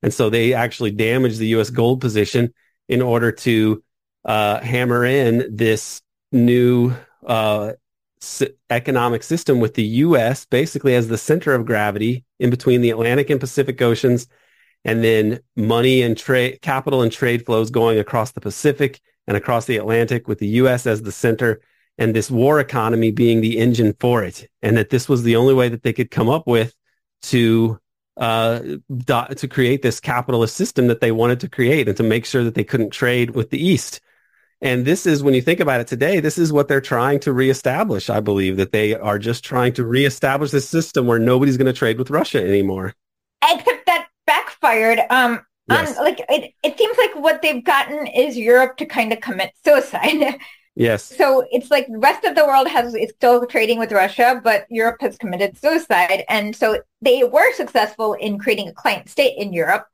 and 0.01 0.13
so 0.13 0.29
they 0.29 0.53
actually 0.53 0.91
damage 0.91 1.37
the 1.37 1.47
US 1.47 1.69
gold 1.69 1.99
position 1.99 2.53
in 2.87 3.01
order 3.01 3.31
to 3.31 3.83
uh, 4.25 4.59
hammer 4.61 5.03
in 5.05 5.53
this 5.53 6.01
new 6.31 6.93
uh, 7.25 7.73
economic 8.69 9.23
system 9.23 9.59
with 9.59 9.73
the 9.73 9.83
U.S. 9.83 10.45
basically 10.45 10.95
as 10.95 11.07
the 11.07 11.17
center 11.17 11.53
of 11.53 11.65
gravity 11.65 12.23
in 12.39 12.49
between 12.49 12.81
the 12.81 12.89
Atlantic 12.89 13.29
and 13.29 13.39
Pacific 13.39 13.81
Oceans, 13.81 14.27
and 14.85 15.03
then 15.03 15.39
money 15.55 16.01
and 16.01 16.17
trade, 16.17 16.61
capital 16.61 17.01
and 17.01 17.11
trade 17.11 17.45
flows 17.45 17.69
going 17.69 17.99
across 17.99 18.31
the 18.31 18.41
Pacific 18.41 19.01
and 19.27 19.37
across 19.37 19.65
the 19.65 19.77
Atlantic 19.77 20.27
with 20.27 20.39
the 20.39 20.47
U.S. 20.47 20.85
as 20.85 21.01
the 21.01 21.11
center, 21.11 21.61
and 21.97 22.15
this 22.15 22.29
war 22.29 22.59
economy 22.59 23.11
being 23.11 23.41
the 23.41 23.57
engine 23.57 23.95
for 23.99 24.23
it, 24.23 24.47
and 24.61 24.75
that 24.77 24.89
this 24.89 25.07
was 25.07 25.23
the 25.23 25.35
only 25.35 25.53
way 25.53 25.69
that 25.69 25.83
they 25.83 25.93
could 25.93 26.11
come 26.11 26.29
up 26.29 26.47
with 26.47 26.73
to 27.23 27.79
uh, 28.17 28.59
to 29.07 29.47
create 29.49 29.81
this 29.81 29.99
capitalist 29.99 30.55
system 30.55 30.87
that 30.87 31.01
they 31.01 31.11
wanted 31.11 31.39
to 31.39 31.49
create 31.49 31.87
and 31.87 31.97
to 31.97 32.03
make 32.03 32.25
sure 32.25 32.43
that 32.43 32.53
they 32.53 32.63
couldn't 32.63 32.91
trade 32.91 33.31
with 33.31 33.49
the 33.49 33.63
East. 33.63 34.01
And 34.61 34.85
this 34.85 35.05
is, 35.05 35.21
when 35.21 35.33
you 35.33 35.41
think 35.41 35.59
about 35.59 35.81
it 35.81 35.87
today, 35.87 36.19
this 36.19 36.37
is 36.37 36.53
what 36.53 36.67
they're 36.67 36.79
trying 36.79 37.19
to 37.21 37.33
reestablish. 37.33 38.09
I 38.09 38.21
believe 38.21 38.57
that 38.57 38.71
they 38.71 38.93
are 38.95 39.19
just 39.19 39.43
trying 39.43 39.73
to 39.73 39.83
reestablish 39.83 40.51
this 40.51 40.69
system 40.69 41.05
where 41.05 41.19
nobody's 41.19 41.57
going 41.57 41.65
to 41.65 41.73
trade 41.73 41.97
with 41.97 42.09
Russia 42.09 42.41
anymore. 42.41 42.93
Backfired. 44.63 44.99
Um, 45.09 45.45
yes. 45.67 45.97
on, 45.97 46.03
like 46.03 46.19
it, 46.29 46.53
it 46.63 46.77
seems 46.77 46.97
like 46.97 47.15
what 47.15 47.41
they've 47.41 47.63
gotten 47.63 48.07
is 48.07 48.37
Europe 48.37 48.77
to 48.77 48.85
kind 48.85 49.13
of 49.13 49.19
commit 49.21 49.51
suicide. 49.63 50.37
Yes. 50.75 51.03
So 51.03 51.45
it's 51.51 51.69
like 51.69 51.87
the 51.87 51.99
rest 51.99 52.23
of 52.23 52.35
the 52.35 52.45
world 52.45 52.67
has 52.67 52.95
is 52.95 53.11
still 53.11 53.45
trading 53.45 53.77
with 53.77 53.91
Russia, 53.91 54.41
but 54.43 54.65
Europe 54.69 54.97
has 55.01 55.17
committed 55.17 55.55
suicide. 55.57 56.23
And 56.29 56.55
so 56.55 56.81
they 57.01 57.23
were 57.23 57.53
successful 57.53 58.13
in 58.13 58.39
creating 58.39 58.69
a 58.69 58.73
client 58.73 59.07
state 59.07 59.37
in 59.37 59.53
Europe. 59.53 59.85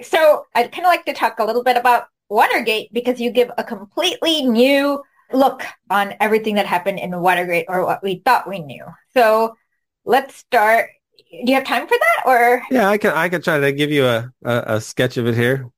So 0.00 0.46
I'd 0.54 0.72
kind 0.72 0.86
of 0.86 0.90
like 0.90 1.04
to 1.04 1.12
talk 1.12 1.38
a 1.38 1.44
little 1.44 1.62
bit 1.62 1.76
about 1.76 2.06
Watergate 2.30 2.92
because 2.94 3.20
you 3.20 3.30
give 3.30 3.50
a 3.58 3.64
completely 3.64 4.46
new 4.46 5.02
look 5.34 5.64
on 5.90 6.14
everything 6.18 6.54
that 6.54 6.66
happened 6.66 6.98
in 6.98 7.18
Watergate 7.20 7.66
or 7.68 7.84
what 7.84 8.02
we 8.02 8.22
thought 8.24 8.48
we 8.48 8.60
knew. 8.60 8.84
So 9.12 9.56
let's 10.04 10.34
start. 10.34 10.90
Do 11.16 11.50
you 11.50 11.54
have 11.54 11.64
time 11.64 11.86
for 11.86 11.96
that 11.98 12.22
or? 12.26 12.62
Yeah, 12.70 12.88
I 12.88 12.98
can, 12.98 13.12
I 13.12 13.28
can 13.28 13.42
try 13.42 13.58
to 13.58 13.72
give 13.72 13.90
you 13.90 14.06
a, 14.06 14.32
a, 14.44 14.62
a 14.66 14.80
sketch 14.80 15.16
of 15.16 15.26
it 15.26 15.34
here. 15.34 15.68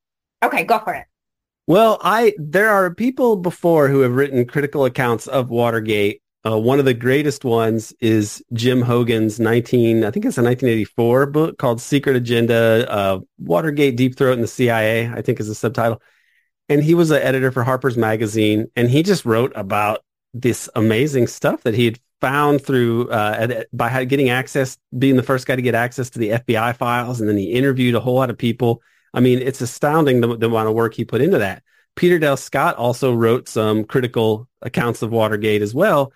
Okay, 0.43 0.63
go 0.63 0.79
for 0.79 0.93
it. 0.93 1.05
Well, 1.67 1.99
I, 2.01 2.33
there 2.37 2.69
are 2.69 2.93
people 2.93 3.37
before 3.37 3.87
who 3.87 4.01
have 4.01 4.13
written 4.13 4.45
critical 4.45 4.85
accounts 4.85 5.27
of 5.27 5.49
Watergate. 5.49 6.21
Uh, 6.45 6.59
one 6.59 6.77
of 6.77 6.85
the 6.85 6.93
greatest 6.93 7.43
ones 7.43 7.91
is 7.99 8.43
Jim 8.53 8.81
Hougan's 8.81 9.39
19, 9.39 10.03
I 10.03 10.11
think 10.11 10.25
it's 10.25 10.37
a 10.37 10.43
1984 10.43 11.25
book 11.27 11.57
called 11.57 11.81
Secret 11.81 12.15
Agenda, 12.15 12.85
uh, 12.87 13.19
Watergate 13.39 13.95
Deep 13.95 14.15
Throat 14.15 14.33
in 14.33 14.41
the 14.41 14.47
CIA, 14.47 15.09
I 15.09 15.23
think 15.23 15.39
is 15.39 15.47
the 15.47 15.55
subtitle 15.55 16.01
and 16.69 16.83
he 16.83 16.93
was 16.93 17.11
an 17.11 17.21
editor 17.21 17.51
for 17.51 17.63
Harper's 17.63 17.97
Magazine, 17.97 18.67
and 18.75 18.89
he 18.89 19.03
just 19.03 19.25
wrote 19.25 19.51
about 19.55 20.01
this 20.33 20.69
amazing 20.75 21.27
stuff 21.27 21.63
that 21.63 21.75
he 21.75 21.85
had 21.85 21.99
found 22.25 22.59
through 22.59 23.07
uh, 23.11 23.65
by 23.71 24.03
getting 24.05 24.29
access, 24.31 24.79
being 24.97 25.15
the 25.15 25.21
first 25.21 25.45
guy 25.45 25.55
to 25.55 25.61
get 25.61 25.75
access 25.75 26.09
to 26.09 26.17
the 26.17 26.29
FBI 26.31 26.75
files, 26.75 27.21
and 27.21 27.29
then 27.29 27.37
he 27.37 27.51
interviewed 27.51 27.93
a 27.93 27.99
whole 27.99 28.15
lot 28.15 28.31
of 28.31 28.37
people. 28.39 28.81
I 29.13 29.19
mean, 29.19 29.37
it's 29.37 29.61
astounding 29.61 30.21
the, 30.21 30.35
the 30.35 30.47
amount 30.47 30.67
of 30.67 30.73
work 30.73 30.95
he 30.95 31.05
put 31.05 31.21
into 31.21 31.37
that. 31.37 31.61
Peter 31.95 32.17
Dale 32.17 32.35
Scott 32.35 32.77
also 32.77 33.13
wrote 33.13 33.47
some 33.47 33.83
critical 33.83 34.47
accounts 34.63 35.03
of 35.03 35.11
Watergate 35.11 35.61
as 35.61 35.75
well. 35.75 36.13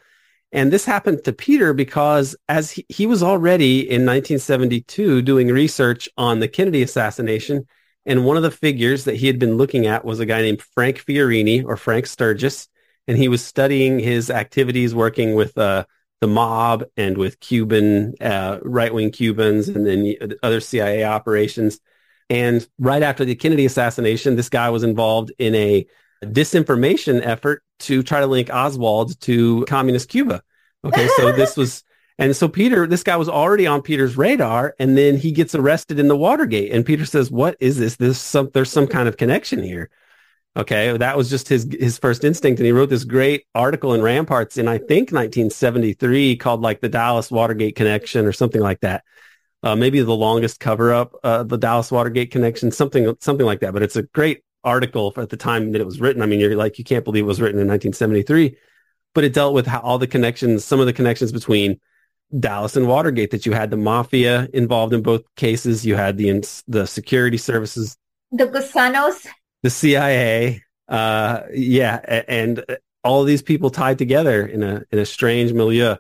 And 0.52 0.74
this 0.74 0.84
happened 0.84 1.26
to 1.26 1.32
Peter 1.32 1.74
because 1.74 2.36
as 2.48 2.72
he, 2.72 2.88
he 2.90 3.06
was 3.06 3.22
already 3.22 3.82
in 3.82 4.04
1972 4.04 5.22
doing 5.22 5.50
research 5.50 6.10
on 6.18 6.40
the 6.40 6.48
Kennedy 6.48 6.82
assassination, 6.82 7.68
and 8.08 8.26
one 8.26 8.36
of 8.36 8.42
the 8.42 8.50
figures 8.50 9.04
that 9.04 9.18
he 9.18 9.28
had 9.28 9.38
been 9.38 9.58
looking 9.58 9.86
at 9.86 10.04
was 10.04 10.20
a 10.20 10.26
guy 10.26 10.42
named 10.42 10.64
Frank 10.74 11.06
Fiorini 11.06 11.64
or 11.64 11.78
Frank 11.78 12.08
Sturgis. 12.08 12.68
And 13.08 13.16
he 13.16 13.28
was 13.28 13.46
studying 13.46 14.00
his 14.00 14.32
activities 14.32 14.96
working 14.96 15.36
with 15.36 15.56
uh, 15.56 15.86
the 16.22 16.28
mob 16.28 16.84
and 16.98 17.18
with 17.18 17.40
Cuban, 17.40 18.14
uh, 18.22 18.60
right-wing 18.62 19.12
Cubans 19.12 19.70
and 19.70 19.86
then 19.86 20.16
other 20.44 20.60
CIA 20.60 21.04
operations. 21.04 21.80
And 22.30 22.68
right 22.78 23.02
after 23.02 23.26
the 23.26 23.36
Kennedy 23.36 23.66
assassination, 23.66 24.36
this 24.36 24.50
guy 24.50 24.70
was 24.70 24.84
involved 24.84 25.32
in 25.40 25.56
a 25.56 25.88
disinformation 26.24 27.26
effort 27.26 27.64
to 27.80 28.04
try 28.04 28.20
to 28.20 28.28
link 28.28 28.50
Oswald 28.52 29.20
to 29.22 29.66
communist 29.66 30.10
Cuba. 30.10 30.44
Okay, 30.84 31.08
so 31.18 31.32
this 31.36 31.56
was 31.56 31.84
and 32.20 32.36
so 32.36 32.50
Peter, 32.50 32.86
this 32.86 33.02
guy 33.02 33.16
was 33.16 33.30
already 33.30 33.66
on 33.66 33.82
Peter's 33.82 34.18
radar, 34.18 34.76
and 34.78 34.98
then 34.98 35.16
he 35.16 35.32
gets 35.32 35.56
arrested 35.56 36.00
in 36.00 36.10
the 36.10 36.18
Watergate. 36.18 36.74
And 36.74 36.86
Peter 36.86 37.06
says, 37.06 37.32
"What 37.32 37.56
is 37.62 37.78
this? 37.78 37.96
There's 37.96 38.18
some 38.18 38.50
there's 38.54 38.70
some 38.70 38.88
kind 38.88 39.08
of 39.08 39.16
connection 39.16 39.64
here." 39.64 39.90
Okay, 40.60 40.98
that 40.98 41.16
was 41.16 41.30
just 41.30 41.48
his 41.48 41.66
his 41.80 41.98
first 41.98 42.26
instinct, 42.26 42.60
and 42.60 42.66
he 42.66 42.74
wrote 42.74 42.90
this 42.90 43.06
great 43.06 43.46
article 43.56 43.94
in 43.94 44.02
Ramparts 44.02 44.58
in 44.58 44.68
I 44.68 44.78
think 44.78 45.14
1973 45.14 46.36
called 46.36 46.60
like 46.60 46.82
the 46.82 46.90
Dallas 46.90 47.32
Watergate 47.32 47.78
Connection 47.78 48.26
or 48.26 48.34
something 48.34 48.60
like 48.60 48.82
that. 48.82 49.06
Uh, 49.64 49.78
maybe 49.78 50.02
the 50.02 50.14
longest 50.14 50.60
cover 50.60 50.94
up, 50.94 51.16
uh, 51.24 51.44
the 51.44 51.58
Dallas 51.58 51.94
Watergate 51.94 52.32
Connection, 52.32 52.72
something 52.72 53.16
something 53.22 53.46
like 53.46 53.62
that. 53.62 53.72
But 53.72 53.84
it's 53.84 53.96
a 53.96 54.04
great 54.04 54.44
article 54.66 55.14
at 55.16 55.30
the 55.30 55.38
time 55.38 55.72
that 55.72 55.80
it 55.80 55.86
was 55.86 56.02
written. 56.02 56.22
I 56.22 56.26
mean, 56.26 56.42
you're 56.42 56.58
like 56.58 56.78
you 56.78 56.84
can't 56.84 57.06
believe 57.06 57.24
it 57.24 57.28
was 57.28 57.40
written 57.40 57.62
in 57.62 57.68
1973, 57.68 58.58
but 59.14 59.24
it 59.24 59.34
dealt 59.34 59.54
with 59.54 59.66
how 59.66 59.80
all 59.80 59.98
the 59.98 60.08
connections, 60.08 60.66
some 60.66 60.82
of 60.82 60.88
the 60.88 60.94
connections 60.94 61.32
between 61.32 61.80
Dallas 62.38 62.76
and 62.76 62.86
Watergate 62.86 63.32
that 63.32 63.46
you 63.46 63.54
had 63.54 63.72
the 63.72 63.78
mafia 63.78 64.50
involved 64.54 64.94
in 64.94 65.04
both 65.04 65.24
cases. 65.38 65.86
You 65.86 65.96
had 65.96 66.18
the 66.18 66.44
the 66.68 66.86
security 66.86 67.38
services, 67.38 67.96
the 68.34 68.46
Gusanos, 68.46 69.26
the 69.64 69.70
CIA. 69.70 70.64
Uh, 70.88 71.44
yeah, 71.54 72.24
and 72.28 72.66
all 73.04 73.24
these 73.24 73.42
people 73.42 73.70
tied 73.70 73.98
together 73.98 74.46
in 74.46 74.64
a 74.64 74.84
in 74.92 75.00
a 75.00 75.06
strange 75.06 75.54
milieu. 75.54 75.96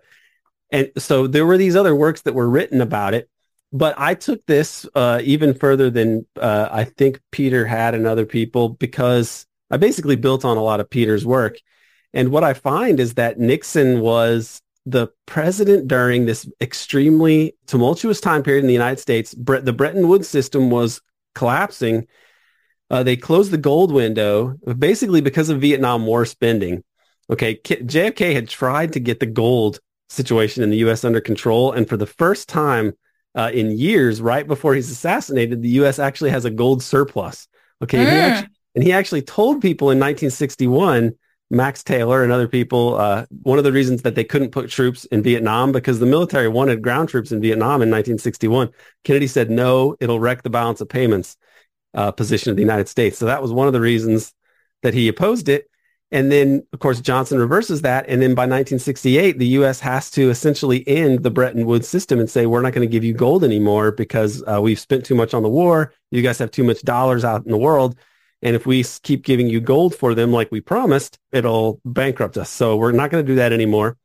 And 0.72 0.91
so 0.97 1.28
there 1.28 1.45
were 1.45 1.57
these 1.57 1.76
other 1.76 1.95
works 1.95 2.22
that 2.22 2.34
were 2.34 2.49
written 2.49 2.82
about 2.82 3.14
it. 3.14 3.30
But 3.72 3.95
I 3.99 4.16
took 4.16 4.45
this 4.45 4.88
uh, 4.95 5.22
even 5.24 5.53
further 5.53 5.89
than 5.89 6.26
uh, 6.39 6.70
I 6.72 6.86
think 6.86 7.22
Peter 7.32 7.66
had 7.66 7.93
and 7.93 8.07
other 8.07 8.26
people 8.26 8.70
because 8.70 9.45
I 9.70 9.78
basically 9.78 10.16
built 10.16 10.43
on 10.43 10.57
a 10.57 10.64
lot 10.64 10.80
of 10.80 10.89
Peter's 10.89 11.26
work. 11.26 11.57
And 12.14 12.30
what 12.30 12.43
I 12.43 12.53
find 12.53 12.99
is 12.99 13.14
that 13.16 13.39
Nixon 13.39 13.99
was 13.99 14.62
the 14.86 15.10
president 15.28 15.88
during 15.88 16.26
this 16.26 16.49
extremely 16.62 17.55
tumultuous 17.68 18.20
time 18.20 18.41
period 18.41 18.62
in 18.62 18.68
the 18.68 18.74
United 18.74 18.99
States, 18.99 19.36
the 19.38 19.74
Bretton 19.74 20.07
Woods 20.07 20.28
system 20.28 20.72
was 20.72 21.01
collapsing. 21.36 22.07
Uh, 22.90 23.04
they 23.04 23.16
closed 23.16 23.52
the 23.52 23.58
gold 23.58 23.92
window 23.92 24.56
basically 24.78 25.22
because 25.22 25.50
of 25.50 25.62
Vietnam 25.62 26.06
War 26.06 26.26
spending. 26.26 26.84
Okay, 27.30 27.56
JFK 27.58 28.34
had 28.34 28.50
tried 28.50 28.94
to 28.94 29.00
get 29.00 29.20
the 29.20 29.28
gold 29.28 29.80
situation 30.10 30.64
in 30.64 30.72
the 30.72 30.78
U.S. 30.78 31.04
under 31.04 31.22
control, 31.22 31.72
and 31.72 31.88
for 31.88 31.98
the 31.98 32.08
first 32.08 32.50
time 32.50 32.94
uh, 33.36 33.52
in 33.54 33.78
years, 33.78 34.22
right 34.22 34.48
before 34.48 34.74
he's 34.74 34.90
assassinated, 34.90 35.62
the 35.62 35.70
U.S. 35.70 36.00
actually 36.00 36.32
has 36.32 36.46
a 36.46 36.50
gold 36.50 36.82
surplus. 36.82 37.48
Okay. 37.84 38.00
Mm. 38.00 38.12
He 38.12 38.18
actually, 38.18 38.50
and 38.76 38.84
he 38.84 38.92
actually 38.92 39.22
told 39.22 39.62
people 39.62 39.92
in 39.92 40.00
1961 40.00 41.14
Max 41.52 41.84
Taylor 41.84 42.24
and 42.24 42.32
other 42.32 42.48
people, 42.48 42.96
uh, 42.96 43.26
one 43.42 43.58
of 43.58 43.64
the 43.64 43.72
reasons 43.72 44.04
that 44.04 44.16
they 44.16 44.24
couldn't 44.24 44.52
put 44.52 44.70
troops 44.70 45.06
in 45.06 45.24
Vietnam 45.24 45.72
because 45.72 46.00
the 46.00 46.06
military 46.06 46.48
wanted 46.48 46.82
ground 46.82 47.10
troops 47.10 47.32
in 47.32 47.42
Vietnam 47.42 47.82
in 47.82 47.90
1961. 47.90 48.70
Kennedy 49.04 49.26
said, 49.26 49.50
no, 49.50 49.96
it'll 50.00 50.20
wreck 50.20 50.44
the 50.44 50.50
balance 50.50 50.80
of 50.80 50.90
payments 50.90 51.38
uh, 51.94 52.12
position 52.12 52.50
of 52.52 52.56
the 52.56 52.62
United 52.62 52.88
States. 52.88 53.18
So 53.18 53.26
that 53.26 53.42
was 53.42 53.52
one 53.52 53.68
of 53.68 53.74
the 53.74 53.82
reasons 53.82 54.34
that 54.84 54.94
he 54.94 55.08
opposed 55.08 55.50
it. 55.50 55.70
And 56.12 56.32
then, 56.32 56.66
of 56.74 56.80
course, 56.80 57.02
Johnson 57.02 57.38
reverses 57.38 57.84
that. 57.84 58.06
And 58.08 58.22
then 58.22 58.34
by 58.34 58.44
1968, 58.44 59.38
the 59.38 59.48
U.S. 59.48 59.80
has 59.80 60.10
to 60.12 60.30
essentially 60.32 60.88
end 60.88 61.22
the 61.22 61.30
Bretton 61.30 61.68
Woods 61.68 61.88
system 61.88 62.20
and 62.20 62.30
say, 62.30 62.48
we're 62.48 62.64
not 62.64 62.74
going 62.74 62.88
to 62.88 62.92
give 62.92 63.04
you 63.04 63.14
gold 63.14 63.44
anymore 63.44 63.92
because 63.92 64.44
uh, 64.48 64.60
we've 64.60 64.80
spent 64.80 65.06
too 65.06 65.14
much 65.14 65.36
on 65.36 65.44
the 65.44 65.50
war. 65.50 65.94
You 66.10 66.24
guys 66.24 66.40
have 66.40 66.50
too 66.50 66.64
much 66.64 66.82
dollars 66.82 67.24
out 67.24 67.46
in 67.46 67.52
the 67.52 67.58
world. 67.58 67.96
And 68.42 68.56
if 68.56 68.66
we 68.66 68.84
keep 69.04 69.24
giving 69.24 69.48
you 69.48 69.60
gold 69.60 69.94
for 69.94 70.16
them 70.16 70.32
like 70.32 70.52
we 70.52 70.62
promised, 70.62 71.20
it'll 71.32 71.80
bankrupt 71.86 72.38
us. 72.38 72.50
So 72.50 72.78
we're 72.78 72.92
not 72.92 73.12
going 73.12 73.24
to 73.24 73.32
do 73.32 73.36
that 73.36 73.54
anymore. 73.54 73.98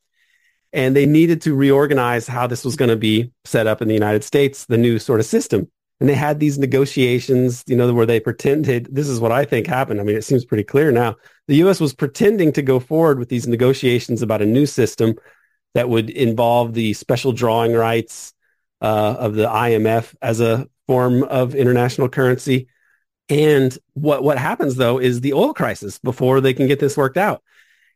And 0.72 0.94
they 0.94 1.06
needed 1.06 1.40
to 1.42 1.54
reorganize 1.54 2.26
how 2.26 2.48
this 2.48 2.64
was 2.64 2.74
going 2.76 2.88
to 2.90 2.96
be 2.96 3.30
set 3.44 3.66
up 3.66 3.80
in 3.80 3.88
the 3.88 3.94
United 3.94 4.24
States, 4.24 4.66
the 4.66 4.76
new 4.76 4.98
sort 4.98 5.20
of 5.20 5.26
system. 5.26 5.70
And 6.00 6.08
they 6.08 6.14
had 6.14 6.40
these 6.40 6.58
negotiations, 6.58 7.62
you 7.66 7.76
know, 7.76 7.92
where 7.94 8.06
they 8.06 8.20
pretended, 8.20 8.88
this 8.90 9.08
is 9.08 9.20
what 9.20 9.32
I 9.32 9.44
think 9.44 9.66
happened. 9.66 10.00
I 10.00 10.04
mean, 10.04 10.16
it 10.16 10.24
seems 10.24 10.44
pretty 10.44 10.64
clear 10.64 10.90
now. 10.90 11.16
The 11.46 11.56
U.S. 11.56 11.80
was 11.80 11.94
pretending 11.94 12.52
to 12.52 12.62
go 12.62 12.80
forward 12.80 13.18
with 13.18 13.28
these 13.28 13.46
negotiations 13.46 14.20
about 14.20 14.42
a 14.42 14.46
new 14.46 14.66
system 14.66 15.14
that 15.74 15.88
would 15.88 16.10
involve 16.10 16.74
the 16.74 16.94
special 16.94 17.32
drawing 17.32 17.74
rights 17.74 18.32
uh, 18.80 19.16
of 19.18 19.34
the 19.34 19.46
IMF 19.46 20.14
as 20.20 20.40
a 20.40 20.68
form 20.86 21.22
of 21.22 21.54
international 21.54 22.08
currency 22.08 22.68
and 23.28 23.76
what, 23.94 24.22
what 24.22 24.38
happens 24.38 24.76
though 24.76 24.98
is 24.98 25.20
the 25.20 25.32
oil 25.32 25.54
crisis 25.54 25.98
before 25.98 26.40
they 26.40 26.54
can 26.54 26.66
get 26.66 26.80
this 26.80 26.96
worked 26.96 27.16
out. 27.16 27.42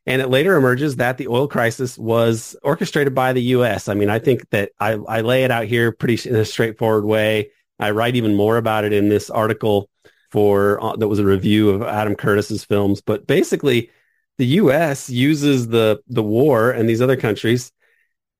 And 0.06 0.22
it 0.22 0.28
later 0.28 0.56
emerges 0.56 0.96
that 0.96 1.18
the 1.18 1.28
oil 1.28 1.48
crisis 1.48 1.98
was 1.98 2.56
orchestrated 2.62 3.14
by 3.14 3.34
the 3.34 3.42
U.S. 3.42 3.88
I 3.88 3.94
mean, 3.94 4.08
I 4.08 4.18
think 4.18 4.48
that 4.50 4.70
I, 4.80 4.92
I 4.92 5.20
lay 5.20 5.44
it 5.44 5.50
out 5.50 5.66
here 5.66 5.92
pretty 5.92 6.28
in 6.28 6.34
a 6.34 6.46
straightforward 6.46 7.04
way. 7.04 7.50
I 7.78 7.90
write 7.90 8.16
even 8.16 8.34
more 8.34 8.56
about 8.56 8.84
it 8.84 8.92
in 8.92 9.08
this 9.08 9.30
article 9.30 9.88
for 10.30 10.82
uh, 10.82 10.96
that 10.96 11.08
was 11.08 11.18
a 11.18 11.24
review 11.24 11.70
of 11.70 11.82
Adam 11.82 12.14
Curtis's 12.14 12.64
films. 12.64 13.00
But 13.00 13.26
basically, 13.26 13.90
the 14.36 14.46
U.S. 14.46 15.08
uses 15.10 15.68
the 15.68 16.00
the 16.08 16.22
war 16.22 16.70
and 16.70 16.88
these 16.88 17.02
other 17.02 17.16
countries 17.16 17.72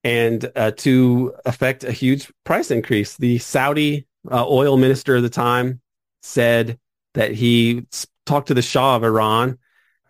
and 0.05 0.51
uh, 0.55 0.71
to 0.73 1.35
affect 1.45 1.85
a 1.85 1.93
huge 1.93 2.31
price 2.45 2.71
increase. 2.71 3.17
The 3.17 3.39
Saudi 3.39 4.07
uh, 4.31 4.47
oil 4.47 4.77
minister 4.77 5.17
at 5.17 5.23
the 5.23 5.31
time 5.31 5.81
said 6.23 6.79
that 7.15 7.33
he 7.33 7.87
talked 8.27 8.49
to 8.49 8.55
the 8.55 8.63
Shah 8.63 8.97
of 8.97 9.05
Iran 9.05 9.59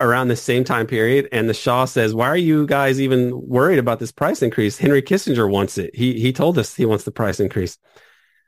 around 0.00 0.28
the 0.28 0.36
same 0.36 0.64
time 0.64 0.86
period. 0.86 1.28
And 1.32 1.48
the 1.48 1.54
Shah 1.54 1.86
says, 1.86 2.14
why 2.14 2.28
are 2.28 2.36
you 2.36 2.66
guys 2.66 3.00
even 3.00 3.48
worried 3.48 3.78
about 3.78 3.98
this 3.98 4.12
price 4.12 4.42
increase? 4.42 4.78
Henry 4.78 5.02
Kissinger 5.02 5.50
wants 5.50 5.78
it. 5.78 5.94
He, 5.94 6.20
he 6.20 6.32
told 6.32 6.58
us 6.58 6.74
he 6.74 6.84
wants 6.84 7.04
the 7.04 7.10
price 7.10 7.40
increase. 7.40 7.78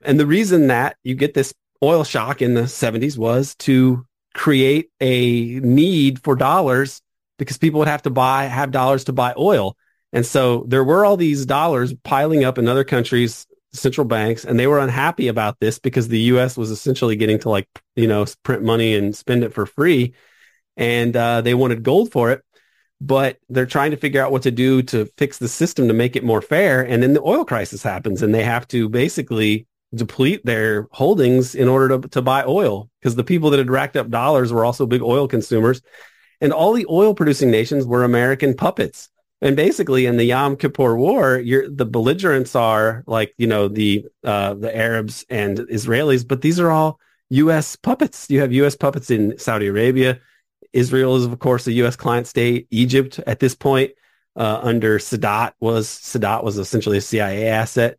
And 0.03 0.19
the 0.19 0.27
reason 0.27 0.69
that 0.69 0.97
you 1.03 1.15
get 1.15 1.35
this 1.35 1.55
oil 1.83 2.05
shock 2.05 2.43
in 2.43 2.55
the 2.55 2.63
70s 2.63 3.17
was 3.17 3.55
to 3.57 4.07
create 4.35 4.91
a 5.01 5.61
need 5.61 6.23
for 6.23 6.37
dollars 6.37 7.03
because 7.39 7.59
people 7.59 7.79
would 7.79 7.89
have 7.89 8.03
to 8.03 8.11
buy, 8.11 8.45
have 8.45 8.71
dollars 8.71 9.05
to 9.05 9.13
buy 9.13 9.35
oil. 9.37 9.77
And 10.13 10.27
so 10.27 10.65
there 10.69 10.85
were 10.85 11.05
all 11.05 11.17
these 11.17 11.47
dollars 11.47 11.95
piling 12.03 12.45
up 12.45 12.59
in 12.59 12.69
other 12.69 12.85
countries 12.85 13.47
central 13.73 14.05
banks 14.05 14.45
and 14.45 14.59
they 14.59 14.67
were 14.67 14.81
unhappy 14.81 15.29
about 15.29 15.61
this 15.61 15.79
because 15.79 16.09
the 16.09 16.19
US 16.21 16.57
was 16.57 16.71
essentially 16.71 17.15
getting 17.15 17.39
to 17.39 17.49
like, 17.49 17.69
you 17.95 18.07
know, 18.07 18.27
print 18.43 18.63
money 18.63 18.95
and 18.95 19.15
spend 19.15 19.45
it 19.45 19.53
for 19.53 19.65
free. 19.65 20.13
And 20.77 21.17
uh, 21.17 21.41
they 21.41 21.55
wanted 21.55 21.83
gold 21.83 22.11
for 22.11 22.31
it. 22.31 22.43
But 23.03 23.39
they're 23.49 23.65
trying 23.65 23.93
to 23.93 23.97
figure 23.97 24.23
out 24.23 24.31
what 24.31 24.43
to 24.43 24.51
do 24.51 24.83
to 24.83 25.07
fix 25.17 25.39
the 25.39 25.49
system 25.49 25.89
to 25.89 25.95
make 25.95 26.17
it 26.17 26.25
more 26.25 26.43
fair. 26.43 26.83
And 26.83 27.03
then 27.03 27.15
the 27.15 27.23
oil 27.23 27.47
crisis 27.47 27.83
happens 27.83 28.23
and 28.23 28.35
they 28.35 28.45
have 28.45 28.69
to 28.69 28.91
basically 28.91 29.67
deplete 29.95 30.45
their 30.45 30.89
holdings 30.93 31.55
in 31.55 31.69
order 31.69 31.99
to, 31.99 32.09
to 32.09 32.23
buy 32.23 32.45
oil 32.45 32.89
because 33.01 33.17
the 33.17 33.25
people 33.25 33.51
that 33.51 33.59
had 33.59 33.71
racked 33.71 33.97
up 33.97 34.09
dollars 34.09 34.53
were 34.53 34.65
also 34.65 34.87
big 34.87 35.03
oil 35.03 35.27
consumers. 35.27 35.83
And 36.41 36.53
all 36.53 36.73
the 36.73 36.87
oil 36.89 37.15
producing 37.15 37.51
nations 37.51 37.87
were 37.87 38.05
American 38.05 38.55
puppets. 38.55 39.09
And 39.43 39.57
basically, 39.57 40.07
in 40.07 40.17
the 40.17 40.25
Yom 40.25 40.57
Kippur 40.57 40.97
War, 40.97 41.43
the 41.43 41.87
belligerents 41.87 42.55
are 42.55 43.03
like 43.07 43.33
you 43.39 43.47
know 43.47 43.69
the 43.69 44.07
uh, 44.23 44.55
the 44.55 44.75
Arabs 44.75 45.25
and 45.31 45.59
Israelis, 45.59 46.29
but 46.29 46.43
these 46.43 46.61
are 46.61 46.71
all 46.71 47.01
U.S. 47.31 47.75
puppets. 47.77 48.29
You 48.29 48.41
have 48.41 48.53
U.S. 48.53 48.77
puppets 48.77 49.11
in 49.11 49.39
Saudi 49.39 49.67
Arabia. 49.67 50.21
Israel 50.73 51.17
is, 51.17 51.25
of 51.25 51.39
course, 51.39 51.67
a 51.67 51.73
U.S. 51.73 51.97
client 51.97 52.27
state. 52.27 52.67
Egypt, 52.71 53.19
at 53.27 53.41
this 53.41 53.55
point, 53.55 53.93
uh, 54.37 54.61
under 54.63 54.99
Sadat, 54.99 55.53
was 55.59 55.89
Sadat 55.89 56.45
was 56.45 56.59
essentially 56.59 56.99
a 56.99 57.03
CIA 57.03 57.49
asset. 57.49 57.99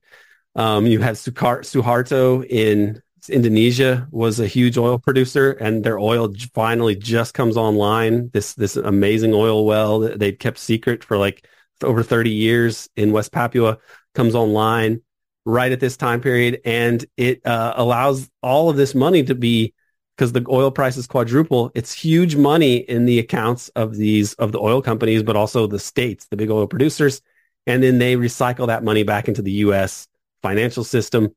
Um, 0.56 0.86
you 0.86 1.00
have 1.00 1.16
Suharto 1.16 2.46
in 2.46 3.02
Indonesia 3.30 4.08
was 4.12 4.40
a 4.40 4.48
huge 4.48 4.78
oil 4.78 4.98
producer 4.98 5.52
and 5.52 5.84
their 5.84 6.00
oil 6.00 6.34
finally 6.54 6.96
just 6.96 7.34
comes 7.34 7.56
online. 7.56 8.30
This, 8.34 8.56
this 8.56 8.76
amazing 8.76 9.34
oil 9.34 9.66
well 9.66 10.00
that 10.00 10.20
they'd 10.20 10.40
kept 10.40 10.58
secret 10.58 11.04
for 11.04 11.18
like 11.18 11.48
over 11.84 12.04
30 12.04 12.32
years 12.32 12.90
in 12.96 13.12
West 13.12 13.32
Papua 13.32 13.78
comes 14.16 14.36
online 14.36 15.02
right 15.46 15.72
at 15.72 15.80
this 15.80 15.98
time 15.98 16.22
period. 16.22 16.62
And 16.66 17.06
it 17.18 17.46
uh, 17.46 17.74
allows 17.76 18.30
all 18.42 18.70
of 18.70 18.78
this 18.78 18.96
money 18.96 19.24
to 19.24 19.36
be 19.36 19.74
because 20.18 20.34
the 20.34 20.46
oil 20.50 20.72
prices 20.72 21.08
quadruple. 21.08 21.72
It's 21.74 21.94
huge 21.94 22.36
money 22.36 22.78
in 22.78 23.06
the 23.06 23.20
accounts 23.20 23.70
of 23.70 23.96
these, 23.96 24.34
of 24.36 24.52
the 24.52 24.60
oil 24.60 24.82
companies, 24.82 25.24
but 25.24 25.36
also 25.36 25.68
the 25.68 25.80
states, 25.80 26.28
the 26.28 26.38
big 26.38 26.52
oil 26.52 26.68
producers. 26.68 27.22
And 27.66 27.82
then 27.82 28.00
they 28.00 28.16
recycle 28.16 28.68
that 28.68 28.84
money 28.84 29.04
back 29.04 29.28
into 29.28 29.42
the 29.42 29.52
U.S. 29.52 30.08
financial 30.42 30.84
system 30.84 31.34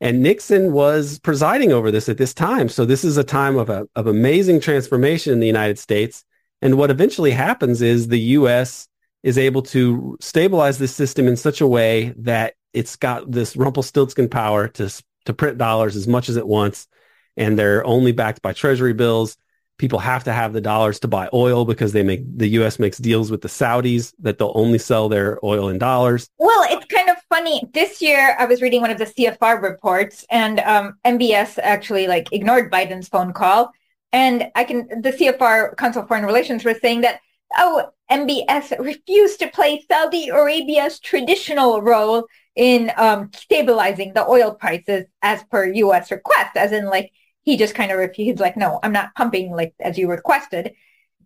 and 0.00 0.22
Nixon 0.22 0.72
was 0.72 1.18
presiding 1.18 1.72
over 1.72 1.90
this 1.90 2.08
at 2.08 2.18
this 2.18 2.32
time. 2.32 2.68
So 2.68 2.84
this 2.84 3.04
is 3.04 3.16
a 3.16 3.24
time 3.24 3.56
of, 3.56 3.68
a, 3.68 3.88
of 3.96 4.06
amazing 4.06 4.60
transformation 4.60 5.32
in 5.32 5.40
the 5.40 5.46
United 5.46 5.78
States. 5.78 6.24
And 6.62 6.78
what 6.78 6.90
eventually 6.90 7.32
happens 7.32 7.82
is 7.82 8.08
the 8.08 8.20
U.S. 8.20 8.88
is 9.22 9.38
able 9.38 9.62
to 9.62 10.16
stabilize 10.20 10.78
this 10.78 10.94
system 10.94 11.26
in 11.26 11.36
such 11.36 11.60
a 11.60 11.66
way 11.66 12.14
that 12.18 12.54
it's 12.72 12.96
got 12.96 13.30
this 13.30 13.56
Rumpelstiltskin 13.56 14.28
power 14.28 14.68
to, 14.68 15.02
to 15.24 15.32
print 15.32 15.58
dollars 15.58 15.96
as 15.96 16.06
much 16.06 16.28
as 16.28 16.36
it 16.36 16.46
wants. 16.46 16.86
And 17.36 17.58
they're 17.58 17.84
only 17.84 18.12
backed 18.12 18.42
by 18.42 18.52
treasury 18.52 18.92
bills 18.92 19.36
people 19.78 20.00
have 20.00 20.24
to 20.24 20.32
have 20.32 20.52
the 20.52 20.60
dollars 20.60 21.00
to 21.00 21.08
buy 21.08 21.28
oil 21.32 21.64
because 21.64 21.92
they 21.92 22.02
make 22.02 22.20
the 22.36 22.48
US 22.60 22.78
makes 22.78 22.98
deals 22.98 23.30
with 23.30 23.40
the 23.40 23.48
Saudis 23.48 24.12
that 24.18 24.38
they'll 24.38 24.52
only 24.54 24.78
sell 24.78 25.08
their 25.08 25.38
oil 25.44 25.68
in 25.68 25.78
dollars. 25.78 26.28
Well, 26.38 26.66
it's 26.70 26.84
kind 27.08 27.16
of 27.16 27.24
funny. 27.28 27.62
This 27.72 28.02
year 28.02 28.36
I 28.38 28.44
was 28.44 28.60
reading 28.60 28.80
one 28.80 28.90
of 28.90 28.98
the 28.98 29.06
CFR 29.06 29.62
reports 29.62 30.26
and 30.30 30.60
um, 30.60 30.98
MBS 31.04 31.58
actually 31.62 32.06
like 32.06 32.32
ignored 32.32 32.70
Biden's 32.70 33.08
phone 33.08 33.32
call. 33.32 33.72
And 34.12 34.50
I 34.54 34.64
can 34.64 34.88
the 35.00 35.12
CFR 35.12 35.76
Council 35.76 36.02
of 36.02 36.08
Foreign 36.08 36.24
Relations 36.26 36.64
was 36.64 36.80
saying 36.80 37.02
that 37.02 37.20
oh 37.56 37.90
MBS 38.10 38.78
refused 38.78 39.38
to 39.40 39.48
play 39.48 39.84
Saudi 39.90 40.28
Arabia's 40.28 40.98
traditional 40.98 41.82
role 41.82 42.26
in 42.56 42.90
um, 42.96 43.30
stabilizing 43.34 44.12
the 44.14 44.26
oil 44.26 44.54
prices 44.54 45.04
as 45.22 45.44
per 45.44 45.66
U.S. 45.66 46.10
request, 46.10 46.56
as 46.56 46.72
in 46.72 46.86
like 46.86 47.12
he 47.42 47.56
just 47.56 47.74
kind 47.74 47.92
of 47.92 47.98
refused, 47.98 48.40
like, 48.40 48.56
no, 48.56 48.80
I'm 48.82 48.92
not 48.92 49.14
pumping 49.14 49.52
like 49.52 49.74
as 49.80 49.96
you 49.96 50.10
requested. 50.10 50.72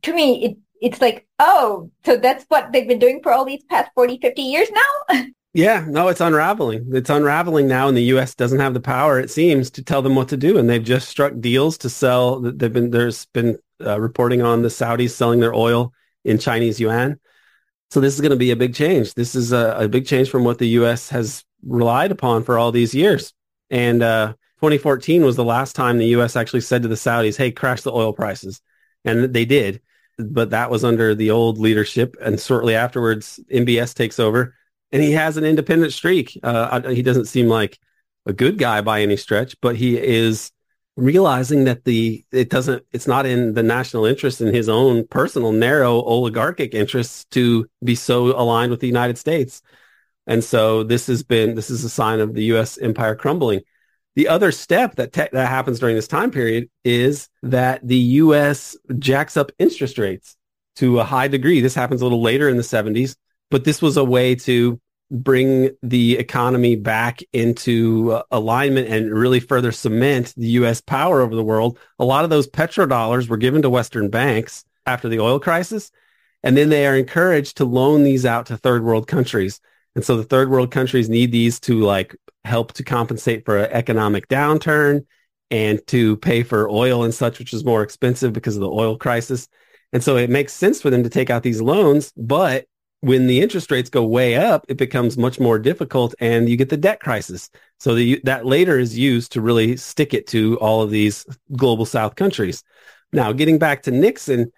To 0.03 0.15
me, 0.15 0.45
it 0.45 0.57
it's 0.81 1.01
like, 1.01 1.27
oh, 1.39 1.91
so 2.05 2.17
that's 2.17 2.45
what 2.49 2.73
they've 2.73 2.89
been 2.89 2.99
doing 2.99 3.21
for 3.23 3.33
all 3.33 3.45
these 3.45 3.63
past 3.65 3.91
40, 3.95 4.19
50 4.21 4.43
years 4.43 4.69
now? 4.71 5.25
yeah, 5.55 5.85
no, 5.87 6.09
it's 6.09 6.21
unraveling. 6.21 6.87
It's 6.93 7.11
unraveling 7.11 7.69
now, 7.69 7.89
and 7.89 7.97
the 7.97 8.05
U.S. 8.05 8.35
doesn't 8.35 8.61
have 8.61 8.73
the 8.73 8.81
power, 8.81 9.21
it 9.21 9.31
seems, 9.31 9.71
to 9.73 9.83
tell 9.83 10.01
them 10.01 10.15
what 10.15 10.29
to 10.31 10.37
do. 10.37 10.57
And 10.57 10.69
they've 10.69 10.83
just 10.83 11.09
struck 11.09 11.35
deals 11.41 11.77
to 11.79 11.91
sell. 11.91 12.41
They've 12.41 12.73
been 12.73 12.91
there's 12.91 13.27
been 13.27 13.59
uh, 13.85 14.01
reporting 14.01 14.41
on 14.41 14.63
the 14.63 14.69
Saudis 14.69 15.11
selling 15.11 15.41
their 15.41 15.55
oil 15.55 15.93
in 16.25 16.39
Chinese 16.39 16.81
yuan. 16.81 17.21
So 17.91 18.01
this 18.01 18.15
is 18.15 18.23
going 18.23 18.31
to 18.31 18.37
be 18.37 18.51
a 18.51 18.57
big 18.57 18.75
change. 18.75 19.13
This 19.13 19.35
is 19.35 19.53
a, 19.53 19.77
a, 19.81 19.89
big 19.89 20.07
change 20.07 20.31
from 20.31 20.45
what 20.45 20.59
the 20.59 20.69
U.S. 20.69 21.11
has 21.11 21.45
relied 21.63 22.11
upon 22.11 22.43
for 22.43 22.57
all 22.57 22.73
these 22.73 22.95
years. 22.95 23.35
And 23.69 24.03
uh, 24.03 24.29
2014 24.61 25.23
was 25.23 25.37
the 25.37 25.45
last 25.45 25.77
time 25.77 25.99
the 25.99 26.07
U.S. 26.07 26.35
actually 26.35 26.63
said 26.63 26.83
to 26.83 26.89
the 26.89 26.95
Saudis, 26.95 27.37
"Hey, 27.37 27.51
crash 27.51 27.83
the 27.83 27.93
oil 27.93 28.15
prices," 28.15 28.63
and 29.05 29.35
they 29.35 29.45
did. 29.45 29.83
But 30.19 30.51
that 30.51 30.71
was 30.71 30.85
under 30.85 31.15
the 31.15 31.31
old 31.31 31.59
leadership, 31.59 32.17
and 32.23 32.41
shortly 32.41 32.75
afterwards, 32.75 33.39
MBS 33.51 33.95
takes 33.95 34.19
over, 34.19 34.55
and 34.93 35.03
he 35.03 35.13
has 35.13 35.37
an 35.37 35.45
independent 35.45 35.93
streak. 35.93 36.39
Uh, 36.43 36.91
he 36.91 37.03
doesn't 37.03 37.27
seem 37.27 37.49
like 37.49 37.79
a 38.27 38.33
good 38.33 38.59
guy 38.59 38.81
by 38.81 39.01
any 39.01 39.17
stretch, 39.17 39.57
but 39.61 39.77
he 39.77 39.99
is 39.99 40.53
realizing 40.97 41.65
that 41.65 41.85
the 41.85 42.23
it 42.33 42.51
doesn't 42.51 42.85
it's 42.93 43.07
not 43.07 43.25
in 43.25 43.55
the 43.55 43.63
national 43.63 44.05
interest 44.05 44.43
in 44.43 44.53
his 44.53 44.69
own 44.69 45.07
personal 45.09 45.51
narrow 45.51 45.95
oligarchic 46.03 46.75
interests 46.75 47.25
to 47.31 47.67
be 47.83 47.95
so 47.95 48.39
aligned 48.39 48.71
with 48.71 48.81
the 48.81 48.87
United 48.87 49.17
States. 49.17 49.63
And 50.27 50.45
so 50.45 50.85
this 50.85 51.07
has 51.07 51.23
been 51.23 51.55
this 51.55 51.71
is 51.71 51.83
a 51.83 51.89
sign 51.89 52.21
of 52.21 52.35
the 52.35 52.45
US 52.57 52.79
empire 52.79 53.15
crumbling. 53.15 53.63
The 54.15 54.29
other 54.29 54.53
step 54.53 54.97
that 54.97 55.15
te- 55.15 55.29
that 55.33 55.49
happens 55.49 55.79
during 55.79 55.97
this 55.97 56.07
time 56.09 56.31
period 56.31 56.69
is 56.85 57.31
that 57.43 57.81
the 57.87 57.97
U.S. 57.97 58.77
jacks 58.99 59.39
up 59.39 59.51
interest 59.59 59.97
rates 59.97 60.37
to 60.77 61.01
a 61.01 61.05
high 61.05 61.29
degree. 61.29 61.63
This 61.63 61.75
happens 61.75 62.03
a 62.03 62.05
little 62.05 62.21
later 62.21 62.49
in 62.51 62.59
the 62.59 62.63
70s, 62.63 63.17
but 63.53 63.65
this 63.65 63.83
was 63.83 63.99
a 63.99 64.05
way 64.05 64.35
to 64.35 64.81
bring 65.11 65.71
the 65.83 66.17
economy 66.17 66.75
back 66.75 67.21
into 67.35 68.13
uh, 68.13 68.23
alignment 68.31 68.89
and 68.89 69.13
really 69.13 69.41
further 69.41 69.71
cement 69.71 70.33
the 70.39 70.49
U.S. 70.49 70.81
power 70.81 71.21
over 71.21 71.37
the 71.37 71.45
world. 71.45 71.79
A 71.99 72.05
lot 72.05 72.25
of 72.25 72.31
those 72.31 72.49
petrodollars 72.49 73.29
were 73.29 73.37
given 73.37 73.61
to 73.61 73.69
Western 73.69 74.09
banks 74.09 74.65
after 74.87 75.07
the 75.11 75.21
oil 75.21 75.39
crisis, 75.39 75.91
and 76.43 76.57
then 76.57 76.71
they 76.71 76.87
are 76.87 76.97
encouraged 76.97 77.59
to 77.59 77.67
loan 77.67 78.05
these 78.05 78.25
out 78.25 78.47
to 78.47 78.57
third 78.57 78.85
world 78.85 79.07
countries. 79.07 79.61
And 79.95 80.03
so 80.03 80.17
the 80.17 80.25
third 80.25 80.49
world 80.49 80.71
countries 80.71 81.11
need 81.11 81.31
these 81.31 81.61
to 81.61 81.81
like 81.81 82.17
help 82.45 82.73
to 82.73 82.83
compensate 82.83 83.45
for 83.45 83.59
an 83.59 83.71
economic 83.71 84.29
downturn 84.29 85.05
and 85.51 85.87
to 85.89 86.17
pay 86.17 86.43
for 86.43 86.71
oil 86.71 87.05
and 87.05 87.15
such, 87.15 87.39
which 87.39 87.53
is 87.53 87.67
more 87.67 87.83
expensive 87.83 88.33
because 88.33 88.57
of 88.57 88.63
the 88.63 88.71
oil 88.71 88.97
crisis. 88.97 89.47
And 89.93 90.03
so 90.03 90.17
it 90.17 90.31
makes 90.31 90.55
sense 90.55 90.81
for 90.81 90.89
them 90.89 91.03
to 91.03 91.11
take 91.11 91.29
out 91.29 91.43
these 91.43 91.61
loans, 91.61 92.15
but 92.17 92.65
when 93.03 93.27
the 93.27 93.41
interest 93.41 93.71
rates 93.73 93.91
go 93.91 94.05
way 94.05 94.37
up, 94.37 94.65
it 94.69 94.77
becomes 94.77 95.19
much 95.19 95.41
more 95.41 95.59
difficult 95.59 96.15
and 96.21 96.49
you 96.49 96.57
get 96.57 96.69
the 96.69 96.77
debt 96.77 97.01
crisis. 97.01 97.51
So 97.81 97.97
the, 97.97 98.21
that 98.23 98.47
later 98.47 98.79
is 98.79 98.97
used 98.97 99.33
to 99.33 99.41
really 99.41 99.77
stick 99.77 100.15
it 100.15 100.29
to 100.29 100.57
all 100.59 100.83
of 100.83 100.91
these 100.91 101.27
global 101.57 101.85
South 101.85 102.15
countries. 102.15 102.63
Now, 103.13 103.33
getting 103.33 103.59
back 103.59 103.83
to 103.83 103.91
Nixon, 103.91 104.53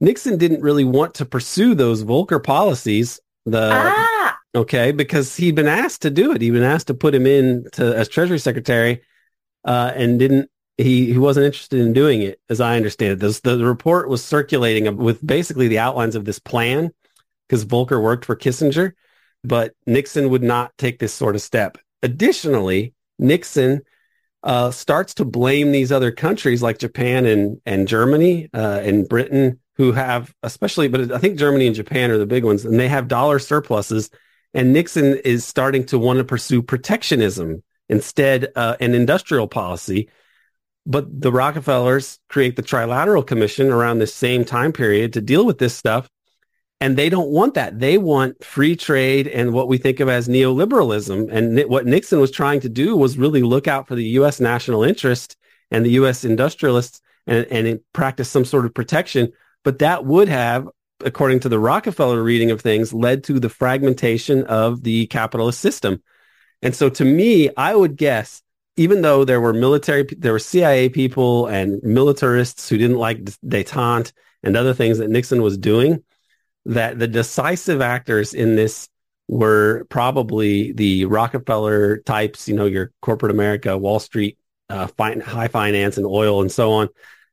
Nixon 0.00 0.38
didn't 0.38 0.62
really 0.62 0.82
want 0.82 1.14
to 1.16 1.26
pursue 1.26 1.74
those 1.74 2.02
Volcker 2.02 2.42
policies. 2.42 3.20
The 3.44 3.70
ah. 3.70 4.38
okay, 4.54 4.92
because 4.92 5.36
he'd 5.36 5.54
been 5.54 5.68
asked 5.68 6.00
to 6.02 6.10
do 6.10 6.32
it. 6.32 6.40
He'd 6.40 6.52
been 6.52 6.62
asked 6.62 6.86
to 6.86 6.94
put 6.94 7.14
him 7.14 7.26
in 7.26 7.66
to, 7.72 7.94
as 7.94 8.08
Treasury 8.08 8.38
Secretary, 8.38 9.02
uh, 9.64 9.92
and 9.94 10.18
didn't. 10.18 10.50
He 10.78 11.12
he 11.12 11.18
wasn't 11.18 11.46
interested 11.46 11.80
in 11.80 11.92
doing 11.92 12.22
it, 12.22 12.40
as 12.48 12.60
I 12.60 12.76
understand 12.76 13.12
it. 13.12 13.18
This, 13.20 13.40
the, 13.40 13.56
the 13.56 13.66
report 13.66 14.08
was 14.08 14.24
circulating 14.24 14.96
with 14.96 15.24
basically 15.24 15.68
the 15.68 15.78
outlines 15.78 16.16
of 16.16 16.24
this 16.24 16.38
plan 16.38 16.92
because 17.50 17.64
Volcker 17.64 18.00
worked 18.00 18.24
for 18.24 18.36
Kissinger, 18.36 18.92
but 19.42 19.74
Nixon 19.84 20.30
would 20.30 20.44
not 20.44 20.72
take 20.78 21.00
this 21.00 21.12
sort 21.12 21.34
of 21.34 21.42
step. 21.42 21.78
Additionally, 22.00 22.94
Nixon 23.18 23.80
uh, 24.44 24.70
starts 24.70 25.14
to 25.14 25.24
blame 25.24 25.72
these 25.72 25.90
other 25.90 26.12
countries 26.12 26.62
like 26.62 26.78
Japan 26.78 27.26
and, 27.26 27.60
and 27.66 27.88
Germany 27.88 28.48
uh, 28.54 28.80
and 28.84 29.08
Britain 29.08 29.58
who 29.74 29.90
have, 29.90 30.32
especially, 30.44 30.86
but 30.86 31.10
I 31.10 31.18
think 31.18 31.38
Germany 31.38 31.66
and 31.66 31.74
Japan 31.74 32.12
are 32.12 32.18
the 32.18 32.26
big 32.26 32.44
ones, 32.44 32.64
and 32.64 32.78
they 32.78 32.86
have 32.86 33.08
dollar 33.08 33.40
surpluses. 33.40 34.10
And 34.54 34.72
Nixon 34.72 35.16
is 35.24 35.44
starting 35.44 35.84
to 35.86 35.98
want 35.98 36.18
to 36.18 36.24
pursue 36.24 36.62
protectionism 36.62 37.64
instead 37.88 38.52
uh, 38.54 38.76
an 38.78 38.94
industrial 38.94 39.48
policy. 39.48 40.08
But 40.86 41.20
the 41.20 41.32
Rockefellers 41.32 42.20
create 42.28 42.54
the 42.54 42.62
Trilateral 42.62 43.26
Commission 43.26 43.70
around 43.70 43.98
this 43.98 44.14
same 44.14 44.44
time 44.44 44.72
period 44.72 45.14
to 45.14 45.20
deal 45.20 45.44
with 45.44 45.58
this 45.58 45.74
stuff. 45.74 46.08
And 46.80 46.96
they 46.96 47.10
don't 47.10 47.28
want 47.28 47.54
that. 47.54 47.78
They 47.78 47.98
want 47.98 48.42
free 48.42 48.74
trade 48.74 49.28
and 49.28 49.52
what 49.52 49.68
we 49.68 49.76
think 49.76 50.00
of 50.00 50.08
as 50.08 50.28
neoliberalism. 50.28 51.30
And 51.30 51.68
what 51.68 51.84
Nixon 51.84 52.20
was 52.20 52.30
trying 52.30 52.60
to 52.60 52.70
do 52.70 52.96
was 52.96 53.18
really 53.18 53.42
look 53.42 53.68
out 53.68 53.86
for 53.86 53.94
the 53.94 54.04
U.S. 54.04 54.40
national 54.40 54.82
interest 54.82 55.36
and 55.70 55.84
the 55.84 55.90
U.S. 55.90 56.24
industrialists 56.24 57.02
and, 57.26 57.46
and 57.46 57.80
practice 57.92 58.30
some 58.30 58.46
sort 58.46 58.64
of 58.64 58.72
protection. 58.72 59.30
But 59.62 59.80
that 59.80 60.06
would 60.06 60.28
have, 60.28 60.68
according 61.04 61.40
to 61.40 61.50
the 61.50 61.58
Rockefeller 61.58 62.22
reading 62.22 62.50
of 62.50 62.62
things, 62.62 62.94
led 62.94 63.24
to 63.24 63.38
the 63.38 63.50
fragmentation 63.50 64.44
of 64.44 64.82
the 64.82 65.06
capitalist 65.08 65.60
system. 65.60 66.02
And 66.62 66.74
so 66.74 66.88
to 66.90 67.04
me, 67.04 67.50
I 67.56 67.74
would 67.74 67.96
guess, 67.96 68.42
even 68.76 69.02
though 69.02 69.24
there 69.24 69.40
were 69.40 69.52
military, 69.52 70.06
there 70.16 70.32
were 70.32 70.38
CIA 70.38 70.88
people 70.88 71.46
and 71.46 71.82
militarists 71.82 72.68
who 72.68 72.78
didn't 72.78 72.96
like 72.96 73.22
detente 73.44 74.12
and 74.42 74.56
other 74.56 74.72
things 74.72 74.98
that 74.98 75.10
Nixon 75.10 75.42
was 75.42 75.58
doing, 75.58 76.02
that 76.66 76.98
the 76.98 77.08
decisive 77.08 77.80
actors 77.80 78.34
in 78.34 78.56
this 78.56 78.88
were 79.28 79.86
probably 79.90 80.72
the 80.72 81.04
Rockefeller 81.04 81.98
types, 81.98 82.48
you 82.48 82.54
know, 82.54 82.66
your 82.66 82.90
corporate 83.00 83.30
America, 83.30 83.78
Wall 83.78 84.00
Street, 84.00 84.38
uh, 84.68 84.88
high 84.98 85.48
finance 85.48 85.96
and 85.96 86.06
oil 86.06 86.40
and 86.40 86.50
so 86.50 86.72
on. 86.72 86.88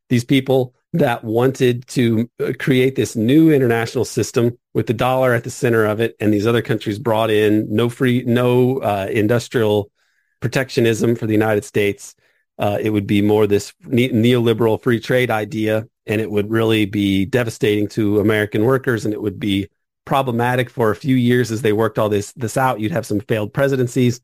These 0.10 0.24
people 0.24 0.74
that 0.94 1.24
wanted 1.24 1.88
to 1.88 2.30
uh, 2.40 2.54
create 2.60 2.96
this 2.96 3.16
new 3.16 3.52
international 3.52 4.06
system 4.06 4.58
with 4.74 4.88
the 4.88 4.94
dollar 4.94 5.34
at 5.34 5.44
the 5.44 5.50
center 5.50 5.86
of 5.86 6.00
it, 6.00 6.16
and 6.20 6.34
these 6.34 6.48
other 6.48 6.62
countries 6.62 7.00
brought 7.00 7.30
in 7.30 7.68
no 7.74 7.90
free, 7.90 8.24
no 8.26 8.78
uh, 8.80 9.08
industrial 9.12 9.92
protectionism 10.40 11.16
for 11.16 11.26
the 11.26 11.34
United 11.34 11.66
States. 11.66 12.16
Uh, 12.60 12.78
it 12.80 12.92
would 12.92 13.06
be 13.08 13.22
more 13.22 13.46
this 13.48 13.74
ne- 13.86 14.10
neoliberal 14.10 14.82
free 14.82 15.00
trade 15.00 15.30
idea 15.30 15.88
and 16.08 16.22
it 16.22 16.32
would 16.32 16.50
really 16.50 16.86
be 16.86 17.26
devastating 17.26 17.88
to 17.90 18.20
American 18.20 18.64
workers 18.64 19.06
and 19.06 19.14
it 19.14 19.22
would 19.22 19.40
be 19.40 19.70
problematic 20.06 20.70
for 20.70 20.90
a 20.90 20.96
few 20.96 21.16
years 21.16 21.52
as 21.52 21.62
they 21.62 21.74
worked 21.74 22.00
all 22.00 22.10
this 22.10 22.32
this 22.34 22.58
out. 22.58 22.80
You'd 22.80 22.92
have 22.92 23.06
some 23.06 23.20
failed 23.20 23.54
presidencies. 23.54 24.22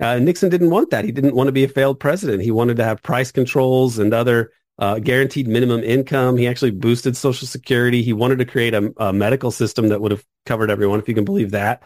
Uh, 0.00 0.18
Nixon 0.18 0.48
didn't 0.48 0.70
want 0.70 0.90
that. 0.90 1.04
He 1.04 1.12
didn't 1.12 1.34
want 1.34 1.48
to 1.48 1.52
be 1.52 1.64
a 1.64 1.68
failed 1.68 2.00
president. 2.00 2.42
He 2.42 2.50
wanted 2.50 2.78
to 2.78 2.84
have 2.84 3.02
price 3.02 3.30
controls 3.30 3.98
and 3.98 4.14
other 4.14 4.50
uh, 4.78 4.98
guaranteed 4.98 5.46
minimum 5.46 5.82
income. 5.82 6.36
He 6.36 6.48
actually 6.48 6.70
boosted 6.70 7.16
Social 7.16 7.46
Security. 7.46 8.02
He 8.02 8.14
wanted 8.14 8.38
to 8.38 8.46
create 8.46 8.72
a, 8.72 8.92
a 8.96 9.12
medical 9.12 9.50
system 9.50 9.88
that 9.88 10.00
would 10.00 10.10
have 10.10 10.24
covered 10.46 10.70
everyone, 10.70 11.00
if 11.00 11.08
you 11.08 11.14
can 11.14 11.26
believe 11.26 11.50
that. 11.50 11.82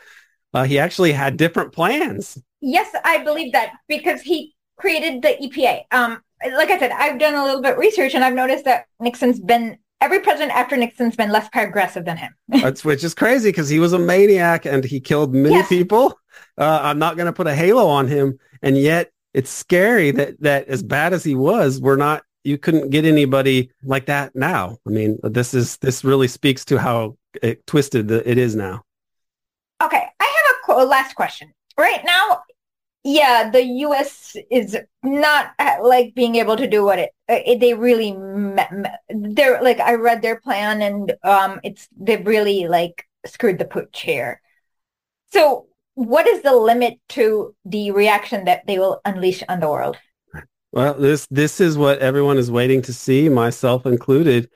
Uh, 0.55 0.63
he 0.63 0.79
actually 0.79 1.11
had 1.11 1.37
different 1.37 1.73
plans. 1.73 2.41
Yes, 2.61 2.95
I 3.05 3.25
believe 3.25 3.53
that 3.53 3.73
because 3.89 4.23
he 4.23 4.55
created 4.77 5.23
the 5.23 5.37
EPA. 5.43 5.83
Um, 5.91 6.23
like 6.53 6.71
I 6.71 6.79
said, 6.79 6.91
I've 6.93 7.19
done 7.19 7.35
a 7.35 7.45
little 7.45 7.63
bit 7.63 7.73
of 7.73 7.79
research 7.79 8.15
and 8.15 8.25
I've 8.25 8.35
noticed 8.35 8.65
that 8.65 8.87
Nixon's 9.01 9.41
been 9.41 9.79
every 10.01 10.21
president 10.21 10.53
after 10.53 10.77
Nixon's 10.77 11.17
been 11.17 11.31
less 11.31 11.49
progressive 11.49 12.05
than 12.05 12.17
him. 12.17 12.35
That's 12.49 12.85
which 12.85 13.03
is 13.03 13.15
crazy 13.15 13.49
because 13.49 13.69
he 13.69 13.79
was 13.79 13.93
a 13.93 13.99
maniac 13.99 14.67
and 14.67 14.85
he 14.85 15.01
killed 15.01 15.35
many 15.35 15.57
yes. 15.57 15.69
people. 15.69 16.19
Uh, 16.59 16.81
I'm 16.83 16.99
not 16.99 17.17
going 17.17 17.27
to 17.27 17.33
put 17.33 17.47
a 17.47 17.55
halo 17.55 17.87
on 17.87 18.07
him, 18.09 18.39
and 18.63 18.77
yet 18.77 19.11
it's 19.33 19.51
scary 19.51 20.11
that 20.13 20.41
that 20.41 20.69
as 20.69 20.83
bad 20.83 21.13
as 21.13 21.25
he 21.25 21.35
was, 21.35 21.81
we're 21.81 21.97
not. 21.97 22.23
You 22.47 22.59
couldn't 22.59 22.91
get 22.91 23.07
anybody 23.07 23.71
like 23.83 24.07
that 24.07 24.37
now. 24.37 24.77
I 24.87 24.91
mean, 24.91 25.19
this 25.23 25.55
is 25.55 25.79
this 25.79 26.05
really 26.05 26.29
speaks 26.29 26.65
to 26.67 26.79
how 26.79 27.17
it, 27.43 27.67
twisted 27.67 28.09
the, 28.09 28.29
it 28.29 28.37
is 28.37 28.55
now. 28.55 28.83
Okay, 29.83 30.05
I 30.21 30.55
have 30.69 30.79
a 30.79 30.85
last 30.85 31.15
question. 31.15 31.53
Right 31.79 32.05
now, 32.05 32.43
yeah, 33.05 33.51
the 33.51 33.63
U.S. 33.63 34.35
is 34.51 34.77
not 35.03 35.53
uh, 35.59 35.77
like 35.83 36.15
being 36.15 36.37
able 36.37 36.57
to 36.57 36.67
do 36.67 36.83
what 36.85 36.99
it. 36.99 37.11
Uh, 37.29 37.41
it 37.45 37.61
they 37.61 37.75
really 37.75 38.13
they're 39.11 39.63
like 39.63 39.79
I 39.79 39.95
read 39.95 40.23
their 40.23 40.41
plan 40.41 40.81
and 40.81 41.13
um 41.23 41.61
it's 41.63 41.87
they've 41.97 42.27
really 42.27 42.67
like 42.67 43.07
screwed 43.27 43.59
the 43.59 43.67
pooch 43.67 44.01
here. 44.01 44.41
So 45.33 45.67
what 45.95 46.27
is 46.27 46.43
the 46.43 46.55
limit 46.55 46.95
to 47.11 47.55
the 47.67 47.91
reaction 47.91 48.47
that 48.47 48.67
they 48.67 48.79
will 48.79 49.01
unleash 49.05 49.43
on 49.49 49.61
the 49.61 49.69
world? 49.69 49.99
Well, 50.73 50.95
this 50.95 51.27
this 51.31 51.61
is 51.61 51.77
what 51.77 51.99
everyone 51.99 52.39
is 52.39 52.51
waiting 52.51 52.81
to 52.83 52.93
see, 52.93 53.29
myself 53.29 53.85
included. 53.85 54.49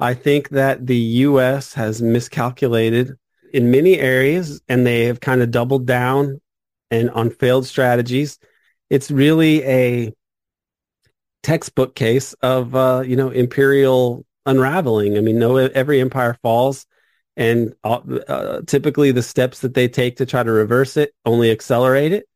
I 0.00 0.14
think 0.14 0.48
that 0.50 0.86
the 0.86 0.96
U.S. 0.96 1.72
has 1.74 2.02
miscalculated 2.02 3.12
in 3.52 3.70
many 3.70 3.98
areas, 4.00 4.60
and 4.68 4.84
they 4.84 5.04
have 5.04 5.20
kind 5.20 5.40
of 5.40 5.52
doubled 5.52 5.86
down 5.86 6.40
and 6.90 7.10
on 7.10 7.30
failed 7.30 7.66
strategies. 7.66 8.38
It's 8.90 9.10
really 9.10 9.64
a 9.64 10.12
textbook 11.42 11.94
case 11.94 12.32
of 12.34 12.74
uh, 12.74 13.02
you 13.06 13.16
know 13.16 13.30
imperial 13.30 14.24
unraveling. 14.46 15.16
I 15.16 15.20
mean, 15.20 15.38
no, 15.38 15.56
every 15.56 16.00
empire 16.00 16.36
falls, 16.42 16.86
and 17.36 17.74
uh, 17.84 18.60
typically 18.66 19.12
the 19.12 19.22
steps 19.22 19.60
that 19.60 19.74
they 19.74 19.88
take 19.88 20.16
to 20.16 20.26
try 20.26 20.42
to 20.42 20.50
reverse 20.50 20.96
it 20.96 21.12
only 21.24 21.50
accelerate 21.50 22.12
it. 22.12 22.28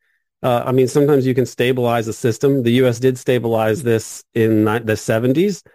Uh, 0.42 0.62
I 0.64 0.72
mean, 0.72 0.86
sometimes 0.86 1.26
you 1.26 1.34
can 1.34 1.46
stabilize 1.46 2.06
a 2.06 2.12
system. 2.12 2.62
The 2.62 2.72
U.S. 2.72 3.00
did 3.00 3.18
stabilize 3.18 3.82
this 3.82 4.22
in 4.34 4.64
the 4.64 4.96
70s, 4.96 5.66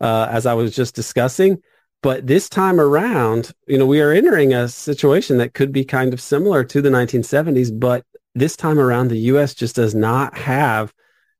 uh, 0.00 0.28
as 0.30 0.44
I 0.44 0.52
was 0.54 0.74
just 0.74 0.94
discussing. 0.94 1.62
But 2.02 2.26
this 2.26 2.48
time 2.48 2.80
around, 2.80 3.52
you 3.66 3.78
know, 3.78 3.86
we 3.86 4.00
are 4.00 4.12
entering 4.12 4.54
a 4.54 4.68
situation 4.68 5.38
that 5.38 5.54
could 5.54 5.72
be 5.72 5.84
kind 5.84 6.12
of 6.12 6.20
similar 6.20 6.64
to 6.64 6.82
the 6.82 6.90
1970s, 6.90 7.78
but 7.78 8.04
this 8.34 8.56
time 8.56 8.78
around, 8.78 9.08
the 9.08 9.18
U.S. 9.18 9.54
just 9.54 9.76
does 9.76 9.94
not 9.94 10.36
have 10.36 10.92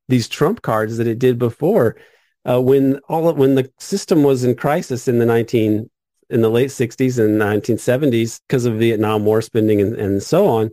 these 0.08 0.28
trump 0.28 0.62
cards 0.62 0.96
that 0.96 1.06
it 1.06 1.18
did 1.18 1.38
before. 1.38 1.96
Uh, 2.48 2.60
when 2.60 2.98
all 3.08 3.28
of, 3.28 3.36
when 3.36 3.54
the 3.54 3.70
system 3.78 4.22
was 4.22 4.44
in 4.44 4.54
crisis 4.54 5.06
in 5.08 5.18
the 5.18 5.26
19 5.26 5.88
in 6.30 6.42
the 6.42 6.48
late 6.48 6.70
60s 6.70 7.18
and 7.18 7.40
1970s 7.40 8.40
because 8.46 8.64
of 8.64 8.78
Vietnam 8.78 9.24
War 9.24 9.42
spending 9.42 9.80
and, 9.80 9.94
and 9.96 10.22
so 10.22 10.46
on, 10.46 10.70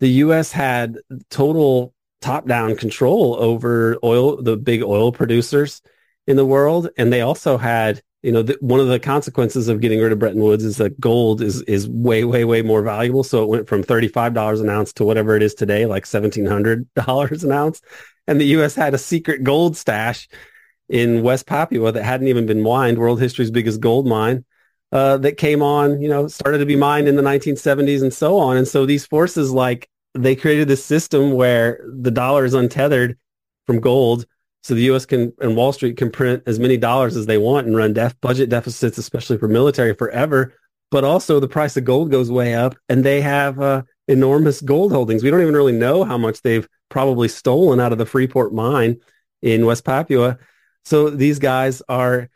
the 0.00 0.08
U.S. 0.08 0.52
had 0.52 0.98
total 1.30 1.94
top-down 2.20 2.76
control 2.76 3.36
over 3.38 3.96
oil, 4.02 4.42
the 4.42 4.56
big 4.56 4.82
oil 4.82 5.12
producers 5.12 5.80
in 6.26 6.36
the 6.36 6.44
world, 6.44 6.88
and 6.98 7.12
they 7.12 7.20
also 7.20 7.56
had 7.56 8.02
you 8.26 8.32
know, 8.32 8.44
one 8.58 8.80
of 8.80 8.88
the 8.88 8.98
consequences 8.98 9.68
of 9.68 9.80
getting 9.80 10.00
rid 10.00 10.10
of 10.10 10.18
Bretton 10.18 10.42
Woods 10.42 10.64
is 10.64 10.78
that 10.78 10.98
gold 10.98 11.40
is 11.40 11.62
is 11.62 11.88
way, 11.88 12.24
way, 12.24 12.44
way 12.44 12.60
more 12.60 12.82
valuable. 12.82 13.22
So 13.22 13.44
it 13.44 13.48
went 13.48 13.68
from 13.68 13.84
thirty 13.84 14.08
five 14.08 14.34
dollars 14.34 14.60
an 14.60 14.68
ounce 14.68 14.92
to 14.94 15.04
whatever 15.04 15.36
it 15.36 15.44
is 15.44 15.54
today, 15.54 15.86
like 15.86 16.06
seventeen 16.06 16.44
hundred 16.44 16.92
dollars 16.94 17.44
an 17.44 17.52
ounce. 17.52 17.80
And 18.26 18.40
the 18.40 18.46
U.S. 18.46 18.74
had 18.74 18.94
a 18.94 18.98
secret 18.98 19.44
gold 19.44 19.76
stash 19.76 20.28
in 20.88 21.22
West 21.22 21.46
Papua 21.46 21.92
that 21.92 22.02
hadn't 22.02 22.26
even 22.26 22.46
been 22.46 22.62
mined, 22.62 22.98
world 22.98 23.20
history's 23.20 23.52
biggest 23.52 23.80
gold 23.80 24.08
mine, 24.08 24.44
uh, 24.90 25.18
that 25.18 25.36
came 25.36 25.62
on, 25.62 26.00
you 26.00 26.08
know, 26.08 26.26
started 26.26 26.58
to 26.58 26.66
be 26.66 26.74
mined 26.74 27.06
in 27.06 27.14
the 27.14 27.22
1970s 27.22 28.02
and 28.02 28.12
so 28.12 28.38
on. 28.38 28.56
And 28.56 28.66
so 28.66 28.86
these 28.86 29.06
forces, 29.06 29.52
like, 29.52 29.88
they 30.14 30.34
created 30.34 30.66
this 30.66 30.84
system 30.84 31.34
where 31.34 31.80
the 31.86 32.10
dollar 32.10 32.44
is 32.44 32.54
untethered 32.54 33.16
from 33.68 33.78
gold 33.78 34.26
so 34.66 34.74
the 34.74 34.82
U.S. 34.82 35.06
can 35.06 35.32
and 35.40 35.54
Wall 35.54 35.72
Street 35.72 35.96
can 35.96 36.10
print 36.10 36.42
as 36.44 36.58
many 36.58 36.76
dollars 36.76 37.16
as 37.16 37.26
they 37.26 37.38
want 37.38 37.68
and 37.68 37.76
run 37.76 37.92
def- 37.92 38.20
budget 38.20 38.50
deficits, 38.50 38.98
especially 38.98 39.38
for 39.38 39.46
military, 39.46 39.94
forever. 39.94 40.54
But 40.90 41.04
also 41.04 41.38
the 41.38 41.46
price 41.46 41.76
of 41.76 41.84
gold 41.84 42.10
goes 42.10 42.32
way 42.32 42.52
up, 42.52 42.74
and 42.88 43.04
they 43.04 43.20
have 43.20 43.60
uh, 43.60 43.82
enormous 44.08 44.60
gold 44.60 44.90
holdings. 44.90 45.22
We 45.22 45.30
don't 45.30 45.40
even 45.40 45.54
really 45.54 45.72
know 45.72 46.02
how 46.02 46.18
much 46.18 46.42
they've 46.42 46.68
probably 46.88 47.28
stolen 47.28 47.78
out 47.78 47.92
of 47.92 47.98
the 47.98 48.06
Freeport 48.06 48.52
mine 48.52 48.98
in 49.40 49.66
West 49.66 49.84
Papua. 49.84 50.36
So 50.84 51.10
these 51.10 51.38
guys 51.38 51.80
are 51.88 52.28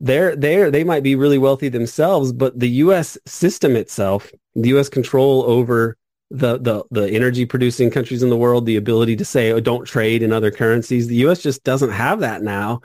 they're 0.00 0.34
there. 0.36 0.70
They 0.70 0.84
might 0.84 1.02
be 1.02 1.16
really 1.16 1.38
wealthy 1.38 1.68
themselves, 1.68 2.32
but 2.32 2.58
the 2.58 2.70
U.S. 2.70 3.18
system 3.26 3.76
itself, 3.76 4.32
the 4.54 4.70
U.S. 4.70 4.88
control 4.88 5.42
over 5.42 5.98
the 6.30 6.58
the 6.58 6.84
the 6.90 7.10
energy 7.10 7.46
producing 7.46 7.90
countries 7.90 8.22
in 8.22 8.30
the 8.30 8.36
world 8.36 8.66
the 8.66 8.76
ability 8.76 9.16
to 9.16 9.24
say 9.24 9.52
oh 9.52 9.60
don't 9.60 9.84
trade 9.84 10.22
in 10.22 10.32
other 10.32 10.50
currencies. 10.50 11.06
The 11.06 11.26
US 11.26 11.42
just 11.42 11.64
doesn't 11.64 11.92
have 11.92 12.20
that 12.20 12.42
now. 12.42 12.80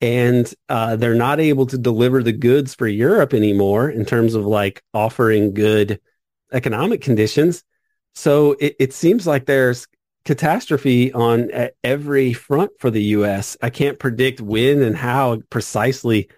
And 0.00 0.52
uh, 0.70 0.96
they're 0.96 1.14
not 1.14 1.40
able 1.40 1.66
to 1.66 1.76
deliver 1.76 2.22
the 2.22 2.32
goods 2.32 2.74
for 2.74 2.88
Europe 2.88 3.34
anymore 3.34 3.90
in 3.90 4.06
terms 4.06 4.34
of 4.34 4.46
like 4.46 4.82
offering 4.94 5.52
good 5.52 6.00
economic 6.52 7.02
conditions. 7.02 7.64
So 8.14 8.52
it, 8.52 8.76
it 8.78 8.92
seems 8.94 9.26
like 9.26 9.44
there's 9.44 9.86
catastrophe 10.24 11.12
on 11.12 11.50
every 11.84 12.32
front 12.32 12.72
for 12.78 12.90
the 12.90 13.02
US 13.02 13.56
I 13.62 13.70
can't 13.70 13.98
predict 13.98 14.40
when 14.40 14.82
and 14.82 14.96
how 14.96 15.42
precisely 15.50 16.28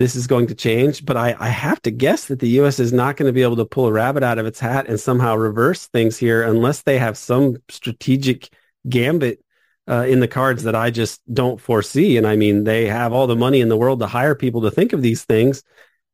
this 0.00 0.16
is 0.16 0.26
going 0.26 0.46
to 0.46 0.54
change. 0.54 1.04
But 1.04 1.18
I, 1.18 1.36
I 1.38 1.48
have 1.48 1.80
to 1.82 1.90
guess 1.90 2.24
that 2.24 2.40
the 2.40 2.48
U.S. 2.60 2.80
is 2.80 2.90
not 2.90 3.18
going 3.18 3.28
to 3.28 3.34
be 3.34 3.42
able 3.42 3.56
to 3.56 3.66
pull 3.66 3.86
a 3.86 3.92
rabbit 3.92 4.22
out 4.22 4.38
of 4.38 4.46
its 4.46 4.58
hat 4.58 4.88
and 4.88 4.98
somehow 4.98 5.36
reverse 5.36 5.88
things 5.88 6.16
here 6.16 6.42
unless 6.42 6.82
they 6.82 6.98
have 6.98 7.18
some 7.18 7.58
strategic 7.68 8.48
gambit 8.88 9.44
uh, 9.86 10.06
in 10.08 10.20
the 10.20 10.26
cards 10.26 10.62
that 10.62 10.74
I 10.74 10.90
just 10.90 11.20
don't 11.32 11.60
foresee. 11.60 12.16
And 12.16 12.26
I 12.26 12.36
mean, 12.36 12.64
they 12.64 12.86
have 12.86 13.12
all 13.12 13.26
the 13.26 13.36
money 13.36 13.60
in 13.60 13.68
the 13.68 13.76
world 13.76 14.00
to 14.00 14.06
hire 14.06 14.34
people 14.34 14.62
to 14.62 14.70
think 14.70 14.94
of 14.94 15.02
these 15.02 15.24
things. 15.24 15.62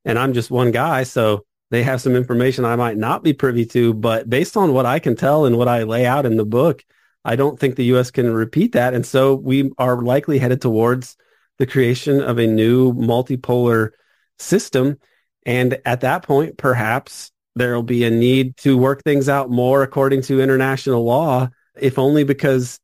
And 0.04 0.18
I'm 0.18 0.34
just 0.34 0.50
one 0.50 0.72
guy. 0.72 1.04
So 1.04 1.46
they 1.70 1.84
have 1.84 2.02
some 2.02 2.16
information 2.16 2.64
I 2.64 2.74
might 2.74 2.96
not 2.96 3.22
be 3.22 3.34
privy 3.34 3.66
to. 3.66 3.94
But 3.94 4.28
based 4.28 4.56
on 4.56 4.72
what 4.72 4.86
I 4.86 4.98
can 4.98 5.14
tell 5.14 5.46
and 5.46 5.56
what 5.56 5.68
I 5.68 5.84
lay 5.84 6.06
out 6.06 6.26
in 6.26 6.36
the 6.36 6.44
book, 6.44 6.84
I 7.24 7.36
don't 7.36 7.58
think 7.58 7.76
the 7.76 7.84
U.S. 7.86 8.10
can 8.10 8.32
repeat 8.34 8.72
that. 8.72 8.94
And 8.94 9.06
so 9.06 9.36
we 9.36 9.70
are 9.78 10.02
likely 10.02 10.38
headed 10.40 10.60
towards 10.60 11.16
the 11.58 11.66
creation 11.66 12.20
of 12.20 12.38
a 12.38 12.46
new 12.46 12.92
multipolar 12.92 13.90
system. 14.38 14.98
And 15.44 15.78
at 15.84 16.00
that 16.00 16.22
point, 16.22 16.58
perhaps 16.58 17.30
there 17.54 17.74
will 17.74 17.82
be 17.82 18.04
a 18.04 18.10
need 18.10 18.56
to 18.58 18.76
work 18.76 19.02
things 19.02 19.28
out 19.28 19.50
more 19.50 19.82
according 19.82 20.22
to 20.22 20.40
international 20.40 21.04
law, 21.04 21.48
if 21.76 21.98
only 21.98 22.24
because 22.24 22.78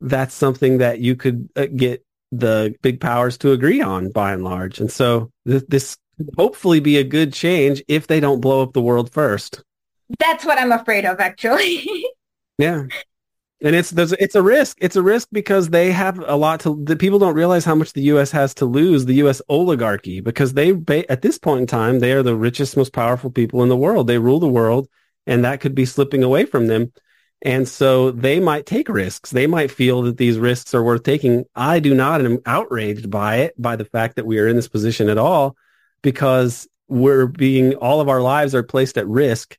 that's 0.00 0.34
something 0.34 0.78
that 0.78 0.98
you 0.98 1.14
could 1.14 1.48
uh, 1.56 1.66
get 1.66 2.04
the 2.32 2.74
big 2.82 3.00
powers 3.00 3.38
to 3.38 3.52
agree 3.52 3.80
on 3.80 4.10
by 4.10 4.32
and 4.32 4.42
large. 4.42 4.80
And 4.80 4.90
so 4.90 5.30
th- 5.46 5.64
this 5.68 5.96
hopefully 6.36 6.80
be 6.80 6.96
a 6.96 7.04
good 7.04 7.32
change 7.32 7.82
if 7.88 8.06
they 8.06 8.20
don't 8.20 8.40
blow 8.40 8.62
up 8.62 8.72
the 8.72 8.82
world 8.82 9.12
first. 9.12 9.62
That's 10.18 10.44
what 10.44 10.58
I'm 10.58 10.72
afraid 10.72 11.04
of, 11.04 11.20
actually. 11.20 12.04
yeah 12.58 12.84
and 13.62 13.74
it's 13.74 13.90
there's 13.90 14.12
it's 14.12 14.34
a 14.34 14.42
risk. 14.42 14.76
It's 14.80 14.96
a 14.96 15.02
risk 15.02 15.28
because 15.32 15.70
they 15.70 15.90
have 15.92 16.18
a 16.18 16.36
lot 16.36 16.60
to. 16.60 16.82
The 16.84 16.96
people 16.96 17.18
don't 17.18 17.34
realize 17.34 17.64
how 17.64 17.74
much 17.74 17.94
the 17.94 18.02
U.S. 18.02 18.30
has 18.32 18.52
to 18.54 18.66
lose. 18.66 19.06
The 19.06 19.14
U.S. 19.14 19.40
oligarchy 19.48 20.20
because 20.20 20.52
they 20.52 20.74
at 21.08 21.22
this 21.22 21.38
point 21.38 21.62
in 21.62 21.66
time 21.66 22.00
they 22.00 22.12
are 22.12 22.22
the 22.22 22.36
richest, 22.36 22.76
most 22.76 22.92
powerful 22.92 23.30
people 23.30 23.62
in 23.62 23.68
the 23.68 23.76
world. 23.76 24.06
They 24.06 24.18
rule 24.18 24.40
the 24.40 24.48
world, 24.48 24.88
and 25.26 25.44
that 25.44 25.60
could 25.60 25.74
be 25.74 25.86
slipping 25.86 26.22
away 26.22 26.44
from 26.44 26.66
them. 26.66 26.92
And 27.42 27.68
so 27.68 28.10
they 28.10 28.40
might 28.40 28.66
take 28.66 28.88
risks. 28.88 29.30
They 29.30 29.46
might 29.46 29.70
feel 29.70 30.02
that 30.02 30.16
these 30.16 30.38
risks 30.38 30.74
are 30.74 30.82
worth 30.82 31.02
taking. 31.02 31.44
I 31.54 31.80
do 31.80 31.94
not, 31.94 32.24
I'm 32.24 32.40
outraged 32.46 33.10
by 33.10 33.36
it, 33.36 33.54
by 33.60 33.76
the 33.76 33.84
fact 33.84 34.16
that 34.16 34.26
we 34.26 34.38
are 34.38 34.48
in 34.48 34.56
this 34.56 34.68
position 34.68 35.10
at 35.10 35.18
all, 35.18 35.54
because 36.02 36.66
we're 36.88 37.26
being 37.26 37.74
all 37.74 38.00
of 38.00 38.08
our 38.08 38.22
lives 38.22 38.54
are 38.54 38.62
placed 38.62 38.96
at 38.96 39.06
risk 39.06 39.58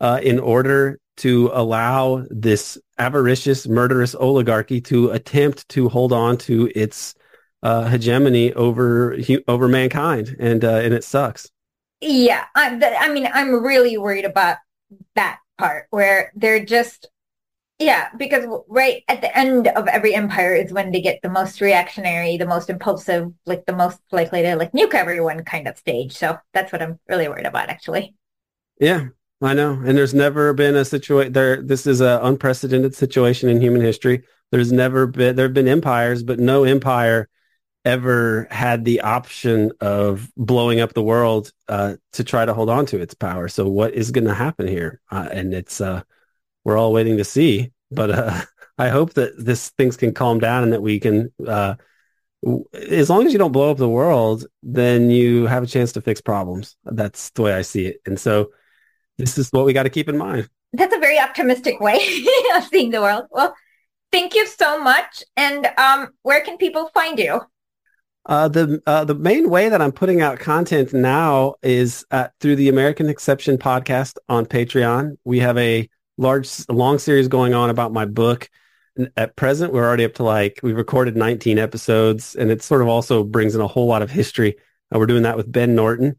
uh, 0.00 0.20
in 0.22 0.38
order 0.38 1.00
to 1.18 1.50
allow 1.52 2.24
this 2.30 2.78
avaricious, 2.98 3.66
murderous 3.68 4.14
oligarchy 4.14 4.80
to 4.82 5.10
attempt 5.10 5.68
to 5.70 5.88
hold 5.88 6.12
on 6.12 6.36
to 6.38 6.70
its 6.74 7.14
uh, 7.62 7.88
hegemony 7.88 8.52
over 8.54 9.16
over 9.46 9.68
mankind, 9.68 10.36
and 10.38 10.64
uh, 10.64 10.76
and 10.76 10.94
it 10.94 11.04
sucks. 11.04 11.50
Yeah, 12.00 12.44
I, 12.54 12.78
I 13.00 13.12
mean, 13.12 13.28
I'm 13.32 13.62
really 13.62 13.98
worried 13.98 14.24
about 14.24 14.58
that 15.14 15.40
part 15.58 15.86
where 15.90 16.32
they're 16.36 16.64
just 16.64 17.08
yeah, 17.78 18.08
because 18.16 18.44
right 18.68 19.04
at 19.06 19.20
the 19.20 19.36
end 19.36 19.68
of 19.68 19.86
every 19.86 20.14
empire 20.14 20.54
is 20.54 20.72
when 20.72 20.90
they 20.90 21.00
get 21.00 21.20
the 21.22 21.28
most 21.28 21.60
reactionary, 21.60 22.36
the 22.36 22.46
most 22.46 22.70
impulsive, 22.70 23.32
like 23.46 23.66
the 23.66 23.76
most 23.76 24.00
likely 24.10 24.42
to 24.42 24.56
like 24.56 24.72
nuke 24.72 24.94
everyone 24.94 25.44
kind 25.44 25.68
of 25.68 25.78
stage. 25.78 26.16
So 26.16 26.38
that's 26.52 26.72
what 26.72 26.82
I'm 26.82 26.98
really 27.08 27.28
worried 27.28 27.46
about, 27.46 27.68
actually. 27.68 28.16
Yeah, 28.80 29.06
I 29.40 29.54
know. 29.54 29.72
And 29.72 29.96
there's 29.96 30.14
never 30.14 30.52
been 30.52 30.74
a 30.74 30.84
situation 30.84 31.32
there. 31.32 31.62
This 31.62 31.86
is 31.86 32.00
an 32.00 32.20
unprecedented 32.22 32.94
situation 32.94 33.48
in 33.48 33.60
human 33.60 33.80
history. 33.80 34.24
There's 34.50 34.72
never 34.72 35.06
been, 35.06 35.36
there 35.36 35.46
have 35.46 35.54
been 35.54 35.68
empires, 35.68 36.22
but 36.22 36.40
no 36.40 36.64
empire 36.64 37.28
ever 37.84 38.48
had 38.50 38.84
the 38.84 39.00
option 39.02 39.70
of 39.80 40.28
blowing 40.36 40.80
up 40.80 40.92
the 40.92 41.02
world 41.02 41.52
uh, 41.68 41.96
to 42.12 42.24
try 42.24 42.44
to 42.44 42.52
hold 42.52 42.68
on 42.68 42.84
to 42.86 43.00
its 43.00 43.14
power. 43.14 43.46
So 43.46 43.68
what 43.68 43.94
is 43.94 44.10
going 44.10 44.26
to 44.26 44.34
happen 44.34 44.66
here? 44.66 45.00
Uh, 45.10 45.28
and 45.30 45.54
it's, 45.54 45.80
uh, 45.80 46.02
we're 46.64 46.76
all 46.76 46.92
waiting 46.92 47.18
to 47.18 47.24
see, 47.24 47.72
but 47.90 48.10
uh, 48.10 48.40
I 48.78 48.88
hope 48.88 49.14
that 49.14 49.32
this 49.38 49.70
things 49.70 49.96
can 49.96 50.12
calm 50.12 50.40
down 50.40 50.64
and 50.64 50.72
that 50.72 50.82
we 50.82 50.98
can, 50.98 51.32
uh, 51.46 51.76
as 52.74 53.08
long 53.08 53.26
as 53.26 53.32
you 53.32 53.38
don't 53.38 53.52
blow 53.52 53.70
up 53.70 53.78
the 53.78 53.88
world, 53.88 54.46
then 54.62 55.10
you 55.10 55.46
have 55.46 55.62
a 55.62 55.66
chance 55.66 55.92
to 55.92 56.00
fix 56.00 56.20
problems. 56.20 56.76
That's 56.84 57.30
the 57.30 57.42
way 57.42 57.52
I 57.52 57.62
see 57.62 57.86
it. 57.86 58.00
And 58.04 58.18
so, 58.18 58.50
this 59.18 59.36
is 59.36 59.50
what 59.50 59.66
we 59.66 59.72
got 59.72 59.82
to 59.82 59.90
keep 59.90 60.08
in 60.08 60.16
mind. 60.16 60.48
That's 60.72 60.94
a 60.94 60.98
very 60.98 61.18
optimistic 61.18 61.80
way 61.80 61.96
of 62.56 62.64
seeing 62.64 62.90
the 62.90 63.00
world. 63.00 63.26
Well, 63.30 63.54
thank 64.12 64.34
you 64.34 64.46
so 64.46 64.82
much. 64.82 65.22
And 65.36 65.66
um, 65.76 66.10
where 66.22 66.42
can 66.42 66.56
people 66.56 66.90
find 66.94 67.18
you? 67.18 67.40
Uh, 68.26 68.46
the 68.46 68.80
uh, 68.86 69.04
the 69.04 69.14
main 69.14 69.48
way 69.48 69.70
that 69.70 69.80
I'm 69.80 69.92
putting 69.92 70.20
out 70.20 70.38
content 70.38 70.92
now 70.92 71.54
is 71.62 72.04
uh, 72.10 72.28
through 72.40 72.56
the 72.56 72.68
American 72.68 73.08
Exception 73.08 73.56
podcast 73.56 74.18
on 74.28 74.44
Patreon. 74.44 75.16
We 75.24 75.38
have 75.38 75.56
a 75.56 75.88
large, 76.18 76.50
long 76.68 76.98
series 76.98 77.26
going 77.28 77.54
on 77.54 77.70
about 77.70 77.92
my 77.92 78.04
book. 78.04 78.50
At 79.16 79.36
present, 79.36 79.72
we're 79.72 79.86
already 79.86 80.04
up 80.04 80.14
to 80.14 80.24
like 80.24 80.60
we've 80.62 80.76
recorded 80.76 81.16
19 81.16 81.58
episodes, 81.58 82.34
and 82.34 82.50
it 82.50 82.62
sort 82.62 82.82
of 82.82 82.88
also 82.88 83.24
brings 83.24 83.54
in 83.54 83.62
a 83.62 83.66
whole 83.66 83.86
lot 83.86 84.02
of 84.02 84.10
history. 84.10 84.56
Uh, 84.94 84.98
we're 84.98 85.06
doing 85.06 85.22
that 85.22 85.36
with 85.36 85.50
Ben 85.50 85.74
Norton, 85.74 86.16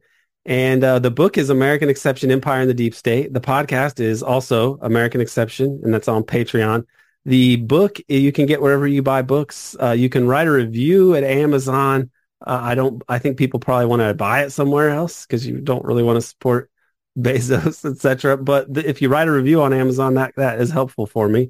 and 0.49 0.83
uh, 0.83 0.97
the 0.97 1.11
book 1.11 1.37
is 1.37 1.51
American 1.51 1.89
Exception 1.89 2.31
Empire 2.31 2.63
in 2.63 2.67
the 2.67 2.73
Deep 2.73 2.95
State. 2.95 3.31
The 3.31 3.39
podcast 3.39 3.99
is 3.99 4.23
also 4.23 4.79
American 4.81 5.21
Exception, 5.21 5.79
and 5.83 5.93
that's 5.93 6.07
on 6.07 6.23
Patreon. 6.23 6.87
The 7.25 7.57
book 7.57 7.99
you 8.07 8.31
can 8.31 8.47
get 8.47 8.59
wherever 8.59 8.87
you 8.87 9.03
buy 9.03 9.21
books. 9.21 9.75
Uh, 9.79 9.91
you 9.91 10.09
can 10.09 10.27
write 10.27 10.47
a 10.47 10.51
review 10.51 11.13
at 11.13 11.23
Amazon. 11.23 12.09
Uh, 12.41 12.59
I 12.63 12.73
don't. 12.73 13.03
I 13.07 13.19
think 13.19 13.37
people 13.37 13.59
probably 13.59 13.85
want 13.85 14.01
to 14.01 14.15
buy 14.15 14.41
it 14.43 14.49
somewhere 14.49 14.89
else 14.89 15.27
because 15.27 15.45
you 15.45 15.61
don't 15.61 15.85
really 15.85 16.01
want 16.01 16.17
to 16.17 16.21
support 16.27 16.71
Bezos, 17.19 17.87
etc. 17.87 18.35
But 18.35 18.73
th- 18.73 18.87
if 18.87 19.03
you 19.03 19.09
write 19.09 19.27
a 19.27 19.31
review 19.31 19.61
on 19.61 19.71
Amazon, 19.71 20.15
that 20.15 20.33
that 20.37 20.59
is 20.59 20.71
helpful 20.71 21.05
for 21.05 21.29
me. 21.29 21.49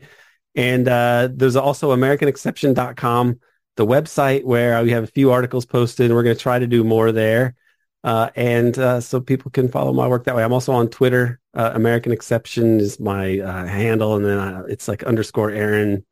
And 0.56 0.90
uh, 0.90 1.30
there's 1.32 1.56
also 1.56 1.96
AmericanException.com, 1.96 3.40
the 3.78 3.86
website 3.86 4.44
where 4.44 4.84
we 4.84 4.92
have 4.92 5.06
a 5.06 5.08
few 5.08 5.32
articles 5.32 5.66
posted. 5.66 6.08
and 6.08 6.16
We're 6.16 6.24
going 6.24 6.36
to 6.36 6.42
try 6.42 6.60
to 6.60 6.68
do 6.68 6.84
more 6.84 7.14
there. 7.14 7.56
Uh, 8.04 8.30
and 8.36 8.78
uh, 8.80 9.02
so 9.02 9.20
people 9.20 9.52
can 9.52 9.68
follow 9.68 9.92
my 9.92 10.08
work 10.08 10.24
that 10.24 10.36
way. 10.36 10.44
I'm 10.44 10.54
also 10.54 10.72
on 10.72 10.88
Twitter. 10.88 11.40
Uh, 11.54 11.72
American 11.74 12.12
Exception 12.12 12.80
is 12.80 13.00
my 13.00 13.40
uh, 13.40 13.66
handle, 13.66 14.16
and 14.16 14.26
then 14.26 14.38
uh, 14.38 14.64
it's 14.70 14.88
like 14.88 15.04
underscore 15.04 15.52
Aaron 15.52 16.06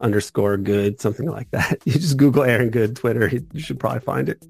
underscore 0.00 0.56
Good, 0.56 1.00
something 1.00 1.26
like 1.26 1.50
that. 1.50 1.80
You 1.84 1.92
just 1.92 2.16
Google 2.16 2.44
Aaron 2.44 2.70
Good 2.70 2.96
Twitter. 2.96 3.28
You 3.52 3.60
should 3.60 3.78
probably 3.78 4.00
find 4.00 4.28
it. 4.28 4.42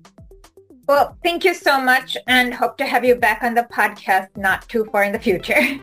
Well, 0.87 1.19
thank 1.23 1.45
you 1.45 1.53
so 1.53 1.81
much, 1.81 2.17
and 2.27 2.55
hope 2.55 2.79
to 2.79 2.87
have 2.87 3.05
you 3.05 3.15
back 3.15 3.43
on 3.43 3.55
the 3.55 3.65
podcast 3.65 4.29
not 4.37 4.67
too 4.69 4.85
far 4.93 5.05
in 5.05 5.13
the 5.13 5.21
future. 5.21 5.61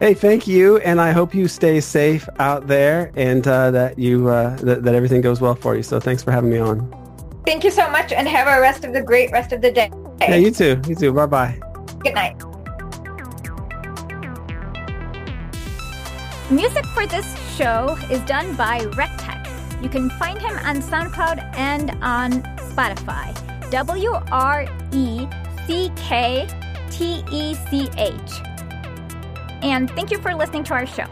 Hey, 0.00 0.14
thank 0.14 0.46
you, 0.46 0.76
and 0.78 1.00
I 1.00 1.10
hope 1.10 1.34
you 1.34 1.48
stay 1.48 1.80
safe 1.80 2.28
out 2.38 2.68
there, 2.68 3.10
and 3.16 3.44
uh, 3.48 3.72
that 3.72 3.98
you 3.98 4.26
that, 4.26 4.84
that 4.84 4.94
everything 4.94 5.22
goes 5.22 5.40
well 5.40 5.56
for 5.56 5.74
you. 5.74 5.82
So, 5.82 5.98
thanks 5.98 6.22
for 6.22 6.30
having 6.30 6.50
me 6.50 6.58
on. 6.58 6.88
Thank 7.44 7.64
you 7.64 7.72
so 7.72 7.90
much 7.90 8.12
and 8.12 8.28
have 8.28 8.46
a 8.46 8.60
rest 8.60 8.84
of 8.84 8.92
the 8.92 9.02
great 9.02 9.32
rest 9.32 9.52
of 9.52 9.60
the 9.60 9.72
day. 9.72 9.90
Yeah, 10.20 10.36
you 10.36 10.50
too. 10.50 10.80
You 10.86 10.94
too. 10.94 11.12
Bye 11.12 11.26
bye. 11.26 11.60
Good 12.00 12.14
night. 12.14 12.36
Music 16.50 16.84
for 16.86 17.06
this 17.06 17.26
show 17.56 17.96
is 18.10 18.20
done 18.22 18.54
by 18.56 18.80
Wrecktech. 18.96 19.82
You 19.82 19.88
can 19.88 20.10
find 20.10 20.40
him 20.40 20.56
on 20.58 20.76
SoundCloud 20.82 21.56
and 21.56 21.90
on 22.02 22.42
Spotify. 22.70 23.34
W 23.70 24.12
R 24.32 24.66
E 24.92 25.26
C 25.66 25.92
K 25.96 26.48
T 26.90 27.22
E 27.30 27.54
C 27.54 27.88
H. 27.96 28.12
And 29.62 29.90
thank 29.90 30.10
you 30.10 30.18
for 30.18 30.34
listening 30.34 30.64
to 30.64 30.74
our 30.74 30.86
show. 30.86 31.06